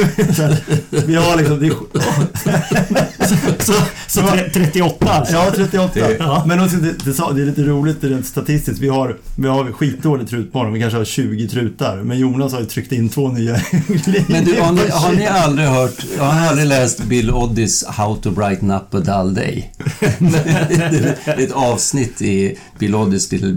[0.91, 1.10] nu.
[1.11, 1.73] Vi har liksom, det är,
[3.25, 3.35] så,
[3.71, 3.73] så,
[4.07, 5.33] Så tre- 38 alltså?
[5.33, 5.89] Ja, 38.
[5.93, 6.43] Det- Ja.
[6.47, 8.79] Men också, det, det, är lite roligt rent statistiskt.
[8.79, 10.73] Vi har, vi har skitdålig trutmorgon.
[10.73, 11.95] Vi kanske har 20 trutar.
[11.97, 13.61] Men Jonas har ju tryckt in två nya
[14.27, 18.15] Men du, har ni, har ni aldrig hört, har ni aldrig läst Bill Oddys How
[18.15, 19.73] to brighten up a dull day?
[20.19, 23.53] det är ett avsnitt i Bill Oddys Little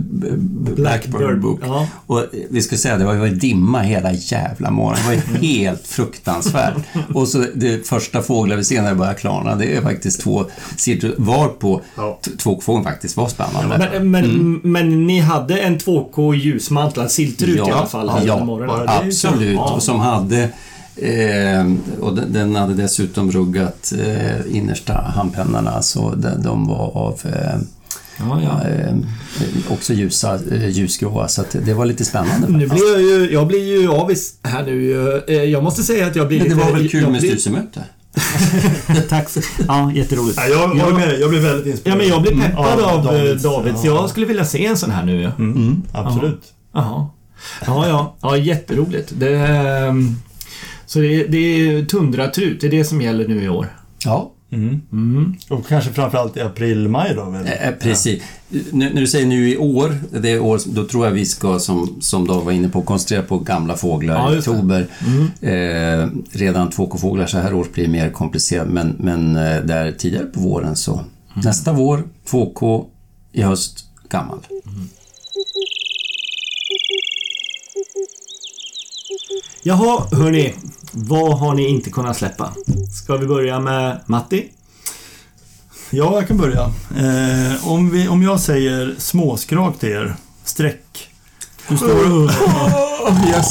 [0.77, 1.61] Blackbird Book.
[1.63, 1.89] Ja.
[2.07, 4.99] Och vi ska säga, det var ju dimma hela jävla morgonen.
[5.03, 6.75] Det var ju helt fruktansvärt.
[7.15, 10.45] Och så det första fåglar vi ser när det börjar klarna, det är faktiskt två
[10.77, 12.19] silltrut, varpå Ja.
[12.25, 13.89] t- tvåfågeln faktiskt var spännande.
[13.93, 18.89] Men, men, men ni hade en 2K ljusmantlad silltrut i alla fall ja, under morgonen?
[18.89, 19.55] absolut.
[19.55, 19.75] Ja.
[19.75, 20.49] Och som hade
[20.97, 27.21] eh, och den, den hade dessutom ruggat eh, innersta handpennorna så de, de var av
[27.25, 27.59] eh,
[28.19, 28.69] Ja, ja.
[28.69, 28.95] eh,
[29.73, 32.49] också ljusa, eh, ljusgråa så att det var lite spännande.
[32.49, 35.23] Nu blir jag ju, jag blir ju avis här nu.
[35.29, 36.67] Eh, Jag måste säga att jag blir Men det lite...
[36.67, 37.85] var väl kul med styrelsemöte?
[39.09, 40.37] Tack så Ja, jätteroligt.
[40.37, 41.21] Ja, jag håller med dig.
[41.21, 41.97] Jag blir väldigt inspirerad.
[41.97, 42.85] Ja, men jag blir peppad Mm.
[42.85, 43.43] av Davids, Davids.
[43.43, 43.85] Davids.
[43.85, 43.95] ja.
[43.95, 45.25] Jag skulle vilja se en sån här nu.
[45.39, 46.43] Mm, absolut.
[46.75, 47.07] Jaha.
[47.67, 48.17] Ja, ja.
[48.23, 49.13] Ja, jätteroligt.
[49.19, 50.17] Det, ehm,
[50.87, 53.67] så det, det är tundratrut, det är det som gäller nu i år.
[54.05, 54.81] Ja, Mm.
[54.93, 55.35] Mm.
[55.49, 57.25] Och kanske framförallt i april, maj då?
[57.25, 57.47] Väl?
[57.47, 58.23] eh, precis.
[58.49, 61.97] Nu, när du säger nu i år, det år, då tror jag vi ska, som,
[62.01, 64.87] som Dag var inne på, koncentrera på gamla fåglar Ja, i oktober.
[65.07, 65.31] Mm.
[65.41, 70.41] Eh, redan 2K-fåglar så här års blir mer komplicerat, men, men eh, där tidigare på
[70.41, 71.01] våren så.
[71.35, 72.85] Nästa vår, 2K,
[73.33, 74.39] i höst, gammal.
[79.67, 80.55] Jaha, hörni.
[80.93, 82.53] Vad har ni inte kunnat släppa?
[83.03, 84.49] Ska vi börja med Matti?
[85.91, 86.73] Ja, jag kan börja.
[86.97, 90.15] Eh, om, vi, om jag säger småskrak till er,
[90.45, 91.09] streck.
[91.69, 91.89] Du står.
[91.89, 93.47] Oh, yes.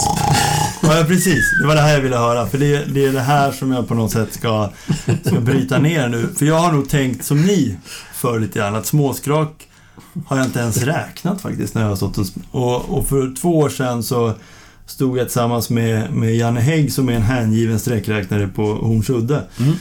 [0.82, 1.46] Ja, precis.
[1.62, 2.48] Det var det här jag ville höra.
[2.48, 4.70] För det, det är det här som jag på något sätt ska,
[5.24, 6.30] ska bryta ner nu.
[6.38, 7.78] För jag har nog tänkt som ni
[8.14, 9.68] för lite grann, att småskrak
[10.26, 12.18] har jag inte ens räknat faktiskt när jag har stått
[12.52, 14.34] och, och för två år sedan så
[14.86, 19.44] stod jag tillsammans med, med Janne Hägg som är en hängiven sträckräknare på Hornsudde.
[19.60, 19.74] Mm.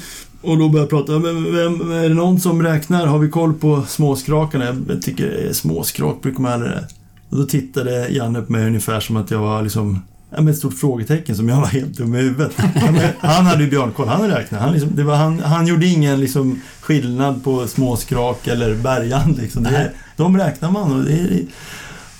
[0.42, 3.06] Och då började jag prata, men vem, är det någon som räknar?
[3.06, 4.76] Har vi koll på småskrakarna?
[4.88, 6.72] Jag tycker småskrak brukar man aldrig...
[7.28, 10.00] Och då tittade Janne på mig ungefär som att jag var liksom
[10.36, 12.52] Ja, med ett stort frågetecken som jag var helt dum i huvudet.
[13.20, 14.64] Han hade ju björnkoll, han räknade.
[14.64, 19.38] Han, liksom, det var, han, han gjorde ingen liksom, skillnad på småskrak eller bergand.
[19.38, 19.62] Liksom.
[19.62, 21.42] Det, de räknar man och, det är,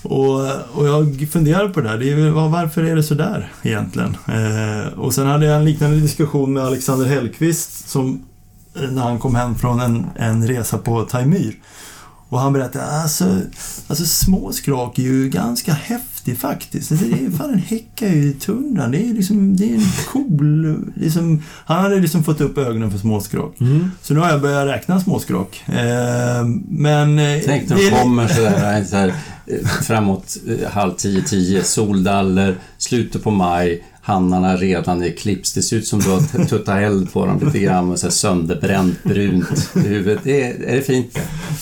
[0.02, 0.40] och,
[0.74, 1.98] och jag funderar på det där.
[1.98, 4.16] Det är, varför är det så där egentligen?
[4.28, 8.22] Eh, och sen hade jag en liknande diskussion med Alexander Hellqvist som
[8.74, 11.54] eh, när han kom hem från en, en resa på Taimyr.
[12.28, 13.40] Och han berättade alltså,
[13.88, 15.72] alltså små skrak är ju ganska
[16.22, 16.92] häftig faktiskt.
[16.92, 18.90] Alltså, det är, fan, den häckar ju i tundran.
[18.90, 19.82] Det är liksom, det är en
[20.12, 20.84] cool...
[20.94, 23.60] Liksom, han hade liksom fått upp ögonen för småskrak.
[23.60, 23.90] Mm.
[24.02, 25.64] Så nu har jag börjat räkna småskrak.
[25.66, 27.18] Eh, men...
[27.18, 29.08] eh, Tänk när de kommer sådär, så här,
[29.46, 35.52] eh, framåt eh, halv tio, tio, soldaller, slutet på maj, hannarna redan är klipps.
[35.52, 38.10] Det ser ut som du har tuttat eld på dem lite grann och så här
[38.12, 40.20] sönderbränt brunt i huvudet.
[40.24, 41.18] Det är, är det fint?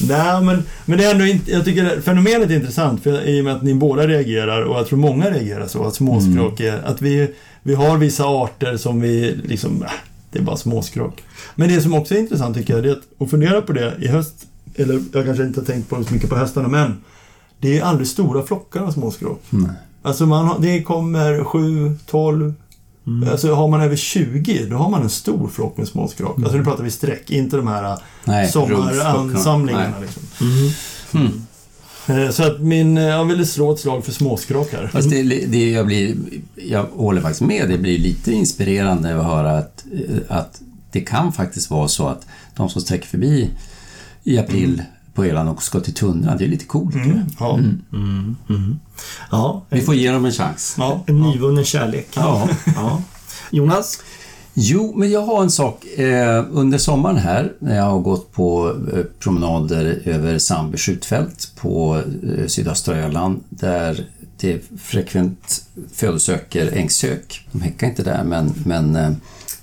[0.08, 3.40] Nej, men, men det är ändå inte, jag tycker det- fenomenet är intressant för, i
[3.40, 6.82] och med att ni båda reagerar och jag tror många reagerar så, att småskrak är,
[6.84, 7.30] att vi,
[7.62, 9.90] vi har vissa arter som vi liksom, äh,
[10.32, 11.22] det är bara småskrak.
[11.54, 13.94] Men det som också är intressant tycker jag, det är att, att fundera på det
[14.00, 14.34] i höst,
[14.76, 16.96] eller jag kanske inte har tänkt på det så mycket på höstarna, men
[17.58, 19.40] det är aldrig stora flockar av småskrak.
[19.50, 19.70] Nej.
[20.02, 22.54] Alltså man det kommer 7, 12,
[23.30, 26.34] Alltså har man över 20, då har man en stor flock med småskrak.
[26.38, 29.94] Alltså nu pratar vi streck, inte de här Nej, sommaransamlingarna.
[30.00, 30.22] Liksom.
[31.14, 31.42] Mm.
[32.06, 34.86] Eh, Så att min, eh, jag ville slå ett slag för småskrak här.
[34.92, 36.16] Fast det, det jag, blir,
[36.54, 40.60] jag håller faktiskt med, det blir lite inspirerande att höra att, eh, att
[40.92, 43.50] det kan faktiskt vara så att de som sträcker förbi
[44.24, 44.82] i april
[45.14, 46.94] på Öland och ska till tundran, det är lite coolt.
[46.94, 47.58] Mm, ja.
[49.30, 50.74] Ja, Vi får ge dem en chans.
[50.78, 51.04] Ja.
[51.06, 52.08] en nyvunnen kärlek.
[52.14, 52.48] Ja.
[52.76, 53.02] Ja.
[53.50, 53.98] Jonas?
[54.54, 55.84] Jo, men jag har en sak.
[55.84, 62.02] Eh, under sommaren här, när jag har gått på eh, promenader över Sandby skjutfält på
[62.38, 64.06] eh, sydöstra Öland, där
[64.36, 67.48] det frekvent födosöker ängshök.
[67.52, 69.16] De häckar inte där, men, men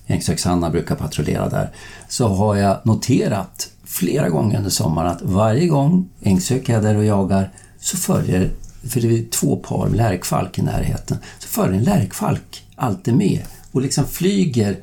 [0.08, 1.70] ängshökshannar brukar patrullera där.
[2.10, 7.06] Så har jag noterat flera gånger under sommaren att varje gång ängshök är där och
[7.06, 8.52] jagar så följer,
[8.90, 13.42] för det är två par lärkfalk i närheten, så följer en lärkfalk alltid med
[13.72, 14.78] och liksom flyger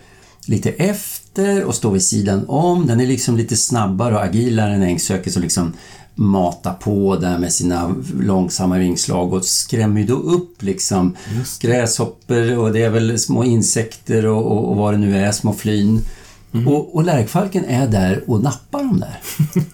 [0.47, 2.87] lite efter och står vid sidan om.
[2.87, 5.73] Den är liksom lite snabbare och agilare än ängshöken som liksom
[6.15, 11.17] matar på där med sina långsamma vingslag och skrämmer ju då upp liksom
[11.61, 15.53] gräshoppor och det är väl små insekter och, och, och vad det nu är, små
[15.53, 16.01] flyn.
[16.67, 19.19] Och, och lärkfalken är där och nappar dem där.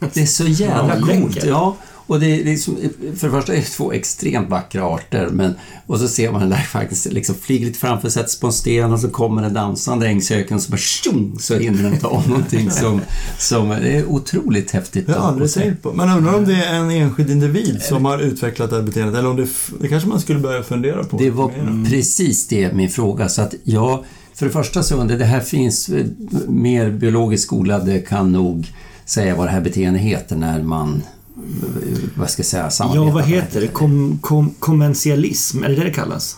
[0.15, 1.45] Det är så jävla Ja, coolt.
[1.45, 1.77] Ja,
[2.07, 2.77] och det är liksom,
[3.17, 5.55] för det första är det två extremt vackra arter, men
[5.87, 8.93] och så ser man den där faktiskt liksom flyger lite framför, sätts på en sten
[8.93, 12.71] och så kommer den dansande ängshöken och så bara tjong, så hinner den ta någonting
[12.71, 13.01] som,
[13.39, 15.07] som det är otroligt häftigt.
[15.07, 15.93] Det har jag att- aldrig tänkt på.
[15.93, 19.15] Men undrar om det är en enskild individ som har utvecklat det här beteendet.
[19.15, 19.47] Eller om det,
[19.81, 21.17] det kanske man skulle börja fundera på.
[21.19, 21.53] Det var
[21.91, 23.29] precis det min fråga.
[23.29, 24.05] Så att jag,
[24.41, 26.07] för det första så undrar jag, det här finns eh,
[26.49, 28.73] mer biologiskt skolade kan nog
[29.05, 31.03] säga vad det här beteendet heter när man,
[31.37, 33.07] eh, vad ska jag säga, samarbetar.
[33.07, 33.67] Ja, vad heter det?
[33.67, 36.37] Kom, kom, kommentialism, är det det det kallas?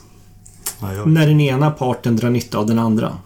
[0.81, 3.19] Ja, När den ena parten drar nytta av den andra.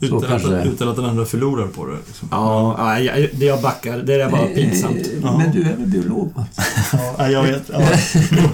[0.00, 0.70] Utan, kanske att, är.
[0.70, 1.96] utan att den andra förlorar på det.
[2.06, 2.28] Liksom.
[2.30, 3.98] Ja, ja, jag, det jag backar.
[3.98, 4.96] Det där var pinsamt.
[5.24, 6.32] Eh, Men du är väl biolog?
[6.36, 6.56] Mats?
[7.18, 7.62] Ja, jag vet.
[7.72, 7.80] Ja.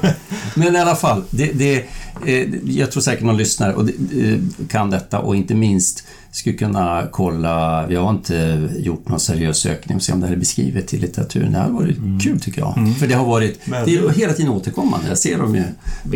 [0.55, 1.85] Men i alla fall, det, det,
[2.27, 4.39] eh, jag tror säkert någon lyssnare och eh,
[4.69, 6.05] kan detta och inte minst
[6.36, 10.35] skulle kunna kolla, vi har inte gjort någon seriös sökning och se om det här
[10.35, 11.52] är beskrivet i litteraturen.
[11.52, 12.94] Det här har varit kul tycker jag.
[12.98, 15.09] För det har varit, Men- det är hela tiden återkommande.
[15.09, 15.62] Jag ser dem ju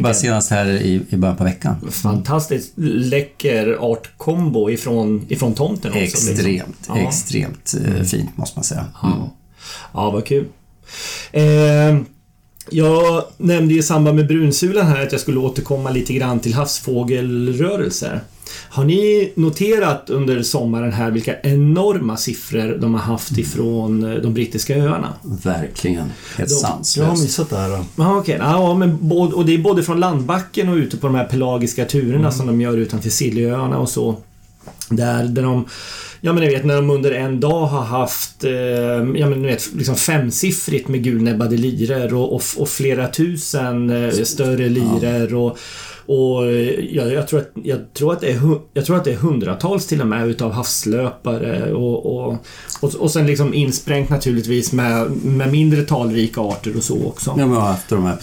[0.02, 1.76] bara senast här i, i början på veckan.
[1.90, 6.00] Fantastiskt läcker artkombo ifrån, ifrån tomten också.
[6.00, 6.30] liksom.
[6.32, 6.98] Extremt, Ja.
[6.98, 8.84] extremt eh, fint måste man säga.
[9.04, 9.18] Mm.
[9.92, 10.44] Ja, vad kul.
[11.32, 11.42] Eh,
[12.70, 18.20] jag nämnde i samband med brunsulan här att jag skulle återkomma lite grann till havsfågelrörelser.
[18.70, 24.34] Har ni noterat under sommaren här vilka enorma siffror de har haft ifrån eh, de
[24.34, 25.12] brittiska öarna?
[25.22, 26.12] Verkligen.
[26.36, 27.22] Helt De- Jag har sanslöst.
[27.22, 27.68] missat det här.
[27.68, 27.84] Då.
[28.38, 31.84] Ja, men både, och det är både från landbacken och ute på de här pelagiska
[31.84, 34.16] turerna som de gör utanför Siljöarna och så.
[34.90, 35.64] Där, där de
[36.20, 39.48] Ja men ni vet när de under en dag har haft eh, ja, men, ni
[39.48, 45.58] vet, liksom femsiffrigt med gulnäbbade liror och, och, och, flera tusen eh, större liror och
[46.09, 46.52] och
[46.90, 48.40] jag, jag, tror att, jag, tror att det är,
[48.72, 52.39] jag tror att det är hundratals till och med utav havslöpare och, och,
[52.80, 57.35] och, och sen liksom insprängt naturligtvis med, med mindre talrika arter och så också.
[57.39, 58.16] Ja, men haft de här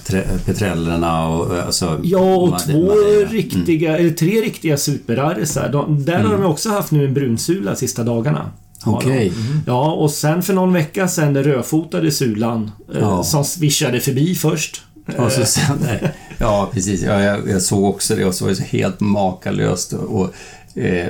[0.45, 1.99] petrellerna och alltså...
[2.03, 3.29] Ja, och två mm.
[3.29, 5.69] riktiga, eller tre riktiga superrarisar.
[5.69, 6.25] De, där mm.
[6.25, 8.51] har de också haft nu en brunsula sista dagarna.
[8.85, 9.11] Okej.
[9.11, 9.27] Okay.
[9.27, 9.61] Mm.
[9.65, 13.23] Ja, och sen för någon vecka sen den rödfotade sulan eh, ja.
[13.23, 14.81] som svischade förbi först.
[15.17, 15.77] Och så sen,
[16.37, 17.03] ja, precis.
[17.03, 19.93] Ja, jag, jag, såg också det och så var det så helt makalöst.
[19.93, 20.23] Och,
[20.75, 21.07] eh,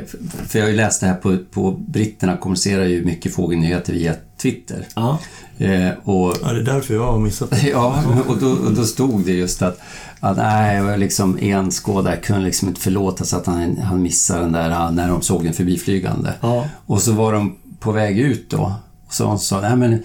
[0.48, 4.14] för jag har ju läst det här på, på britterna kommunicerar ju mycket fågelnyheter via
[4.38, 4.88] Twitter.
[4.96, 5.20] Ja.
[5.58, 7.68] Eh, och, ja, det är därför jag har missat det.
[7.70, 9.80] Ja, och då, och då stod det just att,
[10.20, 14.52] att nej, liksom en skådare kunde liksom inte förlåta sig att han, han missade den
[14.52, 16.34] där när de såg den förbiflygande.
[16.42, 16.68] Ja.
[16.86, 18.76] Och så var de på väg ut då.
[19.08, 20.04] Och så hon sa, nej men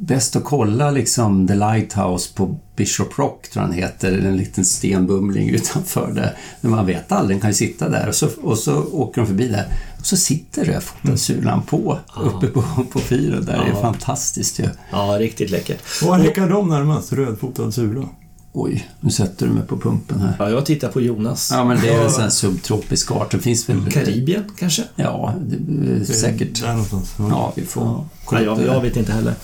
[0.00, 5.48] bäst att kolla liksom The Lighthouse på Bishop Rock, tror han heter, en liten stenbumling
[5.48, 6.36] utanför där.
[6.60, 9.26] Men man vet aldrig, den kan ju sitta där och så, och så åker de
[9.26, 9.66] förbi där.
[9.98, 12.62] Och så sitter rödfotad sulan på, uppe på,
[12.92, 13.64] på fyren där.
[13.64, 14.68] Det är fantastiskt ju.
[14.90, 16.02] Ja, riktigt läckert.
[16.02, 18.08] Var häckar de närmast, rödfotad sula?
[18.54, 20.34] Oj, nu sätter du mig på pumpen här.
[20.38, 21.50] Ja, jag tittar på Jonas.
[21.52, 23.30] Ja, men det är väl en subtropisk art.
[23.30, 23.90] Det finns väl...
[23.90, 24.84] Karibien, kanske?
[24.96, 26.60] Ja, det, det, säkert.
[26.60, 27.14] Där någonstans.
[27.18, 27.82] Ja, vi får...
[27.82, 28.04] Ja.
[28.32, 29.34] Nej, jag, jag, vet inte heller.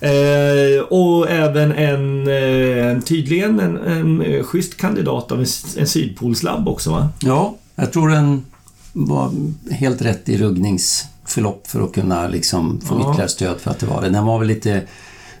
[0.00, 5.46] Eh, och även en, eh, tydligen en, en schysst kandidat av en,
[5.76, 7.08] en sydpolslabb också va?
[7.20, 8.44] Ja, jag tror den
[8.92, 9.30] var
[9.70, 13.00] helt rätt i ruggningsförlopp för att kunna liksom få ja.
[13.00, 14.08] ytterligare stöd för att det var det.
[14.08, 14.82] Den var väl lite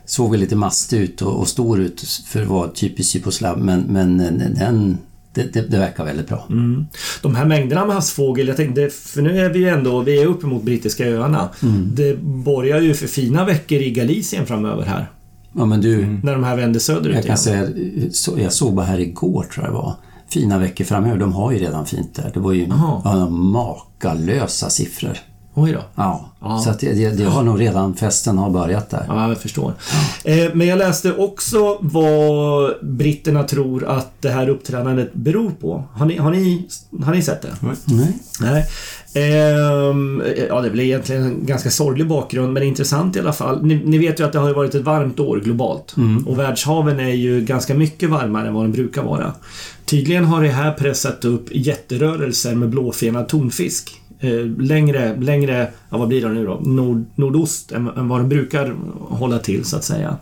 [0.06, 3.80] såg väl lite mastig ut och, och, stor ut för att vara typiskt Cyposlav men,
[3.80, 4.98] men den
[5.34, 6.46] det, det, det, verkar väldigt bra.
[6.50, 6.86] Mm.
[7.22, 10.26] De här mängderna med havsfågel, jag tänkte, för nu är vi ju ändå, vi är
[10.26, 11.48] uppe mot brittiska öarna.
[11.62, 11.90] Mm.
[11.94, 15.10] Det borgar ju för fina veckor i Galicien framöver här.
[15.52, 16.06] Ja men du...
[16.22, 17.68] När de här vänder söderut Jag kan säga,
[18.36, 19.94] jag såg bara här igår tror jag det var.
[20.28, 22.30] Fina veckor framöver, de har ju redan fint där.
[22.34, 25.18] Det var ju ja, makalösa siffror.
[25.56, 25.80] Oj då.
[25.94, 26.58] Ja, ja.
[26.58, 29.04] så att det, det, det, har nog redan, festen har börjat där.
[29.08, 29.74] Ja, jag förstår.
[30.24, 35.84] Eh, men jag läste också vad britterna tror att det här uppträdandet beror på.
[35.92, 36.68] Har ni, har ni,
[37.04, 37.56] har ni sett det?
[37.86, 38.18] Nej.
[38.40, 38.66] Nej.
[39.16, 43.64] Eh, ja, det väl egentligen en ganska sorglig bakgrund, men intressant i alla fall.
[43.64, 45.96] Ni, ni vet ju att det har varit ett varmt år globalt.
[45.96, 46.26] Mm.
[46.26, 49.32] Och världshaven är ju ganska mycket varmare än vad de brukar vara.
[49.84, 56.08] Tydligen har det här pressat upp jätterörelser med blåfenad tonfisk Eh, längre, längre, ja vad
[56.08, 58.74] blir det nu då, nord, nordost än, än vad de brukar
[59.08, 60.16] hålla till så att säga.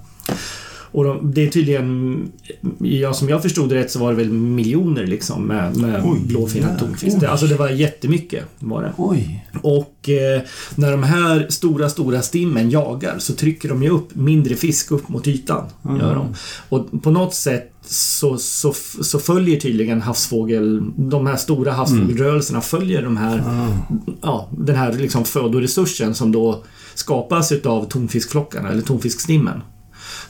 [0.93, 2.33] Och de, det är tydligen,
[2.79, 6.79] ja, som jag förstod det rätt så var det väl miljoner liksom med, med blåfinnad
[6.79, 7.23] tonfisk.
[7.23, 8.93] Alltså det var jättemycket var det.
[8.97, 9.47] Oj.
[9.63, 10.43] Och eh,
[10.75, 15.09] när de här stora, stora stimmen jagar så trycker de ju upp mindre fisk upp
[15.09, 15.65] mot ytan.
[15.85, 16.01] Mm.
[16.01, 16.35] Gör de.
[16.69, 23.03] Och på något sätt så, så, så följer tydligen havsfågel, de här stora havsfågelrörelserna följer
[23.03, 23.79] de här, mm.
[24.23, 26.65] ja, den här liksom födoresursen som då
[26.95, 29.61] skapas utav tonfiskflockarna eller tonfiskstimmen.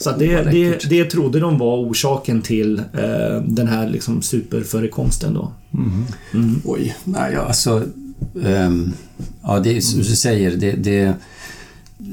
[0.02, 5.52] Så det, det, det trodde de var orsaken till eh, den här liksom superförekomsten då.
[5.74, 6.04] Mm.
[6.34, 6.60] Mm.
[6.64, 7.82] Oj, nej alltså...
[8.34, 8.92] Um,
[9.42, 11.14] ja, det är som du säger, det, det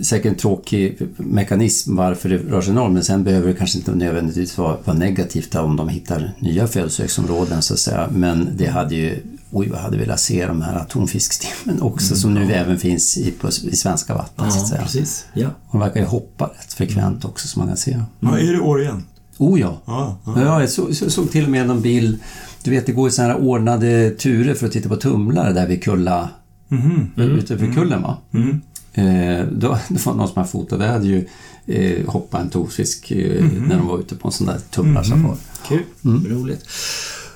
[0.04, 3.96] säkert en tråkig mekanism varför det rör sig enormt men sen behöver det kanske inte
[3.96, 8.10] nödvändigtvis vara, vara negativt om de hittar nya födosöksområden så att säga.
[8.12, 9.18] Men det hade ju,
[9.52, 12.50] oj vad hade velat se de här tonfiskstimmen också mm, som nu ja.
[12.50, 14.46] även finns i, på, i svenska vatten.
[14.46, 14.82] Ja, så att säga.
[14.82, 15.26] precis.
[15.34, 15.50] Ja.
[15.72, 17.92] De verkar ju hoppa rätt frekvent också som man kan se.
[17.92, 18.06] Mm.
[18.20, 19.04] Ja, är det år igen?
[19.38, 19.82] Oh ja.
[19.86, 20.42] ja, ja.
[20.42, 22.20] ja jag, såg, jag såg till och med någon bild
[22.64, 25.68] du vet, det går ju sådana här ordnade turer för att titta på tumlare där
[25.68, 26.30] vid Kulla...
[26.72, 27.08] Mm.
[27.18, 27.32] Mm.
[27.32, 28.18] Ute vid kullen va?
[28.34, 28.62] Mm.
[28.94, 31.28] Eh, då, det var någon som hade fotat, det hade ju
[31.66, 33.68] eh, hoppat en tonfisk eh, mm -hmm.
[33.68, 35.20] när de var ute på en sån där tumlarsafari.
[35.20, 35.68] Mm -hmm.
[35.68, 36.28] Kul, mm.
[36.28, 36.66] roligt.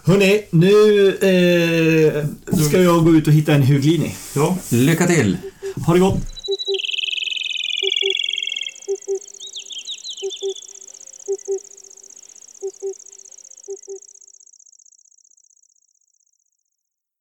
[0.05, 2.25] Hörni, nu eh,
[2.67, 4.15] ska jag gå ut och hitta en huglini.
[4.35, 4.57] Ja.
[4.69, 5.37] Lycka till!
[5.85, 6.17] Ha det gott!